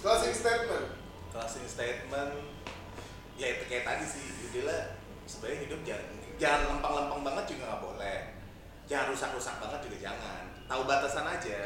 closing 0.00 0.34
statement 0.34 0.86
closing 1.32 1.66
statement 1.66 2.32
ya 3.34 3.46
itu 3.56 3.64
kayak 3.66 3.84
tadi 3.84 4.04
sih 4.04 4.24
udahlah 4.50 5.00
sebenarnya 5.24 5.58
hidup 5.64 5.80
jangan 5.82 6.06
jangan 6.36 6.60
lempeng-lempeng 6.68 7.22
banget 7.22 7.44
juga 7.54 7.62
nggak 7.68 7.82
boleh 7.82 8.18
jangan 8.84 9.06
rusak-rusak 9.10 9.56
banget 9.56 9.80
juga 9.84 9.96
jangan 10.00 10.42
tahu 10.66 10.82
batasan 10.84 11.26
aja 11.28 11.60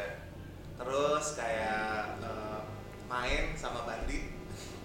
terus 0.76 1.26
kayak 1.34 2.20
eh, 2.20 2.60
main 3.08 3.56
sama 3.56 3.82
bandit 3.82 4.28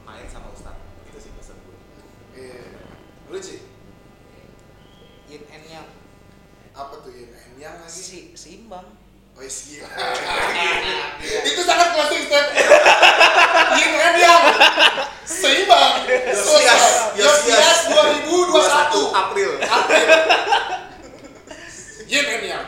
main 0.02 0.26
sama 0.26 0.48
ustad 0.50 0.76
itu 1.06 1.20
sih 1.20 1.32
pesan 1.36 1.58
gue 1.62 1.78
iya 2.34 2.64
lu 3.28 3.38
sih 3.40 3.60
yin 5.28 5.44
and 5.48 5.66
yang 5.68 5.88
apa 6.72 6.96
tuh 7.00 7.12
yang 7.12 7.32
yang 7.56 7.76
lagi 7.80 7.92
si 7.92 8.20
seimbang 8.36 8.96
oh 9.32 9.44
gila 9.44 9.88
itu 11.48 11.62
sangat 11.64 11.88
closing 11.96 12.24
statement 12.28 12.68
yin 13.80 13.92
and 13.96 14.18
yang 14.20 14.44
seimbang 15.24 16.04
Yosias, 16.12 17.16
Yosias 17.16 17.80
2021 17.88 18.52
April 19.16 19.52
April 19.64 20.08
yin 22.08 22.26
and 22.28 22.44
yang 22.48 22.64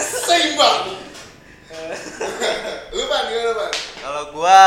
seimbang 0.00 0.80
lu 2.88 3.02
pan 3.04 3.22
gimana 3.28 3.52
pan 3.54 3.72
Kalau 3.98 4.24
gua 4.32 4.62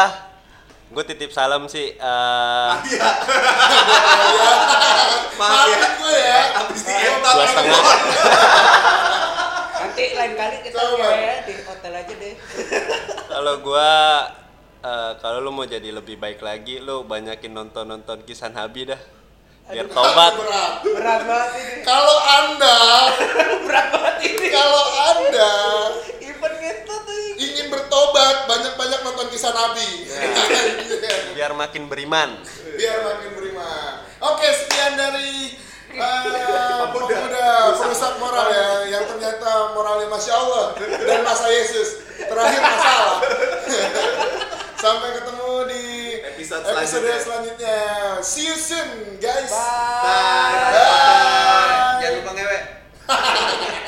gua 0.93 1.03
titip 1.31 1.39
salam 1.39 1.63
sih 1.71 1.95
maaf 1.95 2.83
ya. 2.91 3.07
Maafin 5.39 5.79
gue 5.95 6.17
ya. 6.19 6.41
Habis 6.59 6.81
di 6.83 6.91
entot 6.91 7.31
Dua 7.31 7.45
setengah. 7.47 7.81
nanti 9.81 10.05
lain 10.11 10.33
kali 10.35 10.57
kita 10.67 10.75
Coba. 10.75 11.07
ya 11.15 11.33
di 11.47 11.53
hotel 11.63 11.93
aja 11.95 12.13
deh. 12.13 12.35
Kalau 13.31 13.53
gua 13.63 13.91
eh, 14.83 15.11
kalau 15.23 15.39
lu 15.39 15.55
mau 15.55 15.63
jadi 15.63 15.87
lebih 15.95 16.19
baik 16.19 16.43
lagi 16.43 16.83
lu 16.83 17.07
banyakin 17.07 17.55
nonton-nonton 17.55 18.27
kisah 18.27 18.51
Nabi 18.51 18.91
dah. 18.91 19.01
Biar 19.71 19.87
tobat 19.87 20.35
berat. 20.35 20.73
Berat 20.83 21.21
banget 21.23 21.51
ini. 21.63 21.73
Kalau 21.87 22.17
anda 22.19 22.77
berat 23.65 23.87
banget 23.87 24.15
ini. 24.27 24.47
Kalau 24.51 24.83
anda 24.99 25.51
tobat, 28.21 28.37
banyak-banyak 28.45 28.99
nonton 29.01 29.27
kisah 29.33 29.49
Nabi. 29.49 29.89
Yeah. 30.05 31.33
Biar 31.37 31.51
makin 31.57 31.89
beriman. 31.89 32.37
Biar 32.77 33.01
makin 33.01 33.29
beriman. 33.33 34.05
Oke, 34.21 34.45
sekian 34.45 34.93
dari 34.93 35.57
uh, 35.97 36.85
pemuda 36.93 37.73
perusak 37.81 38.21
moral 38.21 38.47
ya, 38.53 38.69
yang 38.93 39.05
ternyata 39.09 39.73
moralnya 39.73 40.07
masya 40.13 40.33
Allah 40.37 40.65
dan 40.77 41.25
masa 41.25 41.49
Yesus. 41.49 42.05
Terakhir 42.21 42.61
masalah. 42.61 43.17
Sampai 44.81 45.13
ketemu 45.13 45.49
di 45.69 45.85
episode, 46.25 46.65
episode 46.65 47.05
selanjutnya. 47.05 47.17
selanjutnya. 47.25 47.77
See 48.21 48.45
you 48.45 48.57
soon, 48.57 49.17
guys. 49.17 49.49
Bye. 49.49 49.65
Bye. 50.05 50.69
Bye. 50.69 50.73
Bye. 50.73 51.97
Jangan 52.01 52.17
lupa 52.21 52.31
ngewek. 52.37 52.61